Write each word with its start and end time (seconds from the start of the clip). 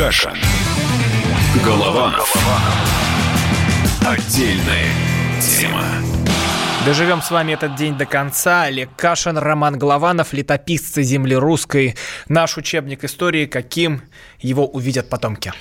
Кашин. 0.00 0.32
Голованов. 1.62 2.34
Отдельная 4.00 4.86
тема. 5.42 5.84
Доживем 6.86 7.20
с 7.20 7.30
вами 7.30 7.52
этот 7.52 7.74
день 7.74 7.98
до 7.98 8.06
конца. 8.06 8.62
Олег 8.62 8.88
Кашин, 8.96 9.36
Роман 9.36 9.78
Голованов, 9.78 10.32
летописцы 10.32 11.02
земли 11.02 11.36
русской. 11.36 11.96
Наш 12.28 12.56
учебник 12.56 13.04
истории, 13.04 13.44
каким 13.44 14.00
его 14.40 14.66
увидят 14.66 15.08
потомки. 15.08 15.52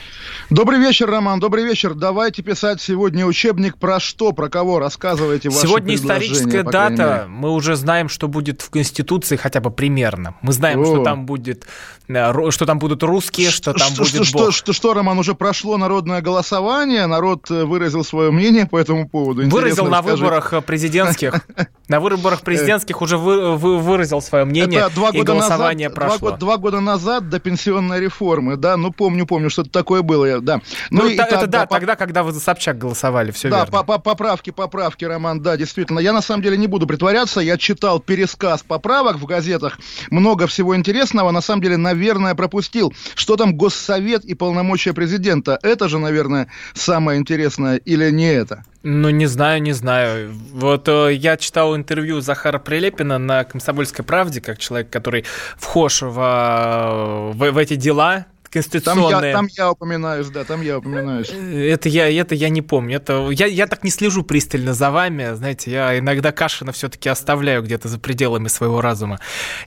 Добрый 0.50 0.80
вечер, 0.80 1.10
Роман, 1.10 1.40
добрый 1.40 1.64
вечер. 1.64 1.94
Давайте 1.94 2.42
писать 2.42 2.82
сегодня 2.82 3.26
учебник 3.26 3.78
про 3.78 4.00
что, 4.00 4.32
про 4.32 4.50
кого, 4.50 4.80
рассказывайте 4.80 5.50
ваши 5.50 5.62
Сегодня 5.62 5.96
историческая 5.96 6.64
дата, 6.64 7.26
мы 7.28 7.52
уже 7.52 7.76
знаем, 7.76 8.10
что 8.10 8.28
будет 8.28 8.62
в 8.62 8.70
Конституции 8.70 9.36
хотя 9.36 9.62
бы 9.62 9.72
примерно. 9.72 10.36
Мы 10.42 10.54
знаем, 10.54 10.82
О. 10.82 10.86
что 10.86 11.04
там 11.04 11.26
будет, 11.26 11.66
э, 12.08 12.52
что 12.52 12.66
там 12.66 12.80
будут 12.80 13.04
русские, 13.04 13.50
что, 13.50 13.72
что 13.72 13.86
там 13.86 13.94
что, 13.94 14.04
будет 14.04 14.28
что, 14.28 14.38
Бог. 14.38 14.54
Что, 14.54 14.74
что, 14.74 14.94
Роман, 14.94 15.20
уже 15.20 15.36
прошло 15.36 15.78
народное 15.78 16.22
голосование, 16.22 17.06
народ 17.06 17.50
э, 17.52 17.66
выразил 17.66 18.04
свое 18.04 18.32
мнение 18.32 18.66
по 18.66 18.78
этому 18.78 19.08
поводу. 19.08 19.48
Выразил 19.48 19.88
на 19.88 20.02
выборах 20.02 20.50
президента 20.66 20.90
президентских. 20.90 21.42
На 21.88 22.00
выборах 22.00 22.42
президентских 22.42 23.02
уже 23.02 23.18
вы, 23.18 23.58
вы, 23.58 23.80
выразил 23.80 24.22
свое 24.22 24.46
мнение, 24.46 24.82
Это 24.82 24.94
два 24.94 25.12
года 25.12 25.24
голосование 25.24 25.90
назад, 25.90 25.96
прошло. 25.96 26.30
Два, 26.30 26.38
два 26.38 26.58
года 26.58 26.80
назад 26.82 27.30
до 27.30 27.40
пенсионной 27.40 28.00
реформы, 28.00 28.58
да, 28.58 28.69
ну 28.78 28.92
помню, 28.92 29.26
помню, 29.26 29.50
что-то 29.50 29.70
такое 29.70 30.02
было, 30.02 30.42
да. 30.42 30.62
Ну, 30.90 31.04
ну 31.04 31.08
и, 31.10 31.16
это, 31.16 31.48
да, 31.48 31.66
по... 31.66 31.76
тогда, 31.76 31.96
когда 31.96 32.24
вы 32.24 32.32
за 32.32 32.40
Собчак 32.40 32.78
голосовали, 32.78 33.32
все 33.32 33.50
да, 33.50 33.58
верно. 33.58 33.72
Да, 33.72 33.84
по 33.84 33.94
-по 33.94 34.00
поправки, 34.02 34.50
поправки, 34.50 35.06
Роман, 35.06 35.42
да, 35.42 35.58
действительно. 35.58 36.00
Я 36.00 36.14
на 36.14 36.22
самом 36.22 36.44
деле 36.44 36.58
не 36.58 36.68
буду 36.68 36.88
притворяться, 36.88 37.40
я 37.42 37.58
читал 37.58 38.00
пересказ 38.00 38.64
поправок 38.64 39.18
в 39.18 39.26
газетах, 39.26 39.80
много 40.10 40.48
всего 40.48 40.76
интересного, 40.76 41.32
на 41.32 41.42
самом 41.42 41.62
деле, 41.62 41.78
наверное, 41.78 42.36
пропустил. 42.36 42.94
Что 43.16 43.36
там 43.36 43.56
Госсовет 43.56 44.26
и 44.26 44.34
полномочия 44.36 44.94
президента? 44.94 45.60
Это 45.64 45.90
же, 45.90 46.00
наверное, 46.00 46.48
самое 46.74 47.20
интересное 47.20 47.78
или 47.78 48.12
не 48.12 48.32
это? 48.34 48.64
Ну, 48.82 49.10
не 49.10 49.26
знаю, 49.26 49.62
не 49.62 49.74
знаю. 49.74 50.32
Вот 50.54 50.88
э, 50.88 51.14
я 51.14 51.36
читал 51.36 51.76
интервью 51.76 52.22
Захара 52.22 52.60
Прилепина 52.60 53.18
на 53.18 53.44
«Комсомольской 53.44 54.06
правде», 54.06 54.40
как 54.40 54.58
человек, 54.58 54.90
который 54.90 55.26
вхож 55.58 56.02
в, 56.02 56.18
э, 56.18 57.32
в, 57.34 57.52
в 57.52 57.58
эти 57.58 57.76
дела, 57.76 58.26
конституционные. 58.52 59.12
Там 59.12 59.24
я, 59.24 59.34
там 59.34 59.48
я 59.66 59.72
упоминаюсь, 59.72 60.28
да, 60.28 60.44
там 60.44 60.62
я 60.62 60.78
упоминаюсь. 60.80 61.30
Это 61.30 61.90
я, 61.90 62.10
это 62.10 62.36
я 62.36 62.50
не 62.50 62.62
помню. 62.62 62.98
Это, 62.98 63.30
я, 63.32 63.46
я 63.46 63.68
так 63.68 63.84
не 63.84 63.92
слежу 63.92 64.24
пристально 64.24 64.74
за 64.74 64.92
вами, 64.92 65.34
знаете, 65.36 65.72
я 65.72 65.98
иногда 66.00 66.32
Кашина 66.32 66.72
все-таки 66.72 67.10
оставляю 67.10 67.64
где-то 67.64 67.88
за 67.88 68.00
пределами 68.00 68.48
своего 68.48 68.82
разума. 68.82 69.20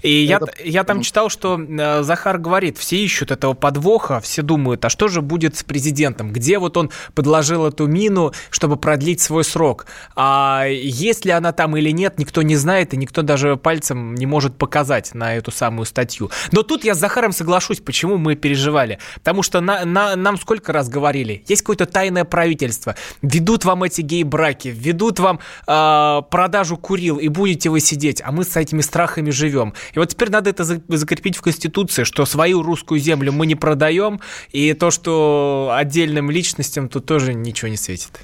И 0.03 0.27
это... 0.27 0.47
я, 0.59 0.65
я 0.65 0.85
там 0.85 1.03
читал, 1.03 1.29
что 1.29 1.59
э, 1.59 2.03
Захар 2.03 2.39
говорит, 2.39 2.79
все 2.79 2.97
ищут 2.97 3.31
этого 3.31 3.55
подвоха, 3.55 4.21
все 4.21 4.43
думают, 4.43 4.85
а 4.85 4.89
что 4.89 5.09
же 5.09 5.23
будет 5.23 5.57
с 5.57 5.63
президентом? 5.63 6.33
Где 6.33 6.59
вот 6.59 6.77
он 6.77 6.91
подложил 7.15 7.67
эту 7.67 7.87
мину, 7.87 8.33
чтобы 8.51 8.77
продлить 8.77 9.21
свой 9.21 9.45
срок? 9.45 9.87
А 10.17 10.67
есть 10.67 11.25
ли 11.25 11.31
она 11.31 11.53
там 11.53 11.77
или 11.77 11.91
нет, 11.91 12.19
никто 12.19 12.43
не 12.43 12.57
знает, 12.57 12.95
и 12.95 12.97
никто 12.97 13.23
даже 13.23 13.57
пальцем 13.57 14.15
не 14.15 14.27
может 14.27 14.57
показать 14.57 15.15
на 15.15 15.37
эту 15.37 15.51
самую 15.51 15.87
статью. 15.87 16.31
Но 16.51 16.63
тут 16.63 16.85
я 16.85 16.95
с 16.95 16.99
Захаром 16.99 17.33
соглашусь, 17.33 17.81
почему 17.81 18.17
мы 18.17 18.35
переживаем 18.35 18.72
переживали. 18.73 18.99
Потому 19.15 19.43
что 19.43 19.61
на, 19.61 19.85
на, 19.85 20.17
нам 20.17 20.39
сколько 20.39 20.73
раз 20.73 20.89
говорили, 20.89 21.45
есть 21.49 21.63
какое-то 21.63 21.87
тайное 21.87 22.25
правительство, 22.25 22.95
ведут 23.23 23.65
вам 23.65 23.85
эти 23.85 24.01
гей-браки, 24.01 24.69
ведут 24.69 25.21
вам 25.21 25.39
э, 25.67 26.23
продажу 26.31 26.77
курил, 26.77 27.19
и 27.19 27.29
будете 27.29 27.71
вы 27.71 27.81
сидеть, 27.81 28.23
а 28.25 28.33
мы 28.33 28.45
с 28.45 28.57
этими 28.57 28.81
страхами 28.81 29.31
живем. 29.31 29.75
И 29.95 29.99
вот 29.99 30.09
теперь 30.09 30.31
надо 30.31 30.51
это 30.51 30.65
закрепить 30.65 31.37
в 31.37 31.43
Конституции, 31.43 32.05
что 32.05 32.27
свою 32.27 32.63
русскую 32.63 33.01
землю 33.01 33.33
мы 33.33 33.47
не 33.47 33.55
продаем, 33.55 34.21
и 34.53 34.75
то, 34.75 34.91
что 34.91 35.73
отдельным 35.75 36.31
личностям 36.31 36.89
тут 36.89 37.07
тоже 37.07 37.35
ничего 37.35 37.69
не 37.69 37.77
светит. 37.77 38.21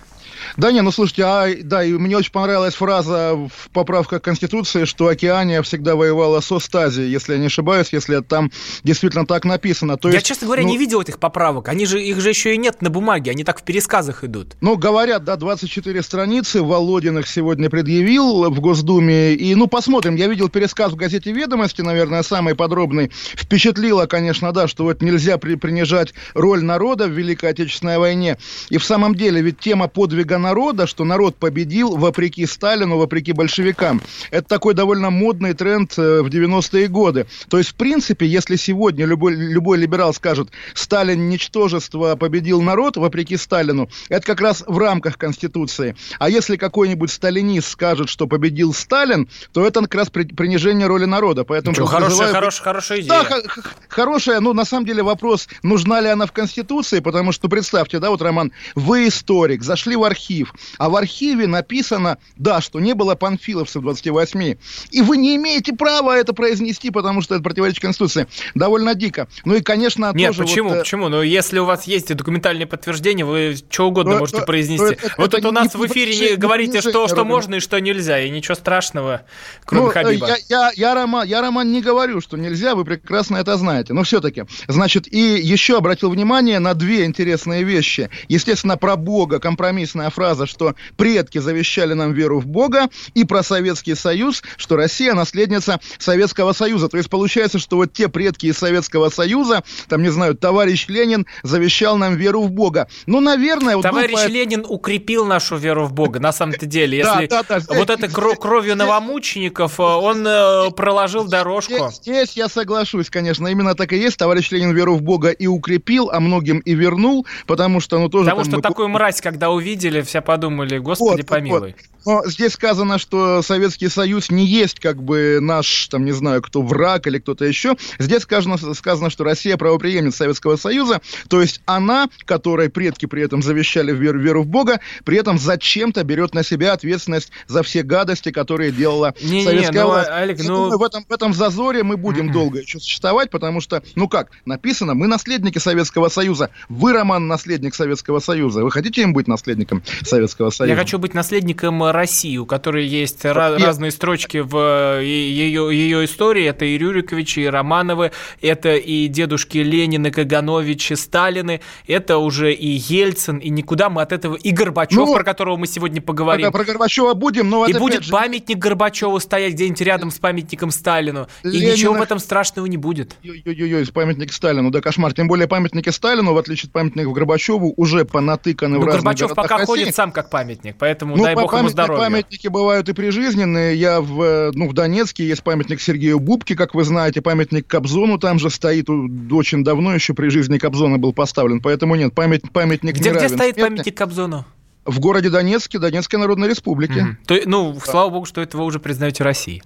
Да 0.58 0.72
не, 0.72 0.82
ну 0.82 0.90
слушайте, 0.90 1.22
а, 1.24 1.46
да, 1.62 1.84
и 1.84 1.92
мне 1.92 2.16
очень 2.16 2.32
понравилась 2.32 2.74
фраза 2.74 3.36
в 3.36 3.70
поправках 3.70 4.22
Конституции, 4.22 4.86
что 4.86 5.06
Океания 5.06 5.62
всегда 5.62 5.94
воевала 5.94 6.40
со 6.40 6.58
Стази, 6.58 7.02
если 7.02 7.34
я 7.34 7.38
не 7.38 7.46
ошибаюсь, 7.46 7.90
если 7.92 8.18
там 8.22 8.50
действительно 8.82 9.24
так 9.24 9.44
написано. 9.44 9.96
То 9.96 10.08
я, 10.08 10.14
есть, 10.14 10.26
честно 10.26 10.46
говоря, 10.46 10.64
ну, 10.64 10.70
не 10.70 10.76
видел 10.76 11.00
этих 11.00 11.20
поправок. 11.20 11.68
Они 11.68 11.86
же, 11.86 12.02
их 12.02 12.20
же 12.20 12.30
еще 12.30 12.54
и 12.54 12.58
нет 12.58 12.82
на 12.82 12.90
бумаге, 12.90 13.30
они 13.30 13.44
так 13.44 13.60
в 13.60 13.62
пересказах 13.62 14.24
идут. 14.24 14.56
Ну, 14.60 14.76
говорят, 14.76 15.22
да, 15.22 15.36
24 15.36 16.02
страницы 16.02 16.60
Володин 16.60 17.20
их 17.20 17.28
сегодня 17.28 17.70
предъявил 17.70 18.50
в 18.50 18.58
Госдуме. 18.58 19.34
И, 19.34 19.54
ну, 19.54 19.68
посмотрим. 19.68 20.16
Я 20.16 20.26
видел 20.26 20.48
пересказ 20.48 20.90
в 20.90 20.96
газете 20.96 21.30
«Ведомости», 21.30 21.82
наверное, 21.82 22.24
самый 22.24 22.56
подробный. 22.56 23.12
Впечатлило, 23.12 24.06
конечно, 24.06 24.50
да, 24.50 24.66
что 24.66 24.82
вот 24.82 25.02
нельзя 25.02 25.38
при, 25.38 25.54
принижать 25.54 26.14
роль 26.34 26.64
народа 26.64 27.06
в 27.06 27.12
Великой 27.12 27.50
Отечественной 27.50 27.98
войне. 27.98 28.38
И 28.70 28.78
в 28.78 28.84
самом 28.84 29.14
деле, 29.14 29.40
ведь 29.40 29.60
тема 29.60 29.86
подвига 29.86 30.36
народа, 30.48 30.86
что 30.86 31.04
народ 31.04 31.36
победил 31.36 31.96
вопреки 31.96 32.46
Сталину, 32.46 32.96
вопреки 32.96 33.32
большевикам. 33.32 34.00
Это 34.30 34.48
такой 34.48 34.72
довольно 34.72 35.10
модный 35.10 35.52
тренд 35.52 35.92
э, 35.98 36.22
в 36.22 36.28
90-е 36.28 36.88
годы. 36.88 37.26
То 37.50 37.58
есть, 37.58 37.70
в 37.70 37.74
принципе, 37.74 38.26
если 38.26 38.56
сегодня 38.56 39.04
любой, 39.04 39.34
любой 39.34 39.76
либерал 39.76 40.14
скажет, 40.14 40.48
Сталин 40.72 41.28
ничтожество, 41.28 42.16
победил 42.16 42.62
народ 42.62 42.96
вопреки 42.96 43.36
Сталину, 43.36 43.90
это 44.08 44.24
как 44.26 44.40
раз 44.40 44.64
в 44.66 44.78
рамках 44.78 45.18
Конституции. 45.18 45.96
А 46.18 46.30
если 46.30 46.56
какой-нибудь 46.56 47.10
сталинист 47.10 47.68
скажет, 47.68 48.08
что 48.08 48.26
победил 48.26 48.72
Сталин, 48.72 49.28
то 49.52 49.66
это 49.66 49.82
как 49.82 49.94
раз 49.94 50.08
принижение 50.10 50.86
роли 50.86 51.04
народа. 51.04 51.44
Поэтому 51.44 51.72
Ничего, 51.72 51.86
хорошая, 51.86 52.08
призываю... 52.08 52.34
хорошая, 52.34 52.64
хорошая 52.64 53.00
идея. 53.00 53.26
Да, 53.28 53.62
хорошая, 53.88 54.40
ну, 54.40 54.54
на 54.54 54.64
самом 54.64 54.86
деле 54.86 55.02
вопрос, 55.02 55.48
нужна 55.62 56.00
ли 56.00 56.08
она 56.08 56.26
в 56.26 56.32
Конституции, 56.32 57.00
потому 57.00 57.32
что, 57.32 57.48
представьте, 57.48 57.98
да, 57.98 58.10
вот, 58.10 58.22
Роман, 58.22 58.52
вы 58.74 59.08
историк, 59.08 59.62
зашли 59.62 59.96
в 59.96 60.04
архив, 60.04 60.37
архив. 60.38 60.54
А 60.78 60.88
в 60.88 60.96
архиве 60.96 61.46
написано, 61.46 62.18
да, 62.36 62.60
что 62.60 62.80
не 62.80 62.94
было 62.94 63.14
панфиловцев 63.14 63.82
28. 63.82 64.56
И 64.90 65.02
вы 65.02 65.16
не 65.16 65.36
имеете 65.36 65.72
права 65.72 66.16
это 66.16 66.32
произнести, 66.32 66.90
потому 66.90 67.22
что 67.22 67.34
это 67.34 67.44
противоречит 67.44 67.80
Конституции. 67.80 68.26
Довольно 68.54 68.94
дико. 68.94 69.28
Ну 69.44 69.54
и, 69.54 69.60
конечно, 69.60 70.12
Нет, 70.14 70.36
тоже 70.36 70.42
почему? 70.44 70.68
Вот, 70.70 70.76
э, 70.76 70.78
почему? 70.80 71.08
Ну, 71.08 71.22
если 71.22 71.58
у 71.58 71.64
вас 71.64 71.84
есть 71.84 72.14
документальные 72.14 72.66
подтверждения, 72.66 73.24
вы 73.24 73.56
что 73.70 73.88
угодно 73.88 74.14
то, 74.14 74.18
можете 74.20 74.40
то, 74.40 74.46
произнести. 74.46 74.94
То, 74.94 75.10
вот 75.18 75.28
это, 75.28 75.38
это 75.38 75.48
у 75.48 75.52
нас 75.52 75.74
в 75.74 75.86
эфире 75.86 76.30
не, 76.30 76.36
говорите, 76.36 76.80
что, 76.80 77.08
что 77.08 77.24
можно 77.24 77.56
и 77.56 77.60
что 77.60 77.78
нельзя, 77.80 78.20
и 78.20 78.30
ничего 78.30 78.54
страшного, 78.54 79.22
кроме 79.64 79.86
ну, 79.86 79.92
Хабиба. 79.92 80.26
Я, 80.26 80.36
я, 80.48 80.70
я, 80.74 80.94
Роман, 80.94 81.26
я, 81.26 81.40
Роман, 81.40 81.72
не 81.72 81.80
говорю, 81.80 82.20
что 82.20 82.36
нельзя, 82.36 82.74
вы 82.74 82.84
прекрасно 82.84 83.36
это 83.36 83.56
знаете. 83.56 83.92
Но 83.92 84.02
все-таки, 84.02 84.44
значит, 84.66 85.12
и 85.12 85.18
еще 85.18 85.76
обратил 85.78 86.10
внимание 86.10 86.58
на 86.58 86.74
две 86.74 87.04
интересные 87.04 87.64
вещи. 87.64 88.10
Естественно, 88.28 88.76
про 88.76 88.96
Бога, 88.96 89.38
компромиссная 89.38 90.10
фраза, 90.10 90.27
что 90.46 90.74
предки 90.96 91.38
завещали 91.38 91.94
нам 91.94 92.12
веру 92.12 92.40
в 92.40 92.46
Бога, 92.46 92.88
и 93.14 93.24
про 93.24 93.42
Советский 93.42 93.94
Союз, 93.94 94.42
что 94.56 94.76
Россия 94.76 95.14
наследница 95.14 95.80
Советского 95.98 96.52
Союза. 96.52 96.88
То 96.88 96.96
есть 96.96 97.10
получается, 97.10 97.58
что 97.58 97.76
вот 97.76 97.92
те 97.92 98.08
предки 98.08 98.46
из 98.46 98.58
Советского 98.58 99.08
Союза, 99.08 99.62
там, 99.88 100.02
не 100.02 100.10
знаю, 100.10 100.34
товарищ 100.34 100.86
Ленин 100.88 101.26
завещал 101.42 101.96
нам 101.96 102.16
веру 102.16 102.42
в 102.42 102.50
Бога. 102.50 102.88
Ну, 103.06 103.20
наверное... 103.20 103.76
Вот 103.76 103.82
товарищ 103.82 104.14
был... 104.14 104.28
Ленин 104.28 104.64
укрепил 104.68 105.24
нашу 105.24 105.56
веру 105.56 105.84
в 105.86 105.92
Бога, 105.92 106.20
на 106.20 106.32
самом-то 106.32 106.66
деле. 106.66 106.98
Если 107.18 107.28
вот 107.74 107.90
это 107.90 108.08
кровью 108.08 108.76
новомучеников, 108.76 109.78
э, 109.80 109.82
он 109.82 110.26
э, 110.26 110.70
проложил 110.70 111.24
дорожку. 111.24 111.90
Здесь 111.90 112.32
я 112.32 112.48
соглашусь, 112.48 113.10
конечно, 113.10 113.46
именно 113.46 113.74
так 113.74 113.92
и 113.92 113.96
есть. 113.96 114.16
Товарищ 114.16 114.50
Ленин 114.50 114.74
веру 114.74 114.96
в 114.96 115.02
Бога 115.02 115.30
и 115.30 115.46
укрепил, 115.46 116.10
а 116.10 116.20
многим 116.20 116.58
и 116.60 116.74
вернул, 116.74 117.26
потому 117.46 117.80
что, 117.80 117.98
ну, 117.98 118.08
тоже... 118.08 118.26
Потому 118.26 118.44
что 118.44 118.56
мы... 118.56 118.62
такую 118.62 118.88
мразь, 118.88 119.20
когда 119.20 119.50
увидели, 119.50 120.00
вся 120.08 120.20
подумали, 120.20 120.78
господи 120.78 121.20
вот, 121.20 121.26
помилуй. 121.26 121.74
Вот. 121.78 121.98
Но 122.08 122.22
здесь 122.24 122.52
сказано, 122.52 122.98
что 122.98 123.42
Советский 123.42 123.88
Союз 123.88 124.30
не 124.30 124.46
есть 124.46 124.80
как 124.80 125.02
бы 125.02 125.40
наш, 125.42 125.88
там, 125.88 126.06
не 126.06 126.12
знаю, 126.12 126.40
кто 126.40 126.62
враг 126.62 127.06
или 127.06 127.18
кто-то 127.18 127.44
еще. 127.44 127.76
Здесь 127.98 128.22
сказано, 128.22 128.56
сказано, 128.74 129.10
что 129.10 129.24
Россия 129.24 129.58
правоприемница 129.58 130.18
Советского 130.18 130.56
Союза, 130.56 131.02
то 131.28 131.42
есть 131.42 131.60
она, 131.66 132.08
которой 132.24 132.70
предки 132.70 133.04
при 133.04 133.22
этом 133.22 133.42
завещали 133.42 133.92
веру, 133.92 134.18
веру 134.18 134.42
в 134.42 134.46
Бога, 134.46 134.80
при 135.04 135.18
этом 135.18 135.38
зачем-то 135.38 136.02
берет 136.02 136.34
на 136.34 136.42
себя 136.42 136.72
ответственность 136.72 137.30
за 137.46 137.62
все 137.62 137.82
гадости, 137.82 138.30
которые 138.30 138.72
делала 138.72 139.14
не, 139.20 139.44
советская 139.44 139.72
не, 139.72 139.80
ну, 139.80 139.86
власть. 139.88 140.10
Олег, 140.10 140.38
ну... 140.44 140.78
в, 140.78 140.82
этом, 140.82 141.04
в 141.06 141.12
этом 141.12 141.34
зазоре 141.34 141.82
мы 141.82 141.98
будем 141.98 142.30
mm-hmm. 142.30 142.32
долго 142.32 142.60
еще 142.60 142.80
существовать, 142.80 143.28
потому 143.30 143.60
что, 143.60 143.82
ну 143.96 144.08
как, 144.08 144.30
написано, 144.46 144.94
мы 144.94 145.08
наследники 145.08 145.58
Советского 145.58 146.08
Союза. 146.08 146.48
Вы, 146.70 146.94
Роман, 146.94 147.26
наследник 147.26 147.74
Советского 147.74 148.20
Союза. 148.20 148.64
Вы 148.64 148.70
хотите 148.70 149.02
им 149.02 149.12
быть 149.12 149.28
наследником? 149.28 149.82
Советского 150.06 150.50
Союза. 150.50 150.74
Я 150.74 150.78
хочу 150.78 150.98
быть 150.98 151.14
наследником 151.14 151.82
России, 151.90 152.36
у 152.36 152.46
которой 152.46 152.86
есть 152.86 153.24
Я... 153.24 153.34
разные 153.34 153.90
строчки 153.90 154.38
в 154.38 155.00
ее, 155.02 155.68
ее 155.72 156.04
истории. 156.04 156.44
Это 156.44 156.64
и 156.64 156.78
Рюриковичи, 156.78 157.40
и 157.40 157.46
Романовы, 157.46 158.12
это 158.40 158.76
и 158.76 159.08
дедушки 159.08 159.58
Ленин, 159.58 160.06
и 160.06 160.10
Каганович, 160.10 160.92
и 160.92 160.96
Сталины, 160.96 161.60
это 161.86 162.18
уже 162.18 162.52
и 162.52 162.66
Ельцин, 162.68 163.38
и 163.38 163.48
никуда 163.50 163.90
мы 163.90 164.02
от 164.02 164.12
этого... 164.12 164.36
И 164.36 164.50
Горбачев, 164.50 164.96
ну, 164.98 165.14
про 165.14 165.24
которого 165.24 165.56
мы 165.56 165.66
сегодня 165.66 166.00
поговорим. 166.00 166.50
Про 166.52 166.64
Горбачева 166.64 167.14
будем, 167.14 167.48
но... 167.48 167.66
И 167.66 167.72
будет 167.72 168.04
же... 168.04 168.12
памятник 168.12 168.58
Горбачеву 168.58 169.18
стоять 169.20 169.54
где-нибудь 169.54 169.80
рядом 169.80 170.10
с 170.10 170.18
памятником 170.18 170.70
Сталину. 170.70 171.28
Ленина... 171.42 171.70
И 171.70 171.72
ничего 171.72 171.94
в 171.94 172.02
этом 172.02 172.18
страшного 172.18 172.66
не 172.66 172.76
будет. 172.76 173.16
Ой-ой-ой, 173.24 173.86
памятник 173.92 174.32
Сталину, 174.32 174.70
да 174.70 174.80
кошмар. 174.80 175.12
Тем 175.12 175.28
более 175.28 175.48
памятники 175.48 175.88
Сталину, 175.90 176.34
в 176.34 176.38
отличие 176.38 176.68
от 176.68 176.72
памятников 176.72 177.12
Горбачеву, 177.12 177.74
уже 177.76 178.04
понатыканы 178.04 178.76
ну, 178.76 178.82
в 178.82 178.84
разных 178.84 179.04
Горбачев 179.04 179.34
пока 179.34 179.58
России. 179.58 179.66
ходит 179.66 179.87
сам 179.92 180.12
как 180.12 180.30
памятник, 180.30 180.76
поэтому 180.78 181.16
ну, 181.16 181.24
дай 181.24 181.34
бог 181.34 181.52
ему 181.52 181.68
здоровья. 181.68 182.02
Памятники 182.02 182.48
бывают 182.48 182.88
и 182.88 182.92
прижизненные. 182.92 183.76
Я 183.76 184.00
в, 184.00 184.52
ну, 184.54 184.68
в 184.68 184.72
Донецке 184.72 185.26
есть 185.26 185.42
памятник 185.42 185.80
Сергею 185.80 186.20
Бубке, 186.20 186.54
как 186.54 186.74
вы 186.74 186.84
знаете, 186.84 187.20
памятник 187.22 187.66
Кобзону 187.66 188.18
там 188.18 188.38
же 188.38 188.50
стоит 188.50 188.88
очень 188.88 189.64
давно, 189.64 189.94
еще 189.94 190.14
при 190.14 190.28
жизни 190.28 190.58
Кобзона 190.58 190.98
был 190.98 191.12
поставлен, 191.12 191.60
поэтому 191.60 191.94
нет, 191.94 192.14
память, 192.14 192.50
памятник 192.52 192.94
где, 192.94 193.10
не 193.10 193.16
Где 193.16 193.28
стоит 193.28 193.56
памятник 193.56 193.96
Кобзону? 193.96 194.44
В 194.84 195.00
городе 195.00 195.28
Донецке, 195.28 195.78
Донецкой 195.78 196.18
Народной 196.18 196.48
Республике. 196.48 197.00
Mm-hmm. 197.00 197.26
То, 197.26 197.40
ну, 197.44 197.72
да. 197.74 197.80
слава 197.80 198.10
богу, 198.10 198.24
что 198.24 198.40
это 198.40 198.56
вы 198.56 198.64
уже 198.64 198.80
признаете 198.80 199.22
России. 199.22 199.62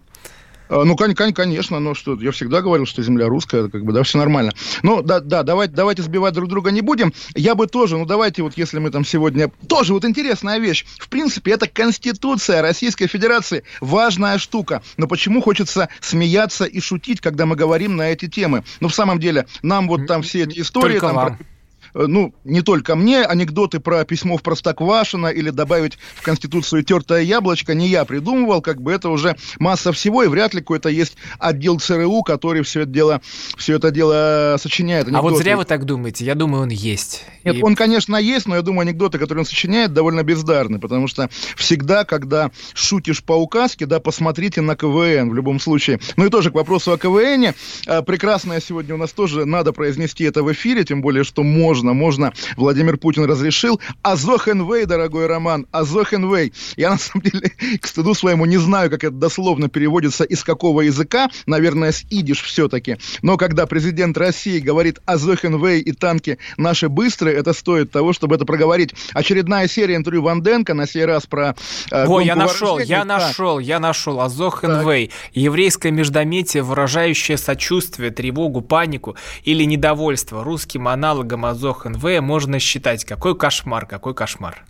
А, 0.72 0.84
ну, 0.84 0.96
конечно, 0.96 1.80
но 1.80 1.92
что, 1.92 2.18
я 2.20 2.30
всегда 2.30 2.62
говорил, 2.62 2.86
что 2.86 3.02
земля 3.02 3.26
русская, 3.26 3.68
как 3.68 3.84
бы, 3.84 3.92
да, 3.92 4.02
все 4.04 4.16
нормально. 4.16 4.52
Ну, 4.82 5.02
да, 5.02 5.20
да, 5.20 5.42
давайте, 5.42 5.74
давайте 5.74 6.02
сбивать 6.02 6.32
друг 6.32 6.48
друга 6.48 6.70
не 6.70 6.80
будем. 6.80 7.12
Я 7.34 7.54
бы 7.54 7.66
тоже, 7.66 7.98
ну, 7.98 8.06
давайте 8.06 8.42
вот, 8.42 8.56
если 8.56 8.78
мы 8.78 8.90
там 8.90 9.04
сегодня... 9.04 9.50
Тоже 9.68 9.92
вот 9.92 10.06
интересная 10.06 10.58
вещь. 10.58 10.86
В 10.98 11.10
принципе, 11.10 11.52
это 11.52 11.66
Конституция 11.66 12.62
Российской 12.62 13.06
Федерации. 13.06 13.64
Важная 13.82 14.38
штука. 14.38 14.82
Но 14.96 15.06
почему 15.06 15.42
хочется 15.42 15.90
смеяться 16.00 16.64
и 16.64 16.80
шутить, 16.80 17.20
когда 17.20 17.44
мы 17.44 17.54
говорим 17.54 17.96
на 17.96 18.08
эти 18.10 18.26
темы? 18.26 18.64
Ну, 18.80 18.88
в 18.88 18.94
самом 18.94 19.20
деле, 19.20 19.46
нам 19.60 19.88
вот 19.88 20.06
там 20.06 20.22
все 20.22 20.44
эти 20.44 20.60
истории... 20.60 20.94
Только 20.94 21.06
там, 21.08 21.16
вам. 21.16 21.36
Про 21.36 21.51
ну, 21.94 22.34
не 22.44 22.62
только 22.62 22.96
мне, 22.96 23.22
анекдоты 23.22 23.80
про 23.80 24.04
письмо 24.04 24.36
в 24.36 24.42
Простоквашино 24.42 25.28
или 25.28 25.50
добавить 25.50 25.98
в 26.14 26.22
Конституцию 26.22 26.84
тертое 26.84 27.22
яблочко 27.22 27.74
не 27.74 27.88
я 27.88 28.04
придумывал, 28.04 28.62
как 28.62 28.80
бы 28.80 28.92
это 28.92 29.08
уже 29.08 29.36
масса 29.58 29.92
всего, 29.92 30.22
и 30.22 30.28
вряд 30.28 30.54
ли 30.54 30.60
какой-то 30.60 30.88
есть 30.88 31.16
отдел 31.38 31.78
ЦРУ, 31.78 32.22
который 32.22 32.62
все 32.62 32.82
это 32.82 32.90
дело, 32.90 33.20
все 33.56 33.76
это 33.76 33.90
дело 33.90 34.56
сочиняет. 34.58 35.06
Анекдоты. 35.06 35.26
А 35.26 35.30
вот 35.30 35.38
зря 35.38 35.56
вы 35.56 35.64
так 35.64 35.84
думаете, 35.84 36.24
я 36.24 36.34
думаю, 36.34 36.62
он 36.62 36.68
есть. 36.70 37.24
Нет, 37.44 37.56
и... 37.56 37.62
он, 37.62 37.74
конечно, 37.74 38.16
есть, 38.16 38.46
но 38.46 38.56
я 38.56 38.62
думаю, 38.62 38.82
анекдоты, 38.82 39.18
которые 39.18 39.42
он 39.42 39.46
сочиняет, 39.46 39.92
довольно 39.92 40.22
бездарны, 40.22 40.78
потому 40.78 41.08
что 41.08 41.28
всегда, 41.56 42.04
когда 42.04 42.50
шутишь 42.74 43.22
по 43.22 43.32
указке, 43.32 43.86
да, 43.86 44.00
посмотрите 44.00 44.60
на 44.60 44.76
КВН 44.76 45.30
в 45.30 45.34
любом 45.34 45.60
случае. 45.60 46.00
Ну 46.16 46.26
и 46.26 46.30
тоже 46.30 46.50
к 46.50 46.54
вопросу 46.54 46.92
о 46.92 46.98
КВНе. 46.98 47.54
А, 47.86 48.02
прекрасное 48.02 48.60
сегодня 48.60 48.94
у 48.94 48.98
нас 48.98 49.12
тоже 49.12 49.44
надо 49.44 49.72
произнести 49.72 50.24
это 50.24 50.42
в 50.42 50.52
эфире, 50.52 50.84
тем 50.84 51.02
более, 51.02 51.24
что 51.24 51.42
можно 51.42 51.81
можно, 51.82 52.22
можно. 52.22 52.32
Владимир 52.56 52.96
Путин 52.96 53.24
разрешил. 53.24 53.80
Азохенвей, 54.02 54.86
дорогой 54.86 55.26
Роман, 55.26 55.66
Азохенвей. 55.72 56.52
Я, 56.76 56.90
на 56.90 56.98
самом 56.98 57.24
деле, 57.24 57.50
к 57.80 57.86
стыду 57.86 58.14
своему 58.14 58.46
не 58.46 58.58
знаю, 58.58 58.90
как 58.90 59.04
это 59.04 59.14
дословно 59.14 59.68
переводится, 59.68 60.24
из 60.24 60.44
какого 60.44 60.82
языка. 60.82 61.28
Наверное, 61.46 61.92
с 61.92 62.04
идиш 62.10 62.42
все-таки. 62.42 62.98
Но 63.22 63.36
когда 63.36 63.66
президент 63.66 64.16
России 64.16 64.60
говорит 64.60 65.00
Азохенвей 65.06 65.80
и 65.80 65.92
танки 65.92 66.38
наши 66.56 66.88
быстрые, 66.88 67.36
это 67.36 67.52
стоит 67.52 67.90
того, 67.90 68.12
чтобы 68.12 68.36
это 68.36 68.44
проговорить. 68.44 68.94
Очередная 69.14 69.66
серия 69.68 69.96
интервью 69.96 70.22
Ванденко, 70.22 70.74
на 70.74 70.86
сей 70.86 71.04
раз 71.04 71.26
про 71.26 71.54
э, 71.90 72.06
Ой, 72.06 72.26
я 72.26 72.36
нашел, 72.36 72.78
я 72.78 73.04
нашел, 73.04 73.58
я 73.58 73.80
нашел. 73.80 74.20
Азохенвей. 74.20 75.10
Еврейское 75.32 75.90
междометие, 75.90 76.62
выражающее 76.62 77.38
сочувствие, 77.38 78.10
тревогу, 78.10 78.60
панику 78.60 79.16
или 79.44 79.64
недовольство 79.64 80.44
русским 80.44 80.88
аналогом 80.88 81.46
Азох 81.46 81.71
НВ 81.84 82.20
можно 82.20 82.58
считать. 82.58 83.04
Какой 83.04 83.36
кошмар, 83.36 83.86
какой 83.86 84.14
кошмар. 84.14 84.64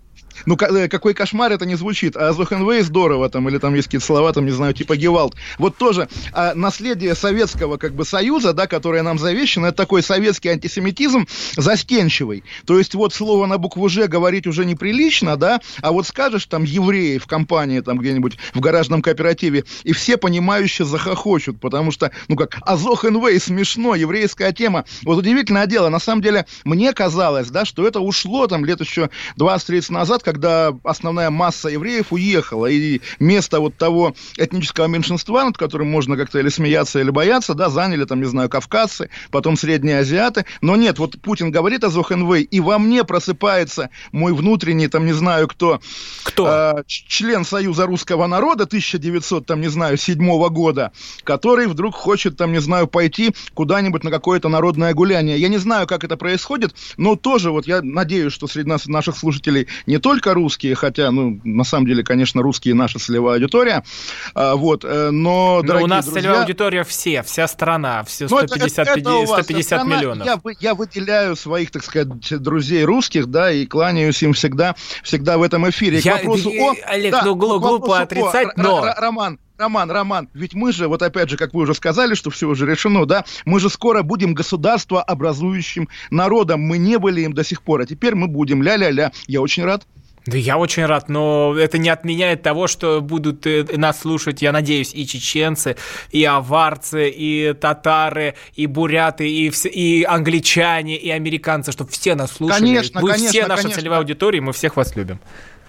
Ну, 0.47 0.57
э, 0.57 0.89
какой 0.89 1.15
кошмар 1.15 1.53
это 1.53 1.67
не 1.67 1.75
звучит. 1.77 2.17
А 2.17 2.33
Зохенвей 2.33 2.83
здорово 2.83 3.29
там, 3.29 3.49
или 3.49 3.59
там 3.59 3.75
есть 3.75 3.89
какие-то 3.89 4.07
слова, 4.07 4.33
там, 4.33 4.45
не 4.45 4.51
знаю, 4.53 4.75
типа 4.75 4.97
Гевалд. 4.97 5.35
Вот 5.59 5.77
тоже 5.77 6.09
а, 6.33 6.55
наследие 6.55 7.15
Советского 7.15 7.77
как 7.77 7.95
бы 7.95 8.05
Союза, 8.05 8.53
да, 8.53 8.67
которое 8.67 9.03
нам 9.03 9.19
завещено, 9.19 9.69
это 9.69 9.77
такой 9.77 10.03
советский 10.03 10.49
антисемитизм 10.49 11.27
застенчивый. 11.57 12.45
То 12.67 12.79
есть 12.79 12.95
вот 12.95 13.15
слово 13.15 13.47
на 13.47 13.59
букву 13.59 13.89
«Ж» 13.89 14.07
говорить 14.09 14.47
уже 14.47 14.65
неприлично, 14.65 15.37
да, 15.37 15.61
а 15.81 15.93
вот 15.93 16.07
скажешь 16.07 16.47
там 16.47 16.65
евреи 16.65 17.19
в 17.19 17.27
компании 17.27 17.81
там 17.81 17.99
где-нибудь 17.99 18.39
в 18.55 18.61
гаражном 18.61 19.03
кооперативе, 19.03 19.65
и 19.85 19.93
все 19.93 20.17
понимающие 20.17 20.87
захохочут, 20.87 21.61
потому 21.61 21.91
что, 21.91 22.11
ну 22.29 22.37
как, 22.37 22.59
Азохенвей 22.63 23.39
смешно, 23.41 23.95
еврейская 23.95 24.53
тема. 24.53 24.85
Вот 25.05 25.19
удивительное 25.19 25.67
дело, 25.67 25.89
на 25.89 25.99
самом 25.99 26.23
деле, 26.23 26.47
мне 26.65 26.93
казалось, 26.93 27.51
да, 27.51 27.65
что 27.65 27.87
это 27.87 28.01
ушло 28.01 28.47
там 28.47 28.65
лет 28.65 28.81
еще 28.81 29.11
20-30 29.39 29.93
назад, 29.93 30.23
когда 30.33 30.75
основная 30.83 31.29
масса 31.31 31.69
евреев 31.69 32.07
уехала, 32.11 32.67
и 32.67 33.01
место 33.21 33.61
вот 33.61 33.77
того 33.77 34.15
этнического 34.39 34.87
меньшинства, 34.87 35.45
над 35.45 35.59
которым 35.59 35.91
можно 35.91 36.17
как-то 36.17 36.39
или 36.39 36.49
смеяться, 36.49 37.01
или 37.01 37.11
бояться, 37.11 37.55
да, 37.55 37.69
заняли 37.69 38.05
там, 38.05 38.21
не 38.21 38.27
знаю, 38.27 38.49
кавказцы, 38.49 39.11
потом 39.31 39.57
средние 39.57 39.99
азиаты. 39.99 40.47
Но 40.63 40.77
нет, 40.77 40.99
вот 40.99 41.21
Путин 41.21 41.51
говорит 41.51 41.85
о 41.85 41.91
Зохенвей, 41.91 42.43
и 42.43 42.61
во 42.61 42.79
мне 42.79 43.05
просыпается 43.05 43.91
мой 44.11 44.33
внутренний, 44.33 44.89
там, 44.89 45.05
не 45.05 45.13
знаю 45.13 45.49
кто, 45.49 45.81
кто? 46.25 46.47
Э, 46.47 46.83
член 46.87 47.45
Союза 47.45 47.87
русского 47.87 48.27
народа 48.27 48.65
1900, 48.65 49.45
там, 49.45 49.61
не 49.61 49.69
знаю, 49.69 49.99
седьмого 49.99 50.49
года, 50.49 50.93
который 51.25 51.67
вдруг 51.67 51.95
хочет, 51.95 52.39
там, 52.39 52.53
не 52.53 52.61
знаю, 52.61 52.87
пойти 52.87 53.35
куда-нибудь 53.53 54.03
на 54.03 54.11
какое-то 54.11 54.49
народное 54.49 54.95
гуляние. 54.95 55.39
Я 55.39 55.49
не 55.49 55.59
знаю, 55.59 55.87
как 55.87 56.05
это 56.05 56.17
происходит, 56.17 56.75
но 56.97 57.17
тоже 57.17 57.51
вот 57.51 57.67
я 57.67 57.83
надеюсь, 57.83 58.33
что 58.33 58.47
среди 58.47 58.69
нас, 58.69 58.87
наших 58.87 59.17
слушателей 59.17 59.69
не 59.87 59.99
только 59.99 60.22
только 60.23 60.35
русские, 60.35 60.75
хотя, 60.75 61.11
ну, 61.11 61.41
на 61.45 61.65
самом 61.65 61.87
деле, 61.87 62.05
конечно, 62.05 62.43
русские 62.43 62.75
наша 62.75 62.99
целевая 62.99 63.35
аудитория, 63.35 63.83
а, 64.35 64.55
вот, 64.55 64.85
э, 64.85 65.11
но, 65.11 65.63
но 65.65 65.83
у 65.83 65.87
нас 65.87 66.05
друзья... 66.05 66.21
целевая 66.21 66.41
аудитория 66.43 66.85
все, 66.85 67.23
вся 67.23 67.49
страна, 67.49 68.05
все 68.05 68.29
150, 68.29 68.89
это, 68.89 69.01
это 69.01 69.27
150 69.27 69.65
страна, 69.65 69.97
миллионов. 69.97 70.27
Я, 70.27 70.41
я 70.61 70.75
выделяю 70.75 71.37
своих, 71.37 71.71
так 71.71 71.83
сказать, 71.85 72.09
друзей 72.43 72.85
русских, 72.85 73.27
да, 73.27 73.51
и 73.51 73.67
кланяюсь 73.67 74.23
им 74.23 74.33
всегда, 74.33 74.77
всегда 75.03 75.39
в 75.39 75.43
этом 75.43 75.69
эфире. 75.71 75.99
Я, 75.99 76.19
к 76.19 76.25
вопросу 76.25 76.51
о... 76.51 76.75
Олег, 76.87 77.13
да, 77.13 77.23
ну, 77.25 77.35
глупо 77.35 78.01
отрицать, 78.01 78.49
о, 78.57 78.63
но... 78.63 78.95
Роман, 78.97 79.39
Роман, 79.59 79.91
Роман, 79.91 80.29
ведь 80.35 80.55
мы 80.55 80.73
же, 80.73 80.89
вот 80.89 81.03
опять 81.03 81.31
же, 81.31 81.37
как 81.37 81.55
вы 81.55 81.63
уже 81.63 81.75
сказали, 81.75 82.15
что 82.15 82.31
все 82.31 82.49
уже 82.49 82.67
решено, 82.67 83.07
да, 83.07 83.25
мы 83.45 83.61
же 83.61 83.71
скоро 83.71 84.03
будем 84.03 84.35
государство 84.35 85.03
образующим 85.03 85.89
народом. 86.11 86.61
Мы 86.61 86.79
не 86.79 86.99
были 86.99 87.21
им 87.21 87.33
до 87.33 87.45
сих 87.45 87.63
пор, 87.63 87.83
а 87.83 87.87
теперь 87.87 88.15
мы 88.15 88.27
будем. 88.27 88.63
Ля-ля-ля. 88.63 89.13
Я 89.29 89.41
очень 89.41 89.65
рад. 89.65 89.87
Да 90.27 90.37
я 90.37 90.57
очень 90.57 90.87
рад, 90.87 91.09
но 91.09 91.57
это 91.59 91.79
не 91.79 91.89
отменяет 91.89 92.43
того, 92.43 92.69
что 92.69 93.01
будут 93.01 93.45
э, 93.47 93.65
нас 93.77 94.01
слушать, 94.01 94.41
я 94.41 94.53
надеюсь, 94.53 94.95
и 94.95 95.05
чеченцы, 95.05 95.77
и 96.11 96.25
аварцы, 96.25 97.11
и 97.11 97.55
татары, 97.55 98.37
и 98.55 98.67
буряты, 98.67 99.29
и, 99.29 99.51
все, 99.51 99.69
и 99.69 100.05
англичане, 100.05 100.97
и 100.97 101.11
американцы, 101.11 101.73
чтобы 101.73 101.91
все 101.91 102.15
нас 102.15 102.33
слушали. 102.33 102.61
Конечно, 102.61 103.01
Вы 103.01 103.11
конечно, 103.11 103.31
все 103.31 103.47
наша 103.47 103.63
конечно. 103.63 103.81
целевая 103.81 103.99
аудитория, 103.99 104.41
мы 104.41 104.53
всех 104.53 104.77
вас 104.77 104.95
любим. 104.95 105.19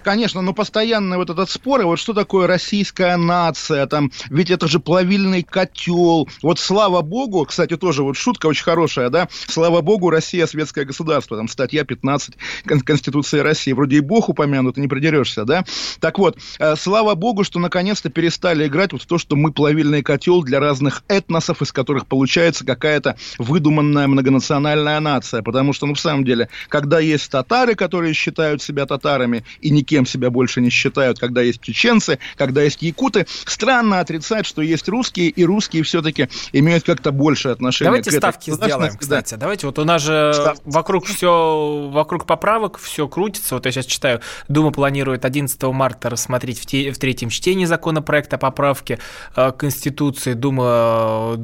Конечно, 0.04 0.42
но 0.42 0.52
постоянно 0.52 1.16
вот 1.16 1.30
этот 1.30 1.48
спор, 1.48 1.82
вот 1.86 1.98
что 1.98 2.12
такое 2.12 2.46
российская 2.46 3.16
нация, 3.16 3.86
там, 3.86 4.12
ведь 4.28 4.50
это 4.50 4.68
же 4.68 4.78
плавильный 4.78 5.42
котел. 5.42 6.28
Вот 6.42 6.58
слава 6.58 7.00
богу, 7.00 7.46
кстати, 7.46 7.78
тоже 7.78 8.02
вот 8.02 8.16
шутка 8.16 8.46
очень 8.46 8.64
хорошая, 8.64 9.08
да, 9.08 9.28
слава 9.48 9.80
богу, 9.80 10.10
Россия 10.10 10.46
светское 10.46 10.84
государство, 10.84 11.38
там, 11.38 11.48
статья 11.48 11.84
15 11.84 12.34
Конституции 12.66 13.38
России, 13.38 13.72
вроде 13.72 13.96
и 13.96 14.00
бог 14.00 14.28
упомянут, 14.28 14.76
не 14.76 14.88
придерешься, 14.88 15.46
да. 15.46 15.64
Так 16.00 16.18
вот, 16.18 16.36
э, 16.58 16.76
слава 16.76 17.14
богу, 17.14 17.42
что 17.42 17.58
наконец-то 17.58 18.10
перестали 18.10 18.66
играть 18.66 18.92
вот 18.92 19.02
в 19.02 19.06
то, 19.06 19.16
что 19.16 19.36
мы 19.36 19.52
плавильный 19.52 20.02
котел 20.02 20.42
для 20.42 20.60
разных 20.60 21.02
этносов, 21.08 21.62
из 21.62 21.72
которых 21.72 22.06
получается 22.06 22.66
какая-то 22.66 23.16
выдуманная 23.38 24.06
многонациональная 24.06 25.00
нация, 25.00 25.40
потому 25.40 25.72
что, 25.72 25.86
ну, 25.86 25.94
в 25.94 26.00
самом 26.00 26.26
деле, 26.26 26.50
когда 26.68 27.00
есть 27.00 27.30
татары, 27.30 27.74
которые 27.74 28.12
считают 28.12 28.60
себя 28.60 28.84
татарами 28.84 29.46
и 29.62 29.70
никем 29.70 29.93
никем 29.94 30.06
себя 30.06 30.30
больше 30.30 30.60
не 30.60 30.70
считают, 30.70 31.18
когда 31.20 31.40
есть 31.40 31.60
чеченцы, 31.60 32.18
когда 32.36 32.62
есть 32.62 32.82
якуты. 32.82 33.26
Странно 33.44 34.00
отрицать, 34.00 34.44
что 34.44 34.60
есть 34.60 34.88
русские, 34.88 35.28
и 35.28 35.44
русские 35.44 35.84
все-таки 35.84 36.28
имеют 36.52 36.84
как-то 36.84 37.12
больше 37.12 37.50
отношения 37.50 37.90
Давайте 37.90 38.10
к 38.10 38.14
ставки 38.14 38.50
сделаем, 38.50 38.96
кстати. 38.96 39.34
Да. 39.34 39.40
Давайте, 39.40 39.66
вот 39.66 39.78
у 39.78 39.84
нас 39.84 40.02
же 40.02 40.32
Ставки. 40.34 40.60
вокруг 40.64 41.06
все, 41.06 41.90
вокруг 41.92 42.26
поправок 42.26 42.78
все 42.78 43.06
крутится. 43.06 43.54
Вот 43.54 43.66
я 43.66 43.72
сейчас 43.72 43.86
читаю, 43.86 44.20
Дума 44.48 44.72
планирует 44.72 45.24
11 45.24 45.62
марта 45.64 46.10
рассмотреть 46.10 46.58
в, 46.58 46.66
те, 46.66 46.90
в 46.90 46.98
третьем 46.98 47.28
чтении 47.28 47.66
законопроекта 47.66 48.36
о 48.36 48.38
поправке 48.38 48.98
э, 49.36 49.52
Конституции. 49.52 50.32
Дума, 50.32 51.38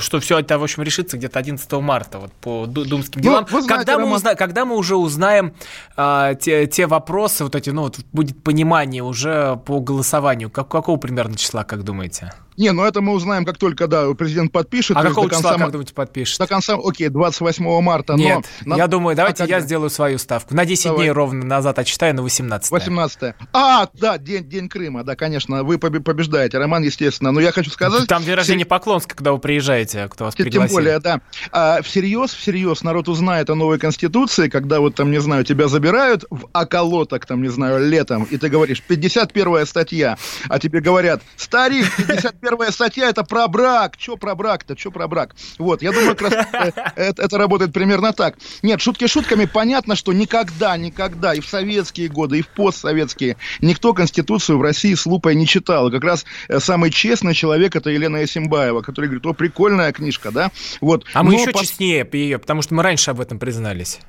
что 0.00 0.20
все 0.20 0.38
это, 0.38 0.58
в 0.58 0.62
общем, 0.62 0.82
решится 0.82 1.18
где-то 1.18 1.38
11 1.38 1.70
марта 1.72 2.18
вот, 2.18 2.32
по 2.32 2.66
думским 2.66 3.20
ну, 3.20 3.22
делам. 3.22 3.46
Ну, 3.50 3.60
знаете, 3.60 3.84
когда, 3.84 3.98
мы 3.98 4.14
узна... 4.14 4.34
когда 4.34 4.64
мы 4.64 4.76
уже 4.76 4.96
узнаем 4.96 5.54
э, 5.96 6.34
те, 6.40 6.66
те 6.66 6.86
вопросы, 6.86 7.44
вот 7.44 7.54
эти, 7.54 7.70
ну, 7.70 7.89
вот 7.98 8.06
будет 8.12 8.42
понимание 8.42 9.02
уже 9.02 9.56
по 9.64 9.80
голосованию? 9.80 10.50
Как, 10.50 10.68
какого 10.68 10.96
примерно 10.96 11.36
числа, 11.36 11.64
как 11.64 11.82
думаете? 11.84 12.32
Не, 12.60 12.72
ну 12.72 12.84
это 12.84 13.00
мы 13.00 13.14
узнаем, 13.14 13.46
как 13.46 13.56
только, 13.56 13.86
да, 13.86 14.12
президент 14.12 14.52
подпишет. 14.52 14.94
А 14.94 15.02
какого 15.02 15.30
числа, 15.30 15.52
конца... 15.52 15.64
как 15.64 15.72
думаете, 15.72 15.94
подпишет? 15.94 16.38
До 16.38 16.46
конца, 16.46 16.74
окей, 16.74 17.08
28 17.08 17.80
марта. 17.80 18.12
Нет, 18.12 18.44
но... 18.66 18.76
я 18.76 18.86
думаю, 18.86 19.16
давайте 19.16 19.44
а 19.44 19.46
я 19.46 19.60
сделаю 19.60 19.88
свою 19.88 20.18
ставку. 20.18 20.54
На 20.54 20.66
10 20.66 20.84
Давай. 20.84 20.98
дней 20.98 21.10
ровно 21.10 21.42
назад 21.42 21.78
отчитаю 21.78 22.14
на 22.14 22.22
18 22.22 22.70
18 22.70 23.34
А, 23.54 23.88
да, 23.94 24.18
день, 24.18 24.46
день 24.46 24.68
Крыма, 24.68 25.04
да, 25.04 25.16
конечно, 25.16 25.64
вы 25.64 25.78
побеждаете, 25.78 26.58
Роман, 26.58 26.82
естественно. 26.82 27.32
Но 27.32 27.40
я 27.40 27.50
хочу 27.50 27.70
сказать... 27.70 28.06
Там 28.06 28.24
день 28.24 28.34
рождения 28.34 28.66
Поклонска, 28.66 29.16
когда 29.16 29.32
вы 29.32 29.38
приезжаете, 29.38 30.06
кто 30.08 30.26
вас 30.26 30.34
пригласил. 30.34 30.66
Тем 30.66 30.70
более, 30.70 30.98
да. 30.98 31.22
А, 31.52 31.80
всерьез, 31.80 32.34
всерьез 32.34 32.82
народ 32.82 33.08
узнает 33.08 33.48
о 33.48 33.54
новой 33.54 33.78
конституции, 33.78 34.50
когда 34.50 34.80
вот 34.80 34.96
там, 34.96 35.10
не 35.10 35.22
знаю, 35.22 35.44
тебя 35.44 35.66
забирают 35.66 36.26
в 36.28 36.50
околоток, 36.52 37.24
там, 37.24 37.40
не 37.40 37.48
знаю, 37.48 37.88
летом, 37.88 38.24
и 38.24 38.36
ты 38.36 38.50
говоришь, 38.50 38.82
51 38.82 39.64
статья, 39.64 40.18
а 40.50 40.58
тебе 40.58 40.82
говорят, 40.82 41.22
старик, 41.38 41.86
51 41.96 42.49
статья, 42.70 43.08
это 43.08 43.24
про 43.24 43.48
брак. 43.48 43.96
Че 43.96 44.16
про 44.16 44.34
брак-то? 44.34 44.76
Че 44.76 44.90
про 44.90 45.08
брак? 45.08 45.34
Вот, 45.58 45.82
я 45.82 45.92
думаю, 45.92 46.16
как 46.16 46.30
раз 46.30 46.46
э, 46.52 46.70
это, 46.96 47.22
это 47.22 47.38
работает 47.38 47.72
примерно 47.72 48.12
так. 48.12 48.36
Нет, 48.62 48.80
шутки 48.80 49.06
шутками, 49.06 49.44
понятно, 49.44 49.96
что 49.96 50.12
никогда, 50.12 50.76
никогда, 50.76 51.34
и 51.34 51.40
в 51.40 51.46
советские 51.46 52.08
годы, 52.08 52.38
и 52.38 52.42
в 52.42 52.48
постсоветские, 52.48 53.36
никто 53.60 53.92
Конституцию 53.94 54.58
в 54.58 54.62
России 54.62 54.94
с 54.94 55.06
лупой 55.06 55.34
не 55.34 55.46
читал. 55.46 55.88
И 55.88 55.92
как 55.92 56.04
раз 56.04 56.24
э, 56.48 56.60
самый 56.60 56.90
честный 56.90 57.34
человек 57.34 57.76
это 57.76 57.90
Елена 57.90 58.18
Ясимбаева, 58.18 58.82
который 58.82 59.06
говорит, 59.06 59.26
о, 59.26 59.32
прикольная 59.32 59.92
книжка, 59.92 60.30
да? 60.30 60.50
Вот. 60.80 61.04
А 61.12 61.22
мы 61.22 61.34
еще 61.34 61.50
по... 61.50 61.60
честнее 61.60 62.08
ее, 62.12 62.38
потому 62.38 62.62
что 62.62 62.74
мы 62.74 62.82
раньше 62.82 63.10
об 63.10 63.20
этом 63.20 63.38
признались. 63.38 64.00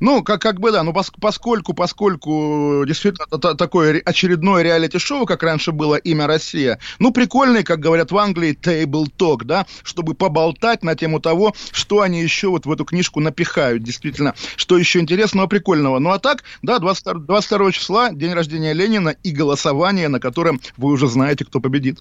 Ну, 0.00 0.22
как, 0.22 0.40
как 0.40 0.60
бы 0.60 0.72
да, 0.72 0.82
но 0.82 0.92
пос, 0.92 1.10
поскольку, 1.20 1.74
поскольку 1.74 2.84
действительно 2.86 3.26
это 3.30 3.54
такое 3.54 4.00
очередное 4.04 4.62
реалити-шоу, 4.62 5.26
как 5.26 5.42
раньше 5.42 5.72
было 5.72 5.96
«Имя 5.96 6.26
Россия», 6.26 6.78
ну, 6.98 7.12
прикольный, 7.12 7.62
как 7.62 7.80
говорят 7.80 8.10
в 8.10 8.18
Англии, 8.18 8.58
table 8.60 9.06
talk, 9.16 9.44
да, 9.44 9.66
чтобы 9.82 10.14
поболтать 10.14 10.82
на 10.82 10.94
тему 10.94 11.20
того, 11.20 11.54
что 11.72 12.00
они 12.00 12.22
еще 12.22 12.48
вот 12.48 12.66
в 12.66 12.72
эту 12.72 12.84
книжку 12.84 13.20
напихают, 13.20 13.82
действительно, 13.82 14.34
что 14.56 14.78
еще 14.78 15.00
интересного, 15.00 15.46
прикольного. 15.46 15.98
Ну, 15.98 16.10
а 16.10 16.18
так, 16.18 16.44
да, 16.62 16.78
22, 16.78 17.14
22 17.14 17.72
числа, 17.72 18.10
день 18.12 18.32
рождения 18.32 18.72
Ленина 18.72 19.10
и 19.22 19.30
голосование, 19.30 20.08
на 20.08 20.20
котором 20.20 20.60
вы 20.76 20.90
уже 20.90 21.08
знаете, 21.08 21.44
кто 21.44 21.60
победит. 21.60 22.00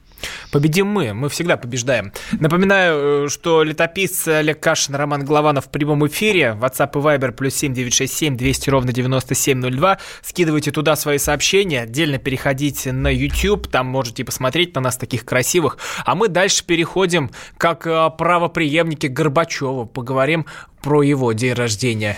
Победим 0.51 0.87
мы, 0.87 1.13
мы 1.13 1.29
всегда 1.29 1.57
побеждаем. 1.57 2.11
Напоминаю, 2.33 3.25
э, 3.25 3.29
что 3.29 3.63
летописцы 3.63 4.29
Олег 4.29 4.59
Кашин, 4.59 4.95
Роман 4.95 5.25
Голованов 5.25 5.65
в 5.65 5.69
прямом 5.69 6.05
эфире, 6.07 6.57
WhatsApp 6.59 6.91
и 6.93 7.03
Viber 7.03 7.31
плюс 7.31 7.55
7 7.55 7.70
967 7.73 8.37
200 8.37 8.69
ровно 8.69 8.93
9702. 8.93 9.97
Скидывайте 10.21 10.71
туда 10.71 10.95
свои 10.95 11.17
сообщения, 11.17 11.81
отдельно 11.81 12.17
переходите 12.17 12.91
на 12.91 13.07
YouTube, 13.07 13.67
там 13.67 13.87
можете 13.87 14.23
посмотреть 14.23 14.75
на 14.75 14.81
нас 14.81 14.97
таких 14.97 15.25
красивых. 15.25 15.77
А 16.05 16.15
мы 16.15 16.27
дальше 16.27 16.63
переходим 16.65 17.31
как 17.57 17.87
э, 17.87 18.09
правоприемники 18.17 19.07
Горбачева. 19.07 19.85
Поговорим 19.85 20.45
про 20.81 21.03
его 21.03 21.31
день 21.33 21.53
рождения. 21.53 22.17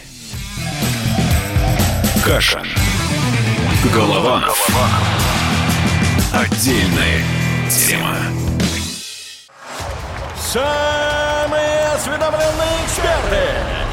Каша. 2.24 2.63
Голова. 3.93 4.45
Отдельная 6.31 7.22
тема. 7.69 8.17
Самые 10.38 11.88
осведомленные 11.95 12.86
эксперты 12.86 13.92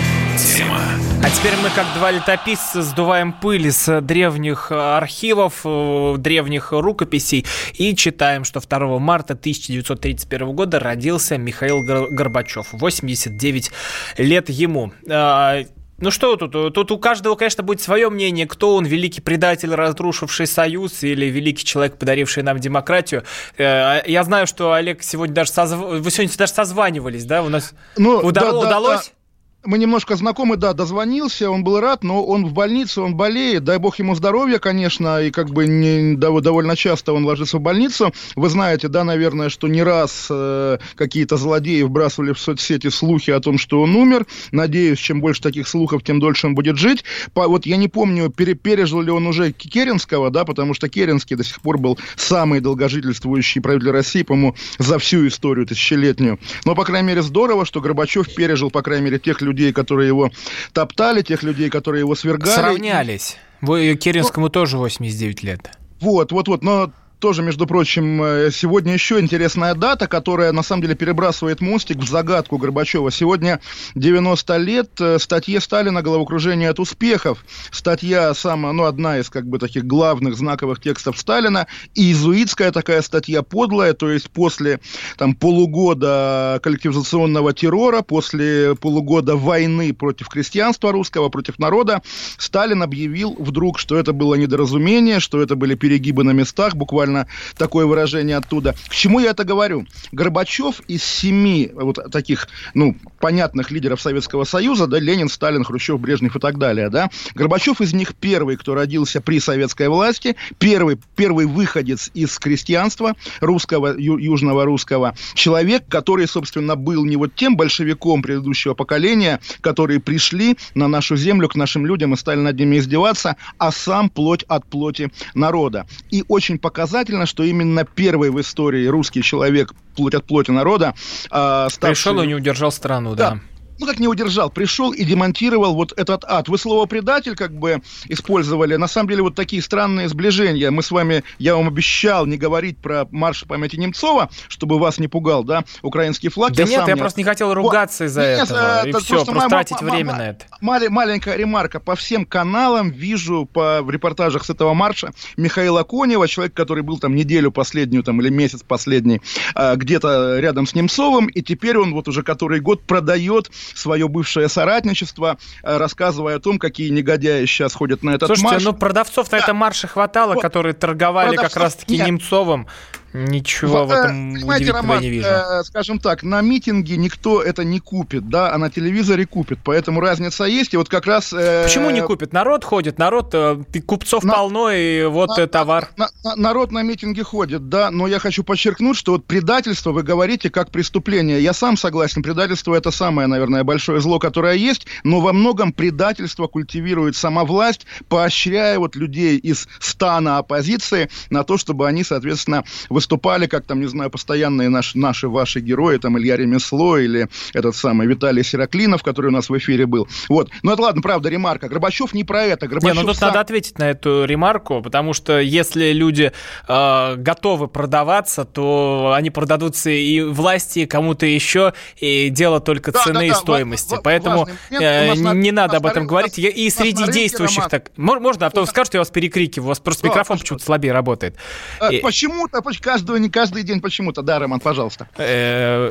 тема. 0.41 0.81
А 1.23 1.29
теперь 1.29 1.53
мы, 1.61 1.69
как 1.69 1.85
два 1.95 2.09
летописца, 2.11 2.81
сдуваем 2.81 3.31
пыль 3.31 3.71
с 3.71 4.01
древних 4.01 4.71
архивов, 4.71 5.61
э, 5.63 6.15
древних 6.17 6.71
рукописей 6.71 7.45
и 7.73 7.95
читаем, 7.95 8.43
что 8.43 8.59
2 8.59 8.99
марта 8.99 9.33
1931 9.33 10.53
года 10.53 10.79
родился 10.79 11.37
Михаил 11.37 11.81
Горбачев. 11.83 12.69
89 12.71 13.71
лет 14.17 14.49
ему. 14.49 14.91
А, 15.07 15.59
ну 15.99 16.09
что 16.09 16.35
тут? 16.35 16.73
Тут 16.73 16.91
у 16.91 16.97
каждого, 16.97 17.35
конечно, 17.35 17.63
будет 17.63 17.81
свое 17.81 18.09
мнение, 18.09 18.47
кто 18.47 18.75
он, 18.75 18.85
великий 18.85 19.21
предатель, 19.21 19.73
разрушивший 19.75 20.47
союз, 20.47 21.03
или 21.03 21.27
великий 21.27 21.63
человек, 21.63 21.97
подаривший 21.97 22.41
нам 22.41 22.57
демократию. 22.59 23.23
Э, 23.57 24.01
я 24.07 24.23
знаю, 24.23 24.47
что 24.47 24.73
Олег 24.73 25.03
сегодня 25.03 25.35
даже 25.35 25.51
созв... 25.51 25.75
вы 25.77 26.09
сегодня 26.09 26.35
даже 26.35 26.53
созванивались, 26.53 27.25
да? 27.25 27.43
У 27.43 27.49
нас 27.49 27.73
ну, 27.95 28.17
Удал... 28.17 28.45
да, 28.45 28.51
да, 28.51 28.57
удалось? 28.57 29.05
Да 29.05 29.20
мы 29.63 29.77
немножко 29.77 30.15
знакомы, 30.15 30.57
да, 30.57 30.73
дозвонился, 30.73 31.49
он 31.49 31.63
был 31.63 31.79
рад, 31.79 32.03
но 32.03 32.23
он 32.23 32.45
в 32.45 32.53
больнице, 32.53 33.01
он 33.01 33.15
болеет, 33.15 33.63
дай 33.63 33.77
бог 33.77 33.99
ему 33.99 34.15
здоровья, 34.15 34.57
конечно, 34.57 35.21
и 35.21 35.29
как 35.29 35.51
бы 35.51 35.67
не, 35.67 36.15
довольно 36.15 36.75
часто 36.75 37.13
он 37.13 37.25
ложится 37.25 37.57
в 37.57 37.61
больницу. 37.61 38.11
Вы 38.35 38.49
знаете, 38.49 38.87
да, 38.87 39.03
наверное, 39.03 39.49
что 39.49 39.67
не 39.67 39.83
раз 39.83 40.27
э, 40.29 40.79
какие-то 40.95 41.37
злодеи 41.37 41.83
вбрасывали 41.83 42.33
в 42.33 42.39
соцсети 42.39 42.89
слухи 42.89 43.29
о 43.29 43.39
том, 43.39 43.57
что 43.57 43.81
он 43.81 43.95
умер. 43.95 44.25
Надеюсь, 44.51 44.99
чем 44.99 45.21
больше 45.21 45.41
таких 45.41 45.67
слухов, 45.67 46.03
тем 46.03 46.19
дольше 46.19 46.47
он 46.47 46.55
будет 46.55 46.77
жить. 46.77 47.03
По, 47.33 47.47
вот 47.47 47.65
я 47.65 47.77
не 47.77 47.87
помню, 47.87 48.29
пере, 48.29 48.55
пережил 48.55 49.01
ли 49.01 49.11
он 49.11 49.27
уже 49.27 49.51
Керенского, 49.51 50.31
да, 50.31 50.43
потому 50.43 50.73
что 50.73 50.89
Керенский 50.89 51.35
до 51.35 51.43
сих 51.43 51.61
пор 51.61 51.77
был 51.77 51.99
самый 52.15 52.61
долгожительствующий 52.61 53.61
правитель 53.61 53.91
России, 53.91 54.23
по-моему, 54.23 54.55
за 54.79 54.97
всю 54.97 55.27
историю 55.27 55.67
тысячелетнюю. 55.67 56.39
Но, 56.65 56.73
по 56.73 56.83
крайней 56.83 57.09
мере, 57.09 57.21
здорово, 57.21 57.65
что 57.65 57.79
Горбачев 57.79 58.33
пережил, 58.33 58.71
по 58.71 58.81
крайней 58.81 59.05
мере, 59.05 59.19
тех 59.19 59.41
людей, 59.41 59.50
людей, 59.51 59.73
которые 59.73 60.07
его 60.07 60.31
топтали, 60.73 61.21
тех 61.21 61.43
людей, 61.43 61.69
которые 61.69 62.01
его 62.01 62.15
свергали. 62.15 62.55
Сравнялись. 62.55 63.37
Вы 63.61 63.95
Керенскому 63.95 64.47
ну, 64.47 64.49
тоже 64.49 64.77
89 64.77 65.43
лет. 65.43 65.71
Вот, 65.99 66.31
вот, 66.31 66.47
вот. 66.47 66.63
Но 66.63 66.91
тоже, 67.21 67.43
между 67.43 67.67
прочим, 67.67 68.21
э, 68.21 68.51
сегодня 68.51 68.93
еще 68.93 69.19
интересная 69.19 69.75
дата, 69.75 70.07
которая 70.07 70.51
на 70.51 70.63
самом 70.63 70.81
деле 70.81 70.95
перебрасывает 70.95 71.61
мостик 71.61 71.97
в 71.97 72.07
загадку 72.07 72.57
Горбачева. 72.57 73.11
Сегодня 73.11 73.61
90 73.95 74.57
лет 74.57 74.89
э, 74.99 75.19
статье 75.19 75.61
Сталина 75.61 76.01
«Головокружение 76.01 76.69
от 76.69 76.79
успехов». 76.79 77.45
Статья 77.71 78.33
самая, 78.33 78.73
ну, 78.73 78.85
одна 78.85 79.19
из 79.19 79.29
как 79.29 79.47
бы 79.47 79.59
таких 79.59 79.85
главных 79.85 80.35
знаковых 80.35 80.81
текстов 80.81 81.17
Сталина. 81.17 81.67
И 81.93 82.11
иезуитская 82.11 82.71
такая 82.71 83.01
статья 83.01 83.43
подлая, 83.43 83.93
то 83.93 84.09
есть 84.09 84.31
после 84.31 84.79
там 85.17 85.35
полугода 85.35 86.59
коллективизационного 86.63 87.53
террора, 87.53 88.01
после 88.01 88.75
полугода 88.75 89.35
войны 89.35 89.93
против 89.93 90.27
крестьянства 90.27 90.91
русского, 90.91 91.29
против 91.29 91.59
народа, 91.59 92.01
Сталин 92.37 92.81
объявил 92.81 93.35
вдруг, 93.37 93.77
что 93.77 93.97
это 93.97 94.11
было 94.11 94.33
недоразумение, 94.33 95.19
что 95.19 95.39
это 95.39 95.55
были 95.55 95.75
перегибы 95.75 96.23
на 96.23 96.31
местах, 96.31 96.75
буквально 96.75 97.10
буквально 97.11 97.27
такое 97.57 97.85
выражение 97.85 98.37
оттуда. 98.37 98.75
К 98.87 98.93
чему 98.93 99.19
я 99.19 99.31
это 99.31 99.43
говорю? 99.43 99.85
Горбачев 100.11 100.81
из 100.87 101.03
семи 101.03 101.69
вот 101.73 101.99
таких, 102.11 102.47
ну, 102.73 102.95
понятных 103.19 103.71
лидеров 103.71 104.01
Советского 104.01 104.45
Союза, 104.45 104.87
да, 104.87 104.99
Ленин, 104.99 105.29
Сталин, 105.29 105.63
Хрущев, 105.63 105.99
Брежнев 105.99 106.35
и 106.35 106.39
так 106.39 106.57
далее, 106.57 106.89
да, 106.89 107.09
Горбачев 107.35 107.81
из 107.81 107.93
них 107.93 108.15
первый, 108.15 108.57
кто 108.57 108.73
родился 108.73 109.21
при 109.21 109.39
советской 109.39 109.89
власти, 109.89 110.35
первый, 110.57 110.97
первый 111.15 111.45
выходец 111.45 112.09
из 112.13 112.37
крестьянства 112.39 113.15
русского, 113.41 113.95
ю, 113.97 114.17
южного 114.17 114.65
русского, 114.65 115.15
человек, 115.33 115.83
который, 115.87 116.27
собственно, 116.27 116.75
был 116.75 117.05
не 117.05 117.17
вот 117.17 117.35
тем 117.35 117.57
большевиком 117.57 118.21
предыдущего 118.21 118.73
поколения, 118.73 119.39
которые 119.61 119.99
пришли 119.99 120.57
на 120.75 120.87
нашу 120.87 121.15
землю 121.15 121.47
к 121.47 121.55
нашим 121.55 121.85
людям 121.85 122.13
и 122.13 122.17
стали 122.17 122.39
над 122.39 122.57
ними 122.57 122.77
издеваться, 122.77 123.35
а 123.57 123.71
сам 123.71 124.09
плоть 124.09 124.43
от 124.47 124.65
плоти 124.65 125.11
народа. 125.33 125.85
И 126.09 126.23
очень 126.27 126.57
показательно 126.57 127.00
показательно, 127.01 127.25
что 127.25 127.43
именно 127.43 127.83
первый 127.83 128.29
в 128.29 128.39
истории 128.39 128.85
русский 128.87 129.23
человек 129.23 129.73
плоть 129.95 130.13
от 130.13 130.25
плоти 130.25 130.51
народа 130.51 130.93
э, 131.31 131.67
ставший... 131.69 131.79
Пришел 131.79 132.21
и 132.21 132.27
не 132.27 132.35
удержал 132.35 132.71
страну, 132.71 133.15
да. 133.15 133.31
да 133.31 133.39
ну 133.81 133.87
как 133.87 133.99
не 133.99 134.07
удержал, 134.07 134.51
пришел 134.51 134.93
и 134.93 135.03
демонтировал 135.03 135.73
вот 135.73 135.91
этот 135.97 136.23
ад. 136.23 136.47
Вы 136.47 136.57
слово 136.59 136.85
предатель 136.85 137.35
как 137.35 137.51
бы 137.51 137.81
использовали. 138.07 138.75
На 138.75 138.87
самом 138.87 139.09
деле 139.09 139.23
вот 139.23 139.35
такие 139.35 139.61
странные 139.61 140.07
сближения. 140.07 140.69
Мы 140.69 140.83
с 140.83 140.91
вами, 140.91 141.23
я 141.39 141.55
вам 141.55 141.67
обещал 141.67 142.27
не 142.27 142.37
говорить 142.37 142.77
про 142.77 143.07
марш 143.09 143.43
памяти 143.45 143.77
Немцова, 143.77 144.29
чтобы 144.47 144.77
вас 144.77 144.99
не 144.99 145.07
пугал, 145.07 145.43
да, 145.43 145.63
украинский 145.81 146.29
флаг. 146.29 146.53
Да 146.53 146.63
я 146.63 146.69
нет, 146.69 146.87
я 146.87 146.93
не... 146.93 146.99
просто 146.99 147.19
не 147.19 147.23
хотел 147.23 147.53
ругаться 147.53 148.05
из-за 148.05 148.21
этого. 148.21 148.85
и 148.85 148.91
все, 148.91 149.15
просто, 149.15 149.31
просто 149.31 149.49
тратить 149.49 149.81
время 149.81 150.13
на 150.13 150.29
это. 150.29 150.45
Маленькая 150.61 151.35
ремарка. 151.35 151.79
По 151.79 151.95
всем 151.95 152.25
каналам 152.25 152.91
вижу 152.91 153.49
по 153.51 153.81
в 153.81 153.89
репортажах 153.89 154.45
с 154.45 154.49
этого 154.51 154.75
марша 154.75 155.11
Михаила 155.37 155.83
Конева, 155.83 156.27
человек, 156.27 156.53
который 156.53 156.83
был 156.83 156.99
там 156.99 157.15
неделю 157.15 157.51
последнюю 157.51 158.03
там 158.03 158.21
или 158.21 158.29
месяц 158.29 158.61
последний 158.61 159.21
а, 159.55 159.75
где-то 159.75 160.39
рядом 160.39 160.67
с 160.67 160.75
Немцовым, 160.75 161.27
и 161.27 161.41
теперь 161.41 161.77
он 161.77 161.93
вот 161.93 162.07
уже 162.07 162.21
который 162.21 162.59
год 162.59 162.83
продает 162.83 163.49
свое 163.75 164.07
бывшее 164.07 164.49
соратничество, 164.49 165.37
а, 165.63 165.77
рассказывая 165.77 166.37
о 166.37 166.39
том, 166.39 166.59
какие 166.59 166.89
негодяи 166.89 167.45
сейчас 167.45 167.73
ходят 167.73 168.03
на 168.03 168.11
этот 168.11 168.27
Слушайте, 168.27 168.51
марш. 168.51 168.63
ну 168.63 168.73
продавцов 168.73 169.31
на 169.31 169.37
да. 169.37 169.43
этом 169.43 169.57
марше 169.57 169.87
хватало, 169.87 170.33
вот. 170.33 170.41
которые 170.41 170.73
торговали 170.73 171.35
Продавцов... 171.35 171.53
как 171.53 171.63
раз-таки. 171.63 171.97
Немцовым. 171.97 172.67
Ничего 173.13 173.85
в 173.85 173.91
этом 173.91 174.33
Понимаете, 174.33 174.71
Роман, 174.71 175.01
не 175.01 175.09
вижу. 175.09 175.27
Э, 175.27 175.63
скажем 175.63 175.99
так, 175.99 176.23
на 176.23 176.41
митинге 176.41 176.95
никто 176.97 177.41
это 177.41 177.63
не 177.63 177.79
купит, 177.79 178.29
да, 178.29 178.53
а 178.53 178.57
на 178.57 178.69
телевизоре 178.69 179.25
купит, 179.25 179.59
поэтому 179.63 179.99
разница 179.99 180.45
есть, 180.45 180.73
и 180.73 180.77
вот 180.77 180.87
как 180.87 181.05
раз... 181.05 181.33
Э, 181.33 181.65
Почему 181.65 181.89
не 181.89 182.01
купит? 182.01 182.31
Народ 182.31 182.63
ходит, 182.63 182.97
народ, 182.97 183.31
э, 183.33 183.61
купцов 183.85 184.23
на, 184.23 184.33
полно, 184.33 184.71
и 184.71 185.03
вот 185.05 185.37
на, 185.37 185.47
товар. 185.47 185.89
На, 185.97 186.09
на, 186.23 186.35
народ 186.35 186.71
на 186.71 186.83
митинге 186.83 187.23
ходит, 187.23 187.67
да, 187.67 187.91
но 187.91 188.07
я 188.07 188.19
хочу 188.19 188.43
подчеркнуть, 188.43 188.95
что 188.95 189.13
вот 189.13 189.25
предательство 189.25 189.91
вы 189.91 190.03
говорите 190.03 190.49
как 190.49 190.71
преступление. 190.71 191.41
Я 191.41 191.53
сам 191.53 191.75
согласен, 191.75 192.23
предательство 192.23 192.75
это 192.75 192.91
самое, 192.91 193.27
наверное, 193.27 193.63
большое 193.63 193.99
зло, 193.99 194.19
которое 194.19 194.55
есть, 194.55 194.87
но 195.03 195.19
во 195.19 195.33
многом 195.33 195.73
предательство 195.73 196.47
культивирует 196.47 197.15
сама 197.15 197.43
власть, 197.43 197.85
поощряя 198.07 198.79
вот 198.79 198.95
людей 198.95 199.37
из 199.37 199.67
стана 199.79 200.37
оппозиции 200.37 201.09
на 201.29 201.43
то, 201.43 201.57
чтобы 201.57 201.87
они, 201.87 202.03
соответственно, 202.03 202.63
выступали, 203.01 203.47
как 203.47 203.65
там, 203.65 203.79
не 203.79 203.87
знаю, 203.87 204.11
постоянные 204.11 204.69
наши, 204.69 204.95
наши 204.95 205.27
ваши 205.27 205.59
герои, 205.59 205.97
там 205.97 206.19
Илья 206.19 206.37
Ремесло 206.37 206.99
или 206.99 207.27
этот 207.53 207.75
самый 207.75 208.05
Виталий 208.05 208.43
Сераклинов, 208.43 209.01
который 209.01 209.27
у 209.27 209.31
нас 209.31 209.49
в 209.49 209.57
эфире 209.57 209.87
был. 209.87 210.07
Вот. 210.29 210.51
Ну, 210.61 210.71
это 210.71 210.83
ладно, 210.83 211.01
правда, 211.01 211.29
ремарка. 211.29 211.67
Горбачев 211.67 212.13
не 212.13 212.23
про 212.23 212.43
это. 212.43 212.67
Горбачев 212.67 212.95
не, 212.95 213.01
ну 213.01 213.07
тут 213.07 213.17
сам... 213.17 213.29
надо 213.29 213.39
ответить 213.39 213.79
на 213.79 213.89
эту 213.89 214.25
ремарку, 214.25 214.83
потому 214.83 215.13
что 215.13 215.39
если 215.39 215.93
люди 215.93 216.31
э, 216.67 217.15
готовы 217.15 217.67
продаваться, 217.67 218.45
то 218.45 219.13
они 219.15 219.31
продадутся 219.31 219.89
и 219.89 220.21
власти, 220.21 220.79
и 220.79 220.85
кому-то 220.85 221.25
еще, 221.25 221.73
и 221.97 222.29
дело 222.29 222.59
только 222.59 222.91
да, 222.91 223.03
цены 223.03 223.19
да, 223.19 223.25
и 223.25 223.29
да, 223.29 223.35
стоимости. 223.35 223.95
В, 223.95 224.01
Поэтому 224.03 224.47
э, 224.69 225.15
не 225.15 225.51
на, 225.51 225.63
надо 225.63 225.77
об 225.77 225.87
этом 225.87 226.05
говорить. 226.05 226.37
Нас, 226.37 226.45
и 226.45 226.69
среди 226.69 227.11
действующих 227.11 227.67
так... 227.67 227.89
Можно, 227.97 228.45
а 228.45 228.49
то 228.51 228.63
скажете, 228.67 228.97
я 228.97 229.01
вас 229.01 229.09
перекрикиваю, 229.09 229.65
у 229.65 229.69
вас 229.69 229.79
просто 229.79 230.05
микрофон 230.05 230.37
почему-то 230.37 230.63
слабее 230.63 230.93
работает. 230.93 231.35
Э, 231.79 231.99
почему-то, 231.99 232.61
каждого, 232.91 233.17
не 233.17 233.29
каждый 233.29 233.63
день 233.63 233.79
почему-то. 233.79 234.21
Да, 234.21 234.39
Роман, 234.39 234.59
пожалуйста. 234.59 235.07
Э, 235.17 235.89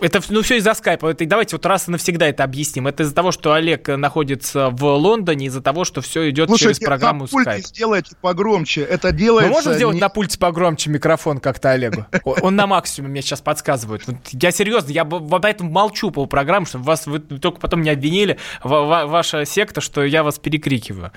это 0.00 0.20
ну, 0.28 0.42
все 0.42 0.56
из-за 0.58 0.74
скайпа. 0.74 1.06
Это, 1.06 1.24
давайте 1.24 1.56
вот 1.56 1.64
раз 1.64 1.88
и 1.88 1.90
навсегда 1.90 2.26
это 2.26 2.44
объясним. 2.44 2.86
Это 2.86 3.04
из-за 3.04 3.14
того, 3.14 3.32
что 3.32 3.52
Олег 3.52 3.88
находится 3.88 4.68
в 4.70 4.84
Лондоне, 4.84 5.46
из-за 5.46 5.62
того, 5.62 5.84
что 5.84 6.00
все 6.00 6.28
идет 6.28 6.48
Слушайте, 6.48 6.74
через 6.74 6.86
программу 6.86 7.26
на 7.32 7.42
Skype. 7.42 7.60
сделайте 7.60 8.16
погромче. 8.20 8.82
Это 8.82 9.12
делается... 9.12 9.48
Мы 9.48 9.54
можем 9.54 9.72
сделать 9.74 9.94
не... 9.94 10.00
на 10.00 10.08
пульте 10.08 10.38
погромче 10.38 10.90
микрофон 10.90 11.38
как-то 11.38 11.70
Олегу? 11.70 12.06
Он 12.24 12.56
на 12.56 12.66
максимуме 12.66 13.12
мне 13.12 13.22
сейчас 13.22 13.40
подсказывает. 13.40 14.02
Я 14.32 14.50
серьезно, 14.50 14.90
я 14.90 15.04
поэтому 15.04 15.70
молчу 15.70 16.10
по 16.10 16.26
программе, 16.26 16.66
чтобы 16.66 16.84
вас 16.84 17.06
вы 17.06 17.20
только 17.20 17.60
потом 17.60 17.82
не 17.82 17.90
обвинили, 17.90 18.38
ваша 18.62 19.44
секта, 19.46 19.80
что 19.80 20.04
я 20.04 20.22
вас 20.22 20.38
перекрикиваю. 20.38 21.12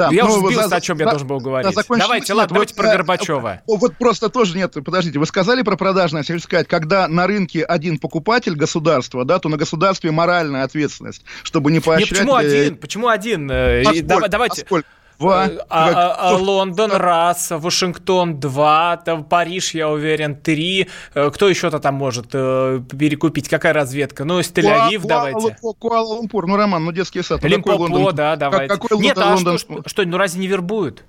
Да, 0.00 0.08
я 0.10 0.24
ну, 0.24 0.30
уже 0.30 0.46
сбился, 0.46 0.68
за, 0.68 0.76
о 0.76 0.80
чем 0.80 0.96
за, 0.96 1.04
я 1.04 1.10
должен 1.10 1.28
был 1.28 1.40
говорить. 1.40 1.74
Да, 1.74 1.82
давайте, 1.98 2.32
ладно, 2.32 2.54
давайте 2.54 2.74
про 2.74 2.88
Горбачева. 2.88 3.62
Вот 3.66 3.96
просто 3.96 4.30
тоже 4.30 4.56
нет, 4.56 4.72
подождите, 4.72 5.18
вы 5.18 5.26
сказали 5.26 5.62
про 5.62 5.76
продажность, 5.76 6.28
я 6.28 6.34
хочу 6.34 6.44
сказать, 6.44 6.66
когда 6.68 7.06
на 7.06 7.26
рынке 7.26 7.62
один 7.62 7.98
покупатель 7.98 8.54
государства, 8.54 9.24
да, 9.24 9.38
то 9.38 9.48
на 9.48 9.58
государстве 9.58 10.10
моральная 10.10 10.64
ответственность, 10.64 11.22
чтобы 11.42 11.70
не 11.70 11.80
поощрять... 11.80 12.10
Не, 12.10 12.16
почему 12.16 12.34
один? 12.34 12.76
Почему 12.76 13.08
один? 13.08 13.50
А 13.50 13.92
сколько? 13.94 14.28
Давайте... 14.28 14.62
А 14.62 14.64
сколько? 14.64 14.88
Два. 15.20 15.50
А, 15.68 15.90
а, 15.90 16.30
а, 16.30 16.36
Лондон 16.36 16.92
раз, 16.92 17.50
Вашингтон 17.50 18.40
два, 18.40 18.96
там 18.96 19.22
Париж, 19.22 19.74
я 19.74 19.90
уверен, 19.90 20.34
три. 20.34 20.88
Э, 21.14 21.30
кто 21.30 21.46
еще-то 21.46 21.78
там 21.78 21.94
может 21.94 22.28
э, 22.32 22.80
перекупить? 22.90 23.46
Какая 23.46 23.74
разведка? 23.74 24.24
Ну, 24.24 24.40
из 24.40 24.50
Тель-Авив 24.50 25.02
давайте. 25.04 25.58
Куала-Лумпур, 25.78 26.46
ну, 26.46 26.56
Роман, 26.56 26.84
ну, 26.86 26.92
детский 26.92 27.22
сад. 27.22 27.42
Ну, 27.42 27.48
Лимпопо, 27.48 28.12
да, 28.12 28.36
давайте. 28.36 28.74
Какой 28.74 28.98
Нет, 28.98 29.18
а? 29.18 29.36
Что, 29.36 29.58
что, 29.58 30.04
ну 30.06 30.16
разве 30.16 30.40
не 30.40 30.46
вербуют? 30.46 31.04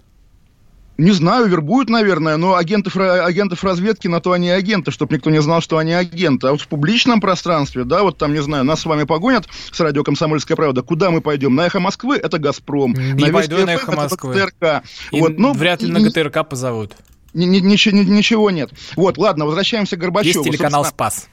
Не 1.02 1.14
знаю, 1.14 1.48
вербуют, 1.48 1.90
наверное, 1.90 2.38
но 2.38 2.54
агентов, 2.54 2.96
агентов 2.96 3.64
разведки 3.64 4.08
на 4.08 4.22
то 4.22 4.34
они 4.34 4.52
агенты, 4.52 4.92
чтобы 4.92 5.16
никто 5.16 5.32
не 5.32 5.42
знал, 5.42 5.60
что 5.60 5.80
они 5.80 5.94
агенты. 5.94 6.46
А 6.46 6.52
вот 6.52 6.62
в 6.62 6.68
публичном 6.68 7.20
пространстве, 7.20 7.86
да, 7.86 8.04
вот 8.04 8.20
там, 8.20 8.34
не 8.34 8.42
знаю, 8.44 8.66
нас 8.66 8.82
с 8.82 8.86
вами 8.86 9.06
погонят 9.06 9.48
с 9.72 9.80
радио 9.80 10.04
«Комсомольская 10.04 10.56
правда». 10.56 10.84
Куда 10.84 11.10
мы 11.10 11.22
пойдем? 11.22 11.56
На 11.56 11.66
«Эхо 11.66 11.80
Москвы»— 11.80 12.18
это 12.24 12.38
«Газпром». 12.38 12.94
Не 12.94 13.26
на 13.26 13.34
пойду 13.34 13.66
на 13.66 13.72
«Эхо 13.72 13.94
Москвы». 13.94 14.36
Это 14.36 14.84
ГТРК. 14.84 15.20
вот, 15.20 15.40
ну, 15.40 15.54
вряд 15.54 15.82
ли 15.82 15.92
на 15.92 16.02
ГТРК 16.02 16.48
позовут. 16.48 16.94
Ничего, 17.34 17.98
ничего 17.98 18.52
нет. 18.52 18.70
Вот, 18.96 19.18
ладно, 19.18 19.48
возвращаемся 19.48 19.98
к 19.98 20.00
Горбачеву. 20.00 20.46
Есть 20.46 20.52
телеканал 20.52 20.86
«Спас». 20.86 21.28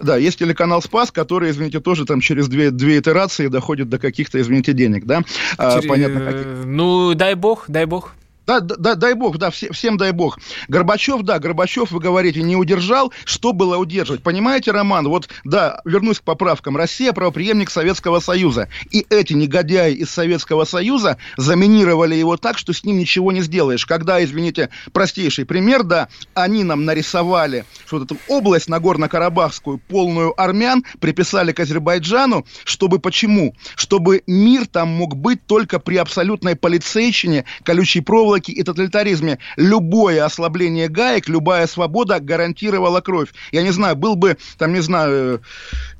Да, 0.00 0.16
есть 0.16 0.40
телеканал 0.40 0.82
«Спас», 0.82 1.12
который, 1.12 1.52
извините, 1.52 1.78
тоже 1.78 2.06
там 2.06 2.20
через 2.20 2.48
две, 2.48 2.72
две 2.72 2.98
итерации 2.98 3.46
доходит 3.46 3.88
до 3.88 4.00
каких-то, 4.00 4.40
извините, 4.40 4.72
денег, 4.72 5.04
да? 5.04 5.22
А, 5.58 5.74
через... 5.74 5.84
А, 5.84 5.88
понятно, 5.88 6.20
каких. 6.24 6.46
Ну, 6.64 7.14
дай 7.14 7.36
бог, 7.36 7.66
дай 7.68 7.84
бог. 7.84 8.14
Да, 8.46 8.60
да, 8.60 8.96
дай 8.96 9.14
бог, 9.14 9.38
да, 9.38 9.50
все, 9.50 9.72
всем 9.72 9.96
дай 9.96 10.10
бог. 10.10 10.38
Горбачев, 10.68 11.22
да, 11.22 11.38
Горбачев, 11.38 11.92
вы 11.92 12.00
говорите, 12.00 12.42
не 12.42 12.56
удержал. 12.56 13.12
Что 13.24 13.52
было 13.52 13.76
удерживать? 13.76 14.22
Понимаете, 14.22 14.72
Роман, 14.72 15.08
вот, 15.08 15.28
да, 15.44 15.80
вернусь 15.84 16.18
к 16.18 16.24
поправкам. 16.24 16.76
Россия 16.76 17.12
правоприемник 17.12 17.70
Советского 17.70 18.18
Союза. 18.18 18.68
И 18.90 19.06
эти 19.10 19.32
негодяи 19.34 19.94
из 19.94 20.10
Советского 20.10 20.64
Союза 20.64 21.18
заминировали 21.36 22.16
его 22.16 22.36
так, 22.36 22.58
что 22.58 22.72
с 22.72 22.82
ним 22.82 22.98
ничего 22.98 23.30
не 23.30 23.42
сделаешь. 23.42 23.86
Когда, 23.86 24.22
извините, 24.22 24.70
простейший 24.92 25.46
пример, 25.46 25.84
да, 25.84 26.08
они 26.34 26.64
нам 26.64 26.84
нарисовали, 26.84 27.64
что 27.86 27.98
вот 27.98 28.10
эту 28.10 28.20
область 28.26 28.68
Нагорно-Карабахскую, 28.68 29.78
полную 29.78 30.38
армян, 30.40 30.84
приписали 31.00 31.52
к 31.52 31.60
Азербайджану, 31.60 32.44
чтобы 32.64 32.98
почему? 32.98 33.54
Чтобы 33.76 34.22
мир 34.26 34.66
там 34.66 34.88
мог 34.88 35.16
быть 35.16 35.46
только 35.46 35.78
при 35.78 35.96
абсолютной 35.96 36.56
полицейщине, 36.56 37.44
колючей 37.62 38.00
проволоке, 38.00 38.31
проволоки 38.32 38.50
и 38.50 38.62
тоталитаризме 38.62 39.38
любое 39.56 40.24
ослабление 40.24 40.88
гаек, 40.88 41.28
любая 41.28 41.66
свобода 41.66 42.18
гарантировала 42.20 43.00
кровь. 43.00 43.28
Я 43.52 43.62
не 43.62 43.70
знаю, 43.70 43.96
был 43.96 44.16
бы, 44.16 44.36
там, 44.58 44.72
не 44.72 44.80
знаю, 44.80 45.42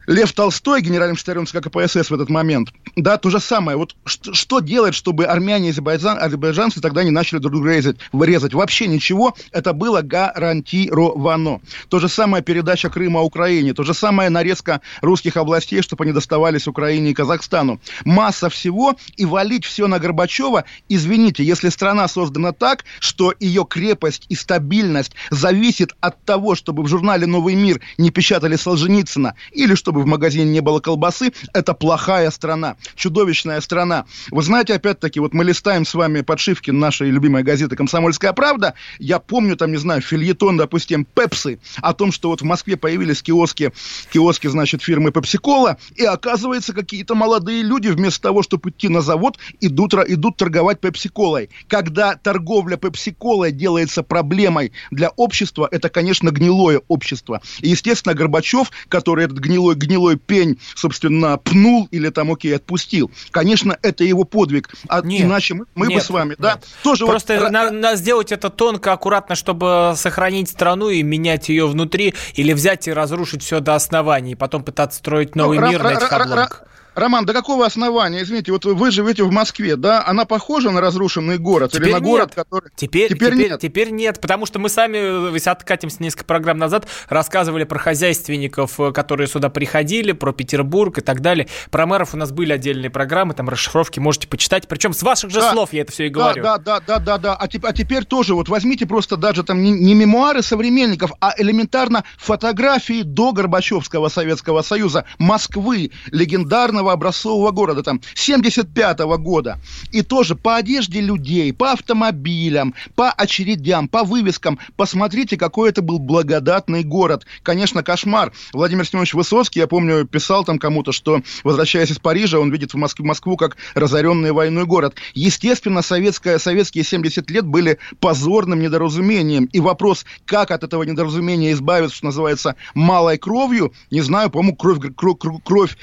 Лев 0.06 0.32
Толстой, 0.32 0.82
генеральным 0.82 1.16
штабом 1.16 1.46
ЦК 1.46 1.62
КПСС 1.62 2.10
в 2.10 2.14
этот 2.14 2.28
момент, 2.28 2.70
да, 2.96 3.18
то 3.18 3.30
же 3.30 3.40
самое. 3.40 3.76
Вот 3.76 3.94
что, 4.04 4.34
что 4.34 4.60
делать, 4.60 4.94
чтобы 4.94 5.24
армяне 5.24 5.68
и 5.68 5.70
азербайджан, 5.70 6.18
азербайджанцы 6.20 6.80
тогда 6.80 7.04
не 7.04 7.10
начали 7.10 7.38
друг 7.38 7.52
друга 7.52 7.70
резать, 7.70 7.98
вырезать? 8.12 8.52
Вообще 8.52 8.86
ничего. 8.86 9.34
Это 9.52 9.72
было 9.72 10.02
гарантировано. 10.02 11.60
То 11.88 12.00
же 12.00 12.08
самое 12.08 12.42
передача 12.42 12.90
Крыма 12.90 13.20
Украине, 13.20 13.74
то 13.74 13.84
же 13.84 13.94
самое 13.94 14.28
нарезка 14.28 14.80
русских 15.00 15.36
областей, 15.36 15.82
чтобы 15.82 16.04
они 16.04 16.12
доставались 16.12 16.66
Украине 16.66 17.10
и 17.10 17.14
Казахстану. 17.14 17.80
Масса 18.04 18.48
всего, 18.48 18.96
и 19.16 19.24
валить 19.24 19.64
все 19.64 19.86
на 19.86 19.98
Горбачева, 19.98 20.64
извините, 20.88 21.44
если 21.44 21.68
страна 21.68 22.08
создана 22.08 22.52
так, 22.52 22.84
что 22.98 23.32
ее 23.38 23.64
крепость 23.68 24.26
и 24.28 24.34
стабильность 24.34 25.12
зависит 25.30 25.94
от 26.00 26.22
того, 26.24 26.54
чтобы 26.54 26.82
в 26.82 26.88
журнале 26.88 27.26
«Новый 27.26 27.54
мир» 27.54 27.80
не 27.98 28.10
печатали 28.10 28.56
Солженицына, 28.56 29.34
или 29.52 29.74
что 29.74 29.91
чтобы 29.92 30.05
в 30.05 30.07
магазине 30.07 30.46
не 30.46 30.61
было 30.61 30.81
колбасы, 30.81 31.35
это 31.52 31.74
плохая 31.74 32.31
страна, 32.31 32.76
чудовищная 32.94 33.61
страна. 33.61 34.07
Вы 34.31 34.42
знаете, 34.42 34.72
опять-таки, 34.72 35.20
вот 35.20 35.35
мы 35.35 35.44
листаем 35.44 35.85
с 35.85 35.92
вами 35.92 36.22
подшивки 36.22 36.70
нашей 36.70 37.11
любимой 37.11 37.42
газеты 37.42 37.76
«Комсомольская 37.76 38.33
правда». 38.33 38.72
Я 38.98 39.18
помню, 39.18 39.55
там, 39.55 39.70
не 39.70 39.76
знаю, 39.76 40.00
фильетон, 40.00 40.57
допустим, 40.57 41.05
Пепси, 41.05 41.61
о 41.83 41.92
том, 41.92 42.11
что 42.11 42.31
вот 42.31 42.40
в 42.40 42.44
Москве 42.46 42.78
появились 42.78 43.22
киоски, 43.22 43.70
киоски, 44.11 44.46
значит, 44.46 44.81
фирмы 44.81 45.12
Пепси-Кола, 45.12 45.76
и 45.94 46.07
оказывается, 46.07 46.72
какие-то 46.72 47.14
молодые 47.14 47.62
люди 47.62 47.88
вместо 47.88 48.22
того, 48.22 48.42
чтобы 48.42 48.70
идти 48.70 48.88
на 48.88 49.02
завод, 49.02 49.37
идут, 49.61 49.92
идут 49.92 50.38
торговать 50.38 50.81
Пепси-Колой. 50.81 51.50
Когда 51.68 52.14
торговля 52.16 52.78
Пепси-Колой 52.78 53.52
делается 53.52 54.02
проблемой 54.02 54.72
для 54.90 55.11
общества, 55.11 55.68
это, 55.70 55.90
конечно, 55.90 56.31
гнилое 56.31 56.81
общество. 56.88 57.42
И, 57.61 57.68
естественно, 57.68 58.14
Горбачев, 58.14 58.70
который 58.88 59.26
этот 59.26 59.37
гнилой 59.37 59.74
гнилой 59.83 60.16
пень, 60.16 60.59
собственно, 60.75 61.38
пнул 61.38 61.88
или 61.90 62.09
там, 62.11 62.31
окей, 62.31 62.55
отпустил. 62.55 63.11
Конечно, 63.31 63.77
это 63.83 64.05
его 64.05 64.25
подвиг. 64.25 64.71
А 64.88 65.01
нет, 65.03 65.23
иначе 65.23 65.55
мы, 65.55 65.66
мы 65.75 65.87
нет, 65.87 65.99
бы 65.99 66.05
с 66.05 66.11
вами, 66.11 66.31
нет. 66.31 66.40
да, 66.40 66.61
тоже 66.83 67.07
Просто 67.07 67.38
вот... 67.38 67.51
на, 67.51 67.71
на 67.71 67.97
сделать 67.97 68.33
это 68.33 68.51
тонко, 68.51 68.92
аккуратно, 68.92 69.35
чтобы 69.35 69.95
сохранить 69.97 70.49
страну 70.49 70.88
и 70.88 71.03
менять 71.03 71.49
ее 71.49 71.66
внутри, 71.66 72.14
или 72.35 72.53
взять 72.53 72.88
и 72.88 72.92
разрушить 72.92 73.42
все 73.42 73.61
до 73.61 73.75
основания, 73.75 74.33
и 74.33 74.35
потом 74.35 74.64
пытаться 74.64 74.99
строить 74.99 75.35
новый 75.37 75.59
ну, 75.59 75.68
мир 75.68 75.83
на 75.83 75.92
этих 75.92 76.12
обломках. 76.12 76.64
Роман, 76.94 77.24
до 77.24 77.33
какого 77.33 77.64
основания, 77.64 78.22
извините, 78.22 78.52
вот 78.52 78.64
вы 78.64 78.90
живете 78.90 79.22
в 79.24 79.31
Москве, 79.31 79.76
да, 79.76 80.05
она 80.07 80.24
похожа 80.24 80.70
на 80.70 80.81
разрушенный 80.81 81.38
город 81.38 81.72
теперь 81.72 81.88
или 81.88 81.92
на 81.92 81.96
нет. 81.96 82.05
город, 82.05 82.35
который... 82.35 82.70
Теперь, 82.76 83.12
теперь, 83.12 83.33
теперь 83.33 83.50
нет. 83.50 83.61
Теперь 83.61 83.90
нет, 83.90 84.20
потому 84.20 84.46
что 84.46 84.59
мы 84.59 84.68
сами, 84.68 85.33
если 85.33 85.50
откатимся 85.50 86.02
несколько 86.02 86.24
программ 86.24 86.59
назад, 86.59 86.87
рассказывали 87.09 87.64
про 87.64 87.78
хозяйственников, 87.78 88.78
э, 88.78 88.92
которые 88.92 89.26
сюда 89.26 89.48
приходили, 89.48 90.12
про 90.12 90.33
Петербург 90.33 90.98
и 90.98 91.00
так 91.00 91.20
далее. 91.20 91.48
Про 91.70 91.87
мэров 91.87 92.14
у 92.14 92.16
нас 92.16 92.31
были 92.31 92.52
отдельные 92.52 92.90
программы, 92.90 93.35
там 93.35 93.48
расшифровки 93.48 93.98
можете 93.98 94.28
почитать, 94.28 94.68
причем 94.68 94.92
с 94.92 95.02
ваших 95.02 95.31
же 95.31 95.40
да, 95.40 95.52
слов 95.52 95.72
я 95.72 95.83
это 95.83 95.92
все 95.92 96.07
и 96.07 96.09
говорю. 96.11 96.42
Да, 96.42 96.59
да, 96.59 96.81
да, 96.81 96.98
да, 96.98 97.18
да, 97.18 97.35
а, 97.35 97.48
те, 97.48 97.59
а 97.62 97.72
теперь 97.72 98.05
тоже 98.05 98.35
вот 98.35 98.48
возьмите 98.48 98.87
просто 98.87 99.16
даже 99.16 99.42
там 99.44 99.62
не, 99.62 99.70
не 99.70 99.94
мемуары 99.94 100.42
современников, 100.42 101.12
а 101.20 101.33
элементарно 101.38 102.05
фотографии 102.18 103.02
до 103.02 103.33
Горбачевского 103.33 104.09
Советского 104.09 104.62
Союза, 104.62 105.07
Москвы, 105.18 105.90
легендарного 106.11 106.82
образцового 106.90 107.51
города 107.51 107.83
там, 107.83 108.01
75 108.14 109.01
-го 109.01 109.18
года. 109.18 109.59
И 109.92 110.03
тоже 110.03 110.35
по 110.35 110.57
одежде 110.57 111.01
людей, 111.01 111.53
по 111.53 111.73
автомобилям, 111.73 112.75
по 112.95 113.11
очередям, 113.11 113.88
по 113.88 114.05
вывескам. 114.05 114.59
Посмотрите, 114.77 115.37
какой 115.37 115.71
это 115.71 115.83
был 115.83 115.99
благодатный 115.99 116.83
город. 116.83 117.25
Конечно, 117.42 117.83
кошмар. 117.83 118.33
Владимир 118.53 118.87
Семенович 118.87 119.14
Высоцкий, 119.14 119.61
я 119.61 119.66
помню, 119.66 120.07
писал 120.07 120.45
там 120.45 120.59
кому-то, 120.59 120.92
что, 120.92 121.23
возвращаясь 121.45 121.90
из 121.90 121.99
Парижа, 121.99 122.38
он 122.38 122.51
видит 122.51 122.75
в 122.75 122.77
Москву, 122.77 123.07
Москву 123.07 123.37
как 123.37 123.57
разоренный 123.75 124.33
войной 124.33 124.66
город. 124.66 124.95
Естественно, 125.14 125.83
советская, 125.83 126.38
советские 126.38 126.85
70 126.85 127.31
лет 127.31 127.47
были 127.47 127.79
позорным 128.01 128.61
недоразумением. 128.61 129.45
И 129.53 129.61
вопрос, 129.61 130.05
как 130.25 130.51
от 130.51 130.64
этого 130.64 130.83
недоразумения 130.83 131.53
избавиться, 131.53 131.97
что 131.97 132.07
называется, 132.07 132.57
малой 132.75 133.18
кровью, 133.18 133.73
не 133.90 134.01
знаю, 134.01 134.31
по-моему, 134.31 134.57
кровь, 134.57 134.79
кровь, 134.97 135.18
кровь 135.45 135.77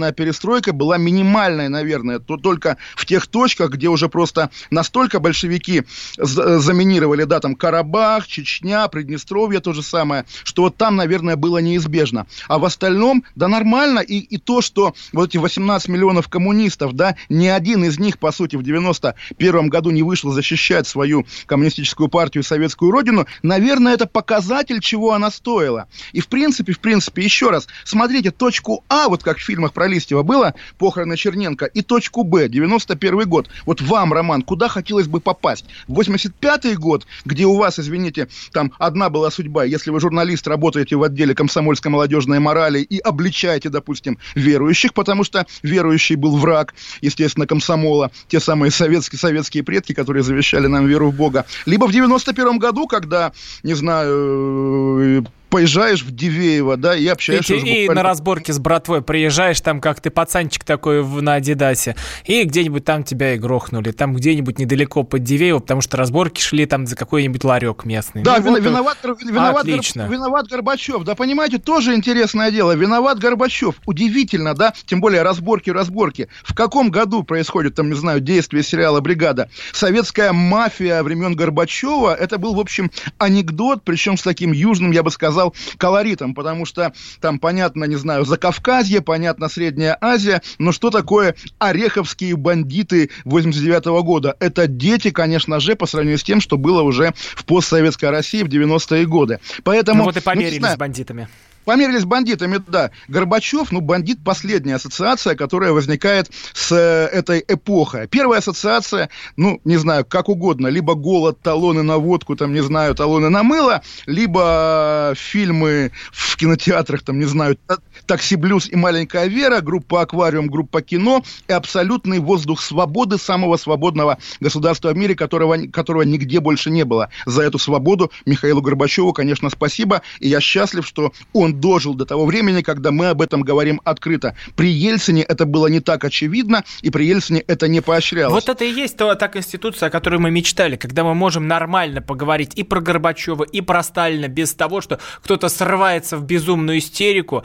спровоцированная 0.00 0.12
перестройкой 0.12 0.72
была 0.72 0.96
минимальная, 0.98 1.68
наверное, 1.68 2.18
то 2.18 2.36
только 2.36 2.76
в 2.96 3.04
тех 3.04 3.26
точках, 3.26 3.70
где 3.70 3.88
уже 3.88 4.08
просто 4.08 4.50
настолько 4.70 5.20
большевики 5.20 5.84
заминировали, 6.18 7.24
да, 7.24 7.40
там 7.40 7.54
Карабах, 7.54 8.26
Чечня, 8.26 8.88
Приднестровье, 8.88 9.60
то 9.60 9.72
же 9.72 9.82
самое, 9.82 10.24
что 10.44 10.62
вот 10.62 10.76
там, 10.76 10.96
наверное, 10.96 11.36
было 11.36 11.58
неизбежно. 11.58 12.26
А 12.48 12.58
в 12.58 12.64
остальном, 12.64 13.24
да, 13.34 13.48
нормально, 13.48 14.00
и, 14.00 14.18
и 14.18 14.38
то, 14.38 14.62
что 14.62 14.94
вот 15.12 15.30
эти 15.30 15.38
18 15.38 15.88
миллионов 15.88 16.28
коммунистов, 16.28 16.94
да, 16.94 17.16
ни 17.28 17.46
один 17.46 17.84
из 17.84 17.98
них, 17.98 18.18
по 18.18 18.32
сути, 18.32 18.56
в 18.56 18.62
91 18.62 19.68
году 19.68 19.90
не 19.90 20.02
вышел 20.02 20.32
защищать 20.32 20.86
свою 20.86 21.26
коммунистическую 21.46 22.08
партию 22.08 22.42
и 22.42 22.46
советскую 22.46 22.90
родину, 22.90 23.26
наверное, 23.42 23.94
это 23.94 24.06
показатель, 24.06 24.80
чего 24.80 25.12
она 25.12 25.30
стоила. 25.30 25.86
И 26.12 26.20
в 26.20 26.28
принципе, 26.28 26.72
в 26.72 26.80
принципе, 26.80 27.22
еще 27.22 27.50
раз, 27.50 27.66
смотрите, 27.84 28.30
точку 28.30 28.84
А, 28.88 29.08
вот 29.08 29.22
как 29.22 29.38
в 29.38 29.42
фильмах 29.42 29.72
про 29.72 29.89
Листьева 29.90 30.22
было, 30.22 30.54
похороны 30.78 31.16
Черненко, 31.16 31.66
и 31.66 31.82
точку 31.82 32.24
Б, 32.24 32.48
91 32.48 33.28
год. 33.28 33.48
Вот 33.66 33.80
вам, 33.82 34.12
Роман, 34.12 34.42
куда 34.42 34.68
хотелось 34.68 35.06
бы 35.06 35.20
попасть? 35.20 35.66
В 35.88 36.00
85-й 36.00 36.76
год, 36.76 37.06
где 37.24 37.44
у 37.44 37.56
вас, 37.56 37.78
извините, 37.78 38.28
там 38.52 38.72
одна 38.78 39.10
была 39.10 39.30
судьба, 39.30 39.64
если 39.64 39.90
вы 39.90 40.00
журналист, 40.00 40.46
работаете 40.46 40.96
в 40.96 41.02
отделе 41.02 41.34
комсомольской 41.34 41.90
молодежной 41.90 42.38
морали 42.38 42.80
и 42.80 42.98
обличаете, 42.98 43.68
допустим, 43.68 44.18
верующих, 44.34 44.94
потому 44.94 45.24
что 45.24 45.46
верующий 45.62 46.16
был 46.16 46.36
враг, 46.36 46.74
естественно, 47.00 47.46
комсомола, 47.46 48.10
те 48.28 48.40
самые 48.40 48.70
советские, 48.70 49.18
советские 49.18 49.62
предки, 49.62 49.92
которые 49.92 50.22
завещали 50.22 50.66
нам 50.66 50.86
веру 50.86 51.10
в 51.10 51.14
Бога. 51.14 51.46
Либо 51.66 51.86
в 51.86 51.92
91 51.92 52.58
году, 52.58 52.86
когда, 52.86 53.32
не 53.62 53.74
знаю, 53.74 55.26
поезжаешь 55.50 56.02
в 56.02 56.14
Дивеево, 56.14 56.76
да, 56.76 56.96
и 56.96 57.06
общаешься... 57.06 57.54
И, 57.54 57.84
и 57.84 57.88
на 57.88 58.02
разборке 58.02 58.52
с 58.52 58.58
братвой 58.58 59.02
приезжаешь, 59.02 59.60
там 59.60 59.80
как 59.80 60.00
ты 60.00 60.10
пацанчик 60.10 60.64
такой 60.64 61.02
в, 61.02 61.20
на 61.20 61.34
Адидасе, 61.34 61.96
и 62.24 62.44
где-нибудь 62.44 62.84
там 62.84 63.02
тебя 63.02 63.34
и 63.34 63.38
грохнули, 63.38 63.90
там 63.90 64.14
где-нибудь 64.14 64.58
недалеко 64.58 65.02
под 65.02 65.24
Дивеево, 65.24 65.58
потому 65.58 65.80
что 65.80 65.96
разборки 65.96 66.40
шли 66.40 66.66
там 66.66 66.86
за 66.86 66.96
какой-нибудь 66.96 67.44
ларек 67.44 67.84
местный. 67.84 68.22
Да, 68.22 68.38
ну, 68.38 68.50
вот 68.50 68.60
виноват, 68.60 68.98
виноват, 69.02 69.62
Отлично. 69.62 70.06
виноват 70.08 70.46
Горбачев, 70.48 71.02
да, 71.04 71.14
понимаете, 71.14 71.58
тоже 71.58 71.94
интересное 71.94 72.50
дело, 72.50 72.74
виноват 72.74 73.18
Горбачев, 73.18 73.74
удивительно, 73.86 74.54
да, 74.54 74.72
тем 74.86 75.00
более 75.00 75.22
разборки, 75.22 75.70
разборки. 75.70 76.28
В 76.44 76.54
каком 76.54 76.90
году 76.90 77.24
происходит, 77.24 77.74
там, 77.74 77.88
не 77.88 77.96
знаю, 77.96 78.20
действие 78.20 78.62
сериала 78.62 79.00
«Бригада»? 79.00 79.50
Советская 79.72 80.32
мафия 80.32 81.02
времен 81.02 81.34
Горбачева, 81.34 82.14
это 82.14 82.38
был, 82.38 82.54
в 82.54 82.60
общем, 82.60 82.90
анекдот, 83.18 83.82
причем 83.84 84.16
с 84.16 84.22
таким 84.22 84.52
южным, 84.52 84.92
я 84.92 85.02
бы 85.02 85.10
сказал, 85.10 85.39
сказал, 85.40 85.54
колоритом, 85.78 86.34
потому 86.34 86.66
что 86.66 86.92
там, 87.20 87.38
понятно, 87.38 87.84
не 87.84 87.96
знаю, 87.96 88.24
Закавказье, 88.24 89.00
понятно, 89.00 89.48
Средняя 89.48 89.96
Азия, 90.00 90.42
но 90.58 90.72
что 90.72 90.90
такое 90.90 91.34
ореховские 91.58 92.36
бандиты 92.36 93.10
89 93.24 93.86
-го 93.86 94.02
года? 94.02 94.36
Это 94.40 94.66
дети, 94.66 95.10
конечно 95.10 95.60
же, 95.60 95.76
по 95.76 95.86
сравнению 95.86 96.18
с 96.18 96.22
тем, 96.22 96.40
что 96.40 96.56
было 96.56 96.82
уже 96.82 97.12
в 97.34 97.44
постсоветской 97.44 98.10
России 98.10 98.42
в 98.42 98.48
90-е 98.48 99.06
годы. 99.06 99.40
Поэтому... 99.64 100.00
Ну 100.00 100.04
вот 100.04 100.16
и 100.16 100.20
померили 100.20 100.60
ну, 100.60 100.68
с 100.68 100.76
бандитами. 100.76 101.28
Померились 101.64 102.04
бандитами, 102.04 102.60
да. 102.66 102.90
Горбачев, 103.08 103.70
ну, 103.70 103.80
бандит– 103.80 104.18
последняя 104.24 104.76
ассоциация, 104.76 105.34
которая 105.34 105.72
возникает 105.72 106.30
с 106.54 106.72
э, 106.72 107.06
этой 107.12 107.44
эпохой. 107.46 108.08
Первая 108.08 108.38
ассоциация, 108.38 109.10
ну, 109.36 109.60
не 109.64 109.76
знаю, 109.76 110.04
как 110.04 110.28
угодно, 110.28 110.68
либо 110.68 110.94
голод, 110.94 111.40
талоны 111.42 111.82
на 111.82 111.98
водку, 111.98 112.34
там, 112.34 112.52
не 112.52 112.62
знаю, 112.62 112.94
талоны 112.94 113.28
на 113.28 113.42
мыло, 113.42 113.82
либо 114.06 115.12
фильмы 115.16 115.92
в 116.12 116.36
кинотеатрах, 116.36 117.02
там, 117.02 117.18
не 117.18 117.26
знаю, 117.26 117.58
«Такси 118.06 118.36
Блюз» 118.36 118.68
и 118.68 118.76
«Маленькая 118.76 119.26
Вера», 119.26 119.60
группа 119.60 120.00
«Аквариум», 120.00 120.48
группа 120.48 120.80
«Кино» 120.82 121.22
и 121.46 121.52
абсолютный 121.52 122.18
воздух 122.18 122.60
свободы 122.60 123.18
самого 123.18 123.56
свободного 123.56 124.18
государства 124.40 124.90
в 124.90 124.96
мире, 124.96 125.14
которого, 125.14 125.58
которого 125.66 126.02
нигде 126.02 126.40
больше 126.40 126.70
не 126.70 126.84
было. 126.84 127.10
За 127.26 127.42
эту 127.42 127.58
свободу 127.58 128.10
Михаилу 128.26 128.62
Горбачеву, 128.62 129.12
конечно, 129.12 129.50
спасибо, 129.50 130.02
и 130.18 130.28
я 130.28 130.40
счастлив, 130.40 130.86
что 130.86 131.12
он 131.32 131.49
он 131.50 131.60
дожил 131.60 131.94
до 131.94 132.06
того 132.06 132.26
времени, 132.26 132.62
когда 132.62 132.90
мы 132.90 133.08
об 133.08 133.22
этом 133.22 133.42
говорим 133.42 133.80
открыто. 133.84 134.34
При 134.56 134.70
Ельцине 134.70 135.22
это 135.22 135.46
было 135.46 135.66
не 135.66 135.80
так 135.80 136.04
очевидно, 136.04 136.64
и 136.82 136.90
при 136.90 137.04
Ельцине 137.04 137.40
это 137.40 137.68
не 137.68 137.80
поощрялось. 137.80 138.32
Вот 138.32 138.48
это 138.48 138.64
и 138.64 138.72
есть 138.72 138.96
та, 138.96 139.14
та 139.14 139.28
конституция, 139.28 139.88
о 139.88 139.90
которой 139.90 140.18
мы 140.18 140.30
мечтали, 140.30 140.76
когда 140.76 141.04
мы 141.04 141.14
можем 141.14 141.48
нормально 141.48 142.00
поговорить 142.00 142.52
и 142.54 142.64
про 142.64 142.80
Горбачева, 142.80 143.44
и 143.44 143.60
про 143.60 143.82
Сталина, 143.82 144.28
без 144.28 144.54
того, 144.54 144.80
что 144.80 144.98
кто-то 145.22 145.48
срывается 145.48 146.16
в 146.16 146.24
безумную 146.24 146.78
истерику, 146.78 147.44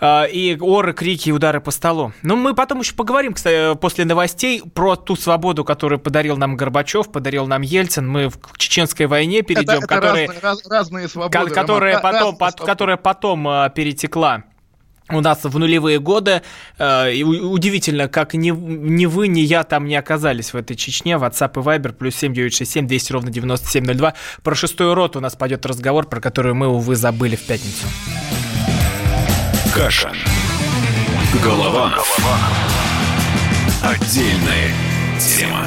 э, 0.00 0.30
и 0.30 0.56
оры, 0.60 0.92
крики 0.92 1.30
и 1.30 1.32
удары 1.32 1.60
по 1.60 1.70
столу. 1.70 2.12
Но 2.22 2.36
мы 2.36 2.54
потом 2.54 2.80
еще 2.80 2.94
поговорим, 2.94 3.34
кстати, 3.34 3.76
после 3.76 4.04
новостей 4.04 4.62
про 4.74 4.96
ту 4.96 5.16
свободу, 5.16 5.64
которую 5.64 5.98
подарил 5.98 6.36
нам 6.36 6.56
Горбачев, 6.56 7.10
подарил 7.10 7.46
нам 7.46 7.62
Ельцин. 7.62 8.08
Мы 8.08 8.28
в 8.28 8.38
чеченской 8.56 9.06
войне 9.06 9.42
перейдем, 9.42 9.70
это, 9.70 9.78
это 9.78 9.86
которые, 9.86 10.26
разные, 10.26 10.40
раз, 10.40 10.66
разные 10.68 11.08
свободы. 11.08 11.50
Которые, 11.50 11.96
Роман, 11.96 12.12
потом, 12.12 12.36
под, 12.36 12.60
которые 12.60 12.96
потом 12.96 13.39
потом 13.40 13.48
а, 13.48 13.68
перетекла 13.70 14.44
у 15.12 15.20
нас 15.20 15.42
в 15.42 15.58
нулевые 15.58 15.98
годы. 15.98 16.42
Э, 16.78 17.12
и 17.12 17.24
удивительно, 17.24 18.06
как 18.06 18.34
ни, 18.34 18.50
ни 18.50 19.06
вы, 19.06 19.26
ни 19.26 19.40
я 19.40 19.64
там 19.64 19.86
не 19.86 19.96
оказались 19.96 20.52
в 20.52 20.56
этой 20.56 20.76
Чечне. 20.76 21.14
WhatsApp 21.14 21.60
и 21.60 21.64
Viber 21.64 21.92
плюс 21.92 22.14
7967 22.14 22.86
200 22.86 23.12
ровно 23.12 23.30
9702. 23.32 24.14
Про 24.44 24.54
шестую 24.54 24.94
роту 24.94 25.18
у 25.18 25.22
нас 25.22 25.34
пойдет 25.34 25.66
разговор, 25.66 26.06
про 26.06 26.20
который 26.20 26.54
мы, 26.54 26.68
увы, 26.68 26.94
забыли 26.94 27.34
в 27.34 27.42
пятницу. 27.42 27.86
Каша. 29.74 30.12
Голова. 31.42 31.90
Голова. 31.90 32.38
Отдельная 33.82 34.70
тема. 35.18 35.66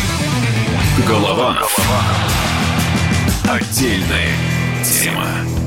Голова. 1.07 1.57
Отдельная 3.47 4.35
тема. 4.83 5.60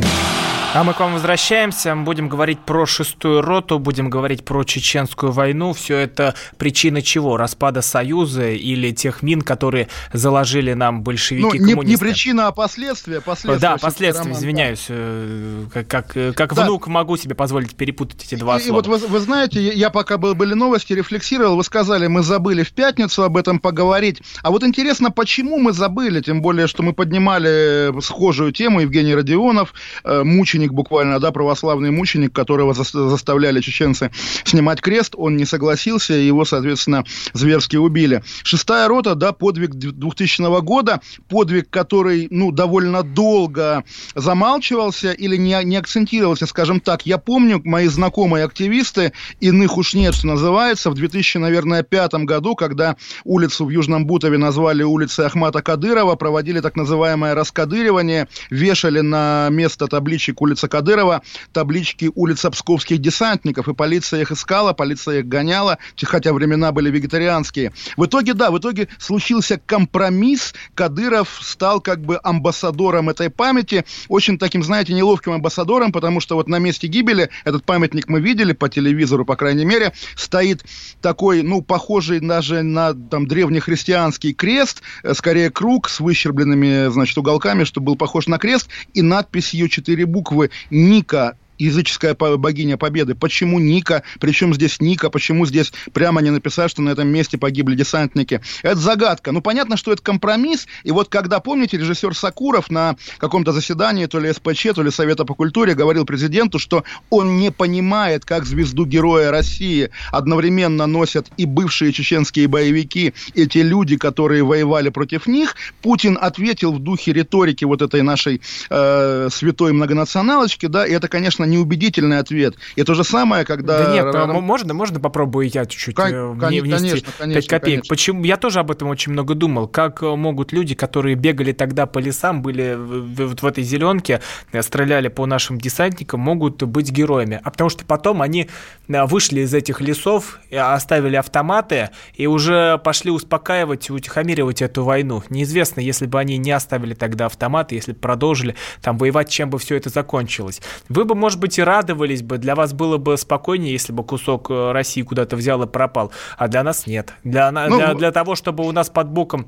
А 0.75 0.83
мы 0.83 0.93
к 0.93 0.99
вам 0.99 1.13
возвращаемся. 1.13 1.95
Будем 1.95 2.29
говорить 2.29 2.59
про 2.59 2.85
шестую 2.85 3.43
роту, 3.43 3.79
будем 3.79 4.11
говорить 4.11 4.45
про 4.45 4.65
чеченскую 4.65 5.31
войну. 5.31 5.73
Все 5.73 5.99
это 5.99 6.35
причина 6.59 7.01
чего? 7.01 7.37
Распада 7.37 7.81
Союза 7.81 8.49
или 8.49 8.91
тех 8.91 9.23
мин, 9.23 9.43
которые 9.43 9.87
заложили 10.13 10.73
нам 10.73 11.03
большевики 11.03 11.61
ну, 11.61 11.83
не, 11.83 11.91
не 11.91 11.97
причина, 11.97 12.49
а 12.49 12.53
последствия. 12.53 13.21
последствия 13.21 13.61
да, 13.61 13.77
последствия, 13.77 14.25
роман, 14.25 14.37
извиняюсь. 14.37 14.87
Да. 14.89 14.95
Э, 14.97 15.65
как, 15.73 15.87
как, 15.87 16.35
как 16.35 16.55
да. 16.55 16.65
внук 16.65 16.89
могу 16.89 17.17
себе 17.17 17.37
позволить 17.37 17.77
перепутать 17.77 18.25
эти 18.25 18.35
два 18.35 18.57
и, 18.57 18.61
слова. 18.61 18.81
И 18.81 18.89
вот 18.89 19.01
вы, 19.01 19.07
вы 19.07 19.21
знаете, 19.21 19.63
я 19.73 19.91
пока 19.91 20.19
был, 20.19 20.35
были 20.35 20.55
новости, 20.55 20.93
рефлексировал, 20.93 21.55
вы 21.55 21.63
сказали, 21.63 22.09
мы 22.09 22.25
забыли 22.25 22.65
в 22.65 22.73
пятницу 22.73 23.23
об 23.23 23.37
этом 23.37 23.61
поговорить. 23.61 24.23
А 24.43 24.51
вот 24.51 24.65
интересно, 24.65 25.13
почему 25.13 25.57
мы 25.61 25.73
забыли, 25.73 26.21
тем 26.21 26.43
более, 26.43 26.67
что 26.67 26.83
мы 26.83 26.95
поднимали 26.95 27.93
схожую 28.01 28.51
тему, 28.51 28.81
Евгений 28.81 29.15
Родионов, 29.15 29.73
э, 30.03 30.25
мученик 30.25 30.64
мученик 30.65 30.73
буквально, 30.73 31.21
да, 31.21 31.31
православный 31.33 31.91
мученик, 31.91 32.33
которого 32.33 32.75
заставляли 32.75 33.61
чеченцы 33.61 34.11
снимать 34.45 34.81
крест, 34.81 35.15
он 35.17 35.37
не 35.37 35.45
согласился, 35.45 36.15
его, 36.15 36.45
соответственно, 36.45 37.05
зверски 37.33 37.77
убили. 37.77 38.23
Шестая 38.43 38.89
рота, 38.89 39.15
да, 39.15 39.33
подвиг 39.33 39.75
2000 39.75 40.61
года, 40.61 41.01
подвиг, 41.29 41.71
который, 41.71 42.29
ну, 42.31 42.53
довольно 42.53 43.03
долго 43.03 43.85
замалчивался 44.15 45.13
или 45.13 45.37
не, 45.37 45.65
не 45.65 45.77
акцентировался, 45.77 46.47
скажем 46.47 46.81
так. 46.81 47.07
Я 47.07 47.19
помню, 47.19 47.61
мои 47.65 47.89
знакомые 47.89 48.45
активисты, 48.45 49.13
иных 49.41 49.77
уж 49.77 49.95
нет, 49.95 50.15
что 50.15 50.27
называется, 50.27 50.91
в 50.91 50.95
2000, 50.95 51.39
наверное, 51.39 51.83
пятом 51.83 52.27
году, 52.27 52.55
когда 52.55 52.97
улицу 53.25 53.67
в 53.67 53.71
Южном 53.71 54.07
Бутове 54.07 54.39
назвали 54.39 54.83
улицей 54.83 55.27
Ахмата 55.27 55.63
Кадырова, 55.63 56.17
проводили 56.17 56.61
так 56.61 56.77
называемое 56.77 57.35
раскадыривание, 57.35 58.29
вешали 58.51 59.01
на 59.01 59.49
место 59.51 59.87
табличек 59.87 60.41
улицы 60.41 60.54
улица 60.55 60.69
Кадырова, 60.69 61.23
таблички 61.53 62.11
улица 62.15 62.51
Псковских 62.51 62.99
десантников, 62.99 63.69
и 63.69 63.75
полиция 63.75 64.21
их 64.21 64.31
искала, 64.31 64.73
полиция 64.73 65.19
их 65.19 65.27
гоняла, 65.27 65.79
хотя 66.05 66.33
времена 66.33 66.71
были 66.71 66.91
вегетарианские. 66.91 67.73
В 67.97 68.07
итоге, 68.07 68.35
да, 68.35 68.51
в 68.51 68.59
итоге 68.59 68.89
случился 68.99 69.59
компромисс, 69.59 70.55
Кадыров 70.75 71.41
стал 71.43 71.81
как 71.81 72.01
бы 72.01 72.21
амбассадором 72.23 73.11
этой 73.11 73.31
памяти, 73.31 73.85
очень 74.09 74.39
таким, 74.39 74.63
знаете, 74.63 74.95
неловким 74.95 75.33
амбассадором, 75.33 75.91
потому 75.91 76.21
что 76.21 76.37
вот 76.37 76.49
на 76.49 76.61
месте 76.61 76.87
гибели, 76.87 77.31
этот 77.45 77.65
памятник 77.65 78.09
мы 78.09 78.21
видели 78.21 78.53
по 78.53 78.69
телевизору, 78.69 79.25
по 79.25 79.35
крайней 79.35 79.65
мере, 79.65 79.93
стоит 80.15 80.65
такой, 81.01 81.43
ну, 81.43 81.63
похожий 81.63 82.21
даже 82.21 82.63
на 82.63 82.95
там 82.95 83.27
древнехристианский 83.27 84.35
крест, 84.35 84.83
э, 85.03 85.15
скорее 85.15 85.51
круг 85.51 85.89
с 85.89 85.99
выщербленными, 85.99 86.93
значит, 86.93 87.19
уголками, 87.19 87.65
чтобы 87.65 87.87
был 87.87 87.97
похож 87.97 88.29
на 88.29 88.39
крест, 88.39 88.69
и 88.93 89.03
надписью 89.03 89.69
четыре 89.69 90.07
буквы 90.07 90.34
Ника 90.71 91.37
языческая 91.59 92.15
богиня 92.15 92.77
победы. 92.77 93.15
Почему 93.15 93.59
Ника? 93.59 94.03
Причем 94.21 94.55
здесь 94.55 94.81
Ника? 94.81 95.11
Почему 95.11 95.47
здесь 95.47 95.73
прямо 95.93 96.21
не 96.21 96.31
написать, 96.31 96.71
что 96.71 96.83
на 96.83 96.91
этом 96.91 97.09
месте 97.09 97.39
погибли 97.39 97.75
десантники? 97.75 98.41
Это 98.63 98.77
загадка. 98.77 99.33
Ну, 99.33 99.41
понятно, 99.41 99.77
что 99.77 99.93
это 99.93 100.03
компромисс. 100.03 100.67
И 100.83 100.91
вот 100.91 101.09
когда, 101.09 101.41
помните, 101.41 101.77
режиссер 101.77 102.15
Сакуров 102.15 102.71
на 102.71 102.97
каком-то 103.19 103.53
заседании, 103.53 104.07
то 104.07 104.19
ли 104.19 104.33
СПЧ, 104.33 104.69
то 104.75 104.83
ли 104.83 104.91
Совета 104.91 105.25
по 105.25 105.35
культуре, 105.35 105.75
говорил 105.75 106.05
президенту, 106.05 106.59
что 106.59 106.85
он 107.11 107.37
не 107.39 107.51
понимает, 107.51 108.25
как 108.25 108.45
звезду 108.45 108.87
Героя 108.87 109.31
России 109.31 109.91
одновременно 110.11 110.87
носят 110.87 111.29
и 111.37 111.47
бывшие 111.47 111.93
чеченские 111.93 112.49
боевики, 112.49 113.15
и 113.35 113.47
те 113.47 113.63
люди, 113.63 113.97
которые 113.97 114.43
воевали 114.45 114.89
против 114.89 115.27
них, 115.27 115.57
Путин 115.83 116.19
ответил 116.21 116.73
в 116.73 116.79
духе 116.79 117.13
риторики 117.13 117.65
вот 117.65 117.83
этой 117.83 118.03
нашей 118.03 118.41
э, 118.71 119.29
святой 119.31 119.73
многонационалочки, 119.73 120.67
да, 120.67 120.87
и 120.87 120.93
это, 120.93 121.09
конечно, 121.09 121.45
конечно, 121.45 121.54
неубедительный 121.55 122.19
ответ. 122.19 122.57
И 122.77 122.83
то 122.83 122.95
же 122.95 123.05
самое, 123.05 123.45
когда... 123.45 123.85
Да 123.85 123.93
нет, 123.93 124.15
Ром... 124.15 124.43
можно, 124.43 124.75
можно 124.75 125.01
попробую 125.01 125.49
я 125.49 125.67
чуть-чуть 125.67 125.95
Кон- 125.95 126.13
э, 126.13 126.29
внести 126.33 126.71
конечно, 126.71 127.13
конечно, 127.19 127.41
5 127.41 127.49
копеек. 127.49 127.63
Конечно. 127.65 127.89
Почему? 127.89 128.25
Я 128.25 128.37
тоже 128.37 128.61
об 128.61 128.71
этом 128.71 128.89
очень 128.89 129.13
много 129.13 129.35
думал. 129.35 129.69
Как 129.69 130.03
э, 130.03 130.15
могут 130.15 130.53
люди, 130.53 130.75
которые 130.75 131.15
бегали 131.15 131.53
тогда 131.53 131.87
по 131.87 131.99
лесам, 131.99 132.43
были 132.43 132.75
вот 132.77 133.43
в 133.43 133.47
этой 133.47 133.65
зеленке, 133.65 134.21
э, 134.53 134.63
стреляли 134.63 135.09
по 135.09 135.27
нашим 135.27 135.59
десантникам, 135.59 136.21
могут 136.21 136.63
быть 136.63 136.91
героями? 136.91 137.41
А 137.43 137.51
потому 137.51 137.71
что 137.71 137.85
потом 137.85 138.23
они 138.23 138.49
вышли 138.89 139.41
из 139.41 139.55
этих 139.55 139.81
лесов, 139.81 140.39
оставили 140.53 141.17
автоматы 141.17 141.91
и 142.15 142.27
уже 142.27 142.79
пошли 142.79 143.11
успокаивать, 143.11 143.91
утихомиривать 143.91 144.63
эту 144.63 144.85
войну. 144.85 145.23
Неизвестно, 145.31 145.81
если 145.81 146.07
бы 146.07 146.19
они 146.19 146.37
не 146.37 146.51
оставили 146.51 146.95
тогда 146.95 147.27
автоматы, 147.27 147.75
если 147.75 147.93
бы 147.93 147.99
продолжили 147.99 148.55
там 148.83 148.99
воевать, 148.99 149.31
чем 149.31 149.51
бы 149.51 149.59
все 149.59 149.77
это 149.77 149.89
закончилось. 149.89 150.61
Вы 150.89 151.05
бы, 151.05 151.15
может 151.15 151.34
может 151.35 151.41
быть, 151.41 151.59
и 151.59 151.63
радовались 151.63 152.23
бы, 152.23 152.39
для 152.39 152.55
вас 152.55 152.73
было 152.73 152.97
бы 152.97 153.17
спокойнее, 153.17 153.73
если 153.73 153.93
бы 153.93 154.05
кусок 154.05 154.51
э, 154.51 154.73
России 154.73 155.03
куда-то 155.03 155.35
взял 155.37 155.61
и 155.63 155.67
пропал, 155.67 156.13
а 156.39 156.47
для 156.47 156.63
нас 156.63 156.87
нет. 156.87 157.13
Для, 157.25 157.51
ну, 157.51 157.77
для, 157.77 157.95
для 157.95 158.13
того, 158.13 158.37
чтобы 158.37 158.65
у 158.65 158.71
нас 158.71 158.89
под 158.89 159.09
боком 159.09 159.47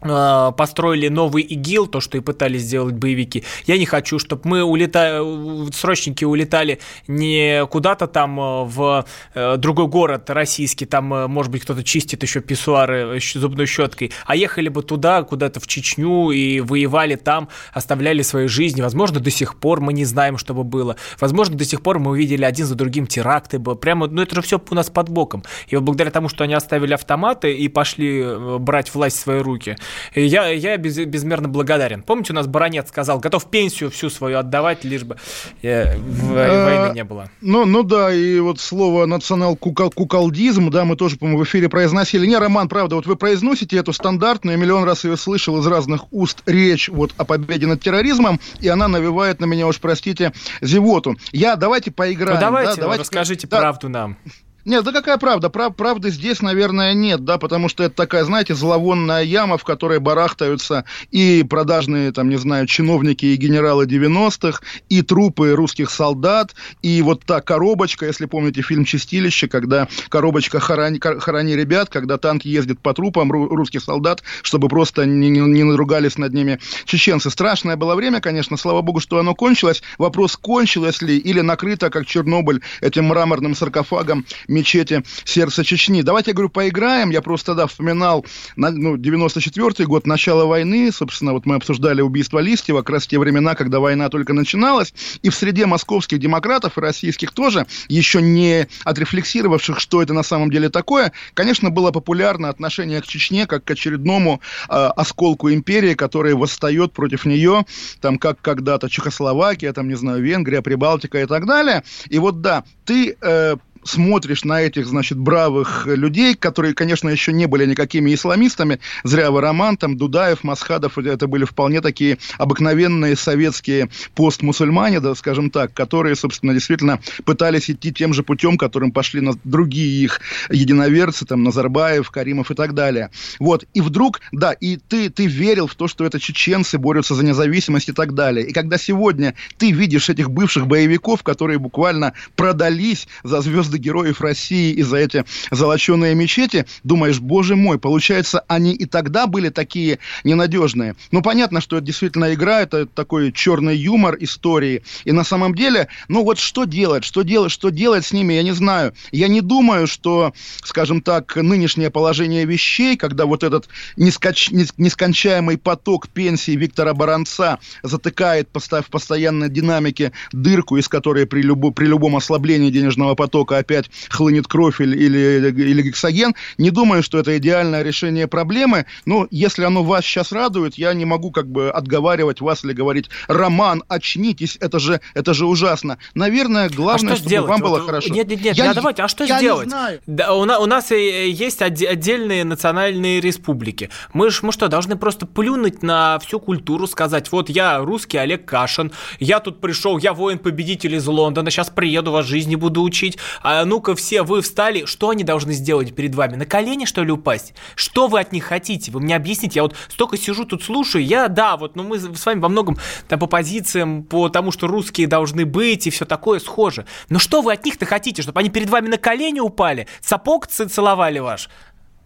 построили 0.00 1.08
новый 1.08 1.42
ИГИЛ, 1.42 1.86
то, 1.86 2.00
что 2.00 2.16
и 2.16 2.20
пытались 2.20 2.62
сделать 2.62 2.94
боевики. 2.94 3.44
Я 3.66 3.78
не 3.78 3.86
хочу, 3.86 4.18
чтобы 4.18 4.42
мы 4.44 4.62
улетали, 4.62 5.70
срочники 5.72 6.24
улетали 6.24 6.80
не 7.06 7.66
куда-то 7.66 8.06
там 8.06 8.38
э, 8.40 8.64
в 8.64 9.04
э, 9.34 9.56
другой 9.56 9.86
город 9.86 10.30
российский, 10.30 10.86
там, 10.86 11.12
э, 11.12 11.26
может 11.26 11.52
быть, 11.52 11.62
кто-то 11.62 11.82
чистит 11.82 12.22
еще 12.22 12.40
писсуары 12.40 13.20
зубной 13.34 13.66
щеткой, 13.66 14.12
а 14.26 14.36
ехали 14.36 14.68
бы 14.68 14.82
туда, 14.82 15.22
куда-то 15.22 15.60
в 15.60 15.66
Чечню 15.66 16.30
и 16.30 16.60
воевали 16.60 17.16
там, 17.16 17.48
оставляли 17.72 18.22
свои 18.22 18.46
жизни. 18.46 18.82
Возможно, 18.82 19.20
до 19.20 19.30
сих 19.30 19.56
пор 19.56 19.80
мы 19.80 19.92
не 19.92 20.04
знаем, 20.04 20.38
что 20.38 20.54
бы 20.54 20.64
было. 20.64 20.96
Возможно, 21.20 21.56
до 21.56 21.64
сих 21.64 21.82
пор 21.82 21.98
мы 21.98 22.12
увидели 22.12 22.44
один 22.44 22.66
за 22.66 22.74
другим 22.74 23.06
теракты. 23.06 23.58
Прямо, 23.58 24.06
ну 24.06 24.22
это 24.22 24.34
же 24.36 24.42
все 24.42 24.60
у 24.70 24.74
нас 24.74 24.90
под 24.90 25.08
боком. 25.08 25.42
И 25.68 25.76
вот 25.76 25.84
благодаря 25.84 26.10
тому, 26.10 26.28
что 26.28 26.44
они 26.44 26.54
оставили 26.54 26.94
автоматы 26.94 27.54
и 27.54 27.68
пошли 27.68 28.24
брать 28.58 28.94
власть 28.94 29.18
в 29.18 29.20
свои 29.20 29.40
руки, 29.40 29.76
я, 30.14 30.48
я 30.48 30.76
без, 30.76 30.98
безмерно 30.98 31.48
благодарен. 31.48 32.02
Помните, 32.02 32.32
у 32.32 32.36
нас 32.36 32.46
Баронет 32.46 32.88
сказал, 32.88 33.18
готов 33.18 33.46
пенсию 33.50 33.90
всю 33.90 34.10
свою 34.10 34.38
отдавать, 34.38 34.84
лишь 34.84 35.04
бы 35.04 35.16
э, 35.62 35.96
войны 35.96 36.94
не 36.94 37.04
было. 37.04 37.30
Ну, 37.40 37.64
ну 37.64 37.82
да, 37.82 38.12
и 38.12 38.38
вот 38.40 38.60
слово 38.60 39.06
национал-куколдизм, 39.06 40.70
да, 40.70 40.84
мы 40.84 40.96
тоже, 40.96 41.16
по-моему, 41.16 41.40
в 41.40 41.44
эфире 41.44 41.68
произносили. 41.68 42.26
Не, 42.26 42.38
Роман, 42.38 42.68
правда, 42.68 42.96
вот 42.96 43.06
вы 43.06 43.16
произносите 43.16 43.76
эту 43.76 43.92
стандартную, 43.92 44.56
я 44.56 44.62
миллион 44.62 44.84
раз 44.84 45.04
ее 45.04 45.16
слышал 45.16 45.58
из 45.58 45.66
разных 45.66 46.12
уст 46.12 46.42
речь 46.46 46.88
вот 46.88 47.12
о 47.16 47.24
победе 47.24 47.66
над 47.66 47.80
терроризмом, 47.80 48.40
и 48.60 48.68
она 48.68 48.88
навевает 48.88 49.40
на 49.40 49.44
меня, 49.44 49.66
уж 49.66 49.80
простите, 49.80 50.32
зевоту. 50.60 51.16
Я, 51.32 51.56
давайте 51.56 51.90
поиграем. 51.90 52.34
Ну, 52.34 52.40
давайте, 52.40 52.74
да, 52.74 52.80
давайте 52.82 53.02
расскажите 53.02 53.46
да. 53.46 53.58
правду 53.58 53.88
нам. 53.88 54.16
Нет, 54.64 54.84
да 54.84 54.92
какая 54.92 55.16
правда? 55.16 55.48
Прав, 55.48 55.74
правды 55.74 56.10
здесь, 56.10 56.42
наверное, 56.42 56.92
нет, 56.92 57.24
да, 57.24 57.38
потому 57.38 57.68
что 57.68 57.82
это 57.82 57.94
такая, 57.94 58.24
знаете, 58.24 58.54
зловонная 58.54 59.22
яма, 59.22 59.56
в 59.56 59.64
которой 59.64 60.00
барахтаются 60.00 60.84
и 61.10 61.42
продажные, 61.48 62.12
там, 62.12 62.28
не 62.28 62.36
знаю, 62.36 62.66
чиновники 62.66 63.24
и 63.24 63.36
генералы 63.36 63.86
90-х, 63.86 64.60
и 64.90 65.02
трупы 65.02 65.52
русских 65.52 65.90
солдат, 65.90 66.54
и 66.82 67.00
вот 67.00 67.24
та 67.24 67.40
коробочка, 67.40 68.06
если 68.06 68.26
помните 68.26 68.60
фильм 68.60 68.84
«Чистилище», 68.84 69.48
когда 69.48 69.88
коробочка 70.10 70.60
«Хорони, 70.60 71.00
хорони 71.00 71.56
ребят», 71.56 71.88
когда 71.88 72.18
танки 72.18 72.48
ездят 72.48 72.80
по 72.80 72.92
трупам 72.92 73.32
русских 73.32 73.82
солдат, 73.82 74.22
чтобы 74.42 74.68
просто 74.68 75.06
не, 75.06 75.30
не, 75.30 75.40
не 75.40 75.64
наругались 75.64 76.18
над 76.18 76.34
ними 76.34 76.58
чеченцы. 76.84 77.30
Страшное 77.30 77.76
было 77.76 77.94
время, 77.94 78.20
конечно, 78.20 78.58
слава 78.58 78.82
богу, 78.82 79.00
что 79.00 79.18
оно 79.18 79.34
кончилось. 79.34 79.82
Вопрос, 79.96 80.36
кончилось 80.36 81.00
ли 81.00 81.16
или 81.16 81.40
накрыто, 81.40 81.88
как 81.88 82.04
Чернобыль, 82.04 82.60
этим 82.82 83.06
мраморным 83.06 83.54
саркофагом 83.54 84.26
мечети 84.60 85.02
сердца 85.24 85.64
Чечни. 85.64 86.02
Давайте, 86.02 86.30
я 86.30 86.34
говорю, 86.34 86.50
поиграем. 86.50 87.10
Я 87.10 87.22
просто 87.22 87.46
тогда 87.46 87.66
вспоминал 87.66 88.24
ну, 88.56 88.96
94 88.96 89.86
год, 89.86 90.06
начало 90.06 90.44
войны. 90.44 90.90
Собственно, 90.92 91.32
вот 91.32 91.46
мы 91.46 91.56
обсуждали 91.56 92.02
убийство 92.02 92.38
Листьева, 92.38 92.78
как 92.78 92.90
раз 92.90 93.06
те 93.06 93.18
времена, 93.18 93.54
когда 93.54 93.80
война 93.80 94.08
только 94.08 94.32
начиналась. 94.32 94.92
И 95.22 95.30
в 95.30 95.34
среде 95.34 95.66
московских 95.66 96.18
демократов 96.18 96.76
и 96.76 96.80
российских 96.80 97.32
тоже, 97.32 97.66
еще 97.88 98.20
не 98.20 98.68
отрефлексировавших, 98.84 99.80
что 99.80 100.02
это 100.02 100.12
на 100.12 100.22
самом 100.22 100.50
деле 100.50 100.68
такое, 100.68 101.12
конечно, 101.34 101.70
было 101.70 101.90
популярно 101.90 102.48
отношение 102.48 103.00
к 103.00 103.06
Чечне 103.06 103.46
как 103.46 103.64
к 103.64 103.70
очередному 103.70 104.40
э, 104.68 104.74
осколку 104.74 105.50
империи, 105.50 105.94
который 105.94 106.34
восстает 106.34 106.92
против 106.92 107.24
нее, 107.24 107.64
там, 108.00 108.18
как 108.18 108.40
когда-то 108.42 108.90
Чехословакия, 108.90 109.72
там, 109.72 109.88
не 109.88 109.94
знаю, 109.94 110.22
Венгрия, 110.22 110.60
Прибалтика 110.60 111.22
и 111.22 111.26
так 111.26 111.46
далее. 111.46 111.82
И 112.08 112.18
вот 112.18 112.42
да, 112.42 112.64
ты 112.84 113.16
э, 113.20 113.56
смотришь 113.84 114.44
на 114.44 114.60
этих, 114.62 114.86
значит, 114.86 115.18
бравых 115.18 115.86
людей, 115.86 116.34
которые, 116.34 116.74
конечно, 116.74 117.08
еще 117.08 117.32
не 117.32 117.46
были 117.46 117.66
никакими 117.66 118.14
исламистами, 118.14 118.80
зря 119.04 119.30
вы 119.30 119.40
роман, 119.40 119.76
там, 119.76 119.96
Дудаев, 119.96 120.44
Масхадов, 120.44 120.98
это 120.98 121.26
были 121.26 121.44
вполне 121.44 121.80
такие 121.80 122.18
обыкновенные 122.38 123.16
советские 123.16 123.90
постмусульмане, 124.14 125.00
да, 125.00 125.14
скажем 125.14 125.50
так, 125.50 125.72
которые, 125.72 126.16
собственно, 126.16 126.52
действительно 126.52 127.00
пытались 127.24 127.70
идти 127.70 127.92
тем 127.92 128.14
же 128.14 128.22
путем, 128.22 128.58
которым 128.58 128.92
пошли 128.92 129.20
на 129.20 129.32
другие 129.44 130.04
их 130.04 130.20
единоверцы, 130.50 131.26
там, 131.26 131.42
Назарбаев, 131.42 132.10
Каримов 132.10 132.50
и 132.50 132.54
так 132.54 132.74
далее. 132.74 133.10
Вот, 133.38 133.64
и 133.74 133.80
вдруг, 133.80 134.20
да, 134.32 134.52
и 134.52 134.76
ты, 134.76 135.10
ты 135.10 135.26
верил 135.26 135.66
в 135.66 135.74
то, 135.74 135.88
что 135.88 136.04
это 136.04 136.20
чеченцы 136.20 136.78
борются 136.78 137.14
за 137.14 137.24
независимость 137.24 137.88
и 137.88 137.92
так 137.92 138.14
далее. 138.14 138.46
И 138.46 138.52
когда 138.52 138.78
сегодня 138.78 139.34
ты 139.58 139.70
видишь 139.70 140.08
этих 140.08 140.30
бывших 140.30 140.66
боевиков, 140.66 141.22
которые 141.22 141.58
буквально 141.58 142.14
продались 142.36 143.08
за 143.22 143.40
звезды 143.40 143.69
героев 143.78 144.20
России 144.20 144.72
и 144.72 144.82
за 144.82 144.96
эти 144.96 145.24
золоченые 145.50 146.14
мечети, 146.14 146.66
думаешь, 146.84 147.20
боже 147.20 147.56
мой, 147.56 147.78
получается, 147.78 148.44
они 148.48 148.72
и 148.72 148.86
тогда 148.86 149.26
были 149.26 149.48
такие 149.48 149.98
ненадежные. 150.24 150.96
Ну, 151.10 151.22
понятно, 151.22 151.60
что 151.60 151.76
это 151.76 151.86
действительно 151.86 152.32
игра, 152.34 152.62
это 152.62 152.86
такой 152.86 153.32
черный 153.32 153.76
юмор 153.76 154.16
истории. 154.20 154.82
И 155.04 155.12
на 155.12 155.24
самом 155.24 155.54
деле, 155.54 155.88
ну 156.08 156.24
вот 156.24 156.38
что 156.38 156.64
делать, 156.64 157.04
что 157.04 157.22
делать, 157.22 157.52
что 157.52 157.70
делать 157.70 158.04
с 158.04 158.12
ними, 158.12 158.34
я 158.34 158.42
не 158.42 158.52
знаю. 158.52 158.94
Я 159.12 159.28
не 159.28 159.40
думаю, 159.40 159.86
что, 159.86 160.32
скажем 160.62 161.00
так, 161.00 161.36
нынешнее 161.36 161.90
положение 161.90 162.44
вещей, 162.44 162.96
когда 162.96 163.26
вот 163.26 163.42
этот 163.42 163.68
нескоч... 163.96 164.50
нескончаемый 164.50 165.58
поток 165.58 166.08
пенсии 166.08 166.52
Виктора 166.52 166.94
Баранца 166.94 167.58
затыкает 167.82 168.48
в 168.52 168.90
постоянной 168.90 169.48
динамике 169.48 170.12
дырку, 170.32 170.76
из 170.76 170.88
которой 170.88 171.26
при, 171.26 171.42
любо... 171.42 171.70
при 171.70 171.86
любом 171.86 172.16
ослаблении 172.16 172.70
денежного 172.70 173.14
потока 173.14 173.56
опять 173.60 173.90
хлынет 174.08 174.46
кровь 174.46 174.80
или, 174.80 174.96
или, 174.96 175.50
или 175.50 175.82
гексоген, 175.82 176.34
не 176.58 176.70
думаю, 176.70 177.02
что 177.02 177.18
это 177.18 177.36
идеальное 177.38 177.82
решение 177.82 178.26
проблемы, 178.26 178.86
но 179.04 179.26
если 179.30 179.64
оно 179.64 179.82
вас 179.82 180.04
сейчас 180.04 180.32
радует, 180.32 180.74
я 180.76 180.92
не 180.94 181.04
могу 181.04 181.30
как 181.30 181.46
бы 181.48 181.70
отговаривать 181.70 182.40
вас 182.40 182.64
или 182.64 182.72
говорить, 182.72 183.08
Роман, 183.28 183.84
очнитесь, 183.88 184.56
это 184.60 184.78
же, 184.78 185.00
это 185.14 185.34
же 185.34 185.46
ужасно. 185.46 185.98
Наверное, 186.14 186.68
главное, 186.68 187.12
а 187.12 187.16
чтобы 187.16 187.28
сделать? 187.28 187.50
вам 187.50 187.60
было 187.60 187.78
вот, 187.78 187.86
хорошо. 187.86 188.12
Нет, 188.12 188.28
нет, 188.28 188.42
нет, 188.42 188.56
я, 188.56 188.74
давайте, 188.74 189.02
а 189.02 189.08
что 189.08 189.24
я 189.24 189.38
сделать? 189.38 189.66
Не 189.66 189.70
знаю. 189.70 190.00
Да, 190.06 190.34
у, 190.34 190.44
нас, 190.44 190.60
у 190.60 190.66
нас 190.66 190.90
есть 190.90 191.62
отдельные 191.62 192.44
национальные 192.44 193.20
республики. 193.20 193.90
Мы, 194.12 194.30
ж, 194.30 194.42
мы 194.42 194.52
что, 194.52 194.68
должны 194.68 194.96
просто 194.96 195.26
плюнуть 195.26 195.82
на 195.82 196.18
всю 196.18 196.40
культуру, 196.40 196.86
сказать, 196.86 197.30
вот 197.32 197.48
я 197.50 197.78
русский 197.78 198.18
Олег 198.18 198.44
Кашин, 198.44 198.92
я 199.18 199.40
тут 199.40 199.60
пришел, 199.60 199.98
я 199.98 200.12
воин-победитель 200.12 200.94
из 200.94 201.06
Лондона, 201.06 201.50
сейчас 201.50 201.70
приеду, 201.70 202.12
вас 202.12 202.26
жизни 202.26 202.56
буду 202.56 202.82
учить, 202.82 203.18
а 203.50 203.64
ну-ка 203.64 203.94
все, 203.94 204.22
вы 204.22 204.42
встали, 204.42 204.84
что 204.84 205.10
они 205.10 205.24
должны 205.24 205.52
сделать 205.52 205.94
перед 205.94 206.14
вами? 206.14 206.36
На 206.36 206.46
колени, 206.46 206.84
что 206.84 207.02
ли, 207.02 207.10
упасть? 207.10 207.54
Что 207.74 208.06
вы 208.06 208.20
от 208.20 208.32
них 208.32 208.44
хотите? 208.44 208.90
Вы 208.92 209.00
мне 209.00 209.16
объясните, 209.16 209.56
я 209.56 209.62
вот 209.62 209.74
столько 209.88 210.16
сижу 210.16 210.44
тут 210.44 210.62
слушаю, 210.62 211.04
я, 211.04 211.28
да, 211.28 211.56
вот, 211.56 211.76
ну 211.76 211.82
мы 211.82 211.98
с 211.98 212.26
вами 212.26 212.40
во 212.40 212.48
многом 212.48 212.76
там 213.08 213.18
по 213.18 213.26
позициям, 213.26 214.04
по 214.04 214.28
тому, 214.28 214.52
что 214.52 214.66
русские 214.66 215.06
должны 215.06 215.44
быть 215.44 215.86
и 215.86 215.90
все 215.90 216.04
такое 216.04 216.38
схоже. 216.38 216.86
Но 217.08 217.18
что 217.18 217.42
вы 217.42 217.52
от 217.52 217.64
них-то 217.64 217.86
хотите, 217.86 218.22
чтобы 218.22 218.40
они 218.40 218.50
перед 218.50 218.70
вами 218.70 218.88
на 218.88 218.98
колени 218.98 219.40
упали, 219.40 219.86
сапог 220.00 220.46
целовали 220.46 221.18
ваш? 221.18 221.48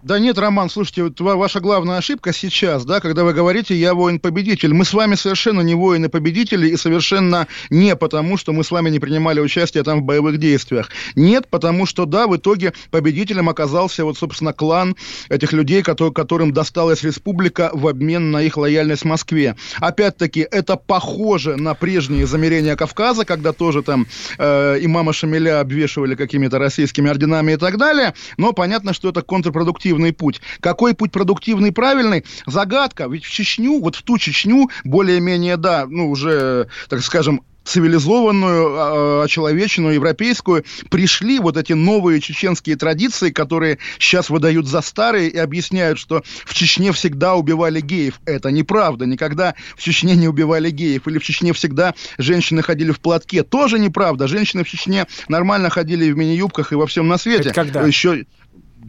Да 0.04 0.18
нет, 0.18 0.36
Роман, 0.36 0.68
слушайте, 0.68 1.04
вот 1.04 1.18
ваша 1.18 1.60
главная 1.60 1.96
ошибка 1.96 2.34
сейчас, 2.34 2.84
да, 2.84 3.00
когда 3.00 3.24
вы 3.24 3.32
говорите 3.32 3.74
«я 3.74 3.94
воин-победитель». 3.94 4.74
Мы 4.74 4.84
с 4.84 4.92
вами 4.92 5.14
совершенно 5.14 5.62
не 5.62 5.74
воины-победители 5.74 6.68
и 6.68 6.76
совершенно 6.76 7.48
не 7.70 7.96
потому, 7.96 8.36
что 8.36 8.52
мы 8.52 8.64
с 8.64 8.70
вами 8.70 8.90
не 8.90 8.98
принимали 8.98 9.40
участие 9.40 9.82
там 9.82 10.02
в 10.02 10.04
боевых 10.04 10.36
действиях. 10.36 10.90
Нет, 11.14 11.48
потому 11.48 11.86
что, 11.86 12.04
да, 12.04 12.26
в 12.26 12.36
итоге 12.36 12.74
победителем 12.90 13.48
оказался 13.48 14.04
вот, 14.04 14.18
собственно, 14.18 14.52
клан 14.52 14.94
этих 15.30 15.54
людей, 15.54 15.82
который, 15.82 16.12
которым 16.12 16.52
досталась 16.52 17.02
республика 17.02 17.70
в 17.72 17.88
обмен 17.88 18.30
на 18.30 18.42
их 18.42 18.58
лояльность 18.58 19.06
Москве. 19.06 19.56
Опять-таки, 19.80 20.46
это 20.50 20.76
похоже 20.76 21.56
на 21.56 21.72
прежние 21.72 22.26
замерения 22.26 22.76
Кавказа, 22.76 23.24
когда 23.24 23.54
тоже 23.54 23.82
там 23.82 24.06
э, 24.36 24.76
имама 24.82 25.14
Шамиля 25.14 25.60
обвешивали 25.60 26.14
какими-то 26.14 26.58
российскими 26.58 27.08
орденами 27.08 27.52
и 27.52 27.56
так 27.56 27.78
далее, 27.78 28.12
но 28.36 28.52
понятно, 28.52 28.92
что 28.92 29.08
это 29.08 29.22
контрпродуктивно 29.22 29.93
продуктивный 29.94 30.12
путь. 30.12 30.40
Какой 30.60 30.94
путь 30.94 31.12
продуктивный, 31.12 31.72
правильный? 31.72 32.24
Загадка. 32.46 33.06
Ведь 33.08 33.24
в 33.24 33.30
Чечню, 33.30 33.80
вот 33.80 33.96
в 33.96 34.02
ту 34.02 34.18
Чечню, 34.18 34.70
более-менее, 34.84 35.56
да, 35.56 35.86
ну, 35.88 36.10
уже, 36.10 36.68
так 36.88 37.00
скажем, 37.02 37.42
цивилизованную, 37.64 38.74
а, 38.76 39.22
очеловеченную, 39.24 39.94
европейскую, 39.94 40.64
пришли 40.90 41.38
вот 41.38 41.56
эти 41.56 41.72
новые 41.72 42.20
чеченские 42.20 42.76
традиции, 42.76 43.30
которые 43.30 43.78
сейчас 43.98 44.30
выдают 44.30 44.66
за 44.66 44.82
старые 44.82 45.30
и 45.30 45.38
объясняют, 45.38 45.98
что 45.98 46.22
в 46.44 46.54
Чечне 46.54 46.92
всегда 46.92 47.34
убивали 47.34 47.80
геев. 47.80 48.20
Это 48.26 48.50
неправда. 48.50 49.06
Никогда 49.06 49.54
в 49.76 49.82
Чечне 49.82 50.14
не 50.14 50.28
убивали 50.28 50.70
геев. 50.70 51.08
Или 51.08 51.18
в 51.18 51.24
Чечне 51.24 51.52
всегда 51.52 51.94
женщины 52.18 52.62
ходили 52.62 52.92
в 52.92 53.00
платке. 53.00 53.42
Тоже 53.42 53.78
неправда. 53.78 54.28
Женщины 54.28 54.62
в 54.62 54.68
Чечне 54.68 55.06
нормально 55.28 55.70
ходили 55.70 56.10
в 56.12 56.18
мини-юбках 56.18 56.72
и 56.72 56.74
во 56.74 56.86
всем 56.86 57.08
на 57.08 57.16
свете. 57.16 57.48
Это 57.48 57.54
когда? 57.54 57.82
Еще 57.82 58.26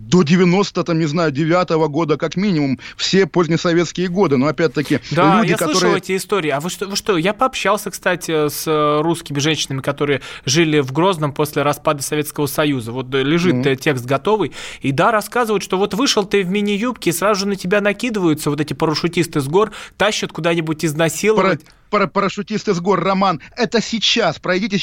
до 0.08 0.24
90, 0.24 0.84
там, 0.84 1.00
не 1.00 1.06
знаю, 1.06 1.32
9 1.32 1.72
-го 1.72 1.88
года 1.88 2.18
как 2.18 2.36
минимум, 2.36 2.80
все 2.98 3.26
позднесоветские 3.26 4.08
годы, 4.08 4.38
но 4.38 4.48
опять-таки 4.48 5.00
да, 5.12 5.40
люди, 5.42 5.52
я 5.52 5.58
которые... 5.58 5.80
слышал 5.80 5.96
эти 5.96 6.16
истории, 6.16 6.50
а 6.50 6.60
вы 6.60 6.70
что, 6.70 6.88
вы 6.88 6.96
что, 6.96 7.18
я 7.18 7.34
пообщался, 7.34 7.92
кстати, 7.92 8.50
с 8.50 8.68
э, 8.68 9.02
русскими 9.02 9.40
женщинами, 9.40 9.82
которые 9.82 10.22
жили 10.46 10.80
в 10.80 10.92
Грозном 10.92 11.34
после 11.34 11.64
распада 11.64 12.04
Советского 12.04 12.46
Союза, 12.46 12.92
вот 12.92 13.14
э, 13.14 13.24
лежит 13.24 13.56
mm-hmm. 13.56 13.76
текст 13.76 14.06
готовый, 14.06 14.52
и 14.82 14.92
да, 14.92 15.12
рассказывают, 15.12 15.64
что 15.64 15.78
вот 15.78 15.94
вышел 15.94 16.26
ты 16.26 16.44
в 16.44 16.50
мини-юбке, 16.50 17.10
и 17.10 17.14
сразу 17.14 17.42
же 17.42 17.48
на 17.48 17.56
тебя 17.56 17.82
накидываются 17.82 18.50
вот 18.50 18.62
эти 18.62 18.74
парашютисты 18.74 19.42
с 19.42 19.48
гор, 19.48 19.72
тащат 19.98 20.32
куда-нибудь 20.32 20.86
изнасиловать. 20.86 21.64
Пара 21.64 21.72
пара 21.90 22.08
парашютист 22.08 22.68
из 22.70 22.80
гор, 22.80 23.04
Роман, 23.04 23.42
это 23.56 23.82
сейчас. 23.82 24.40
Пройдите, 24.40 24.80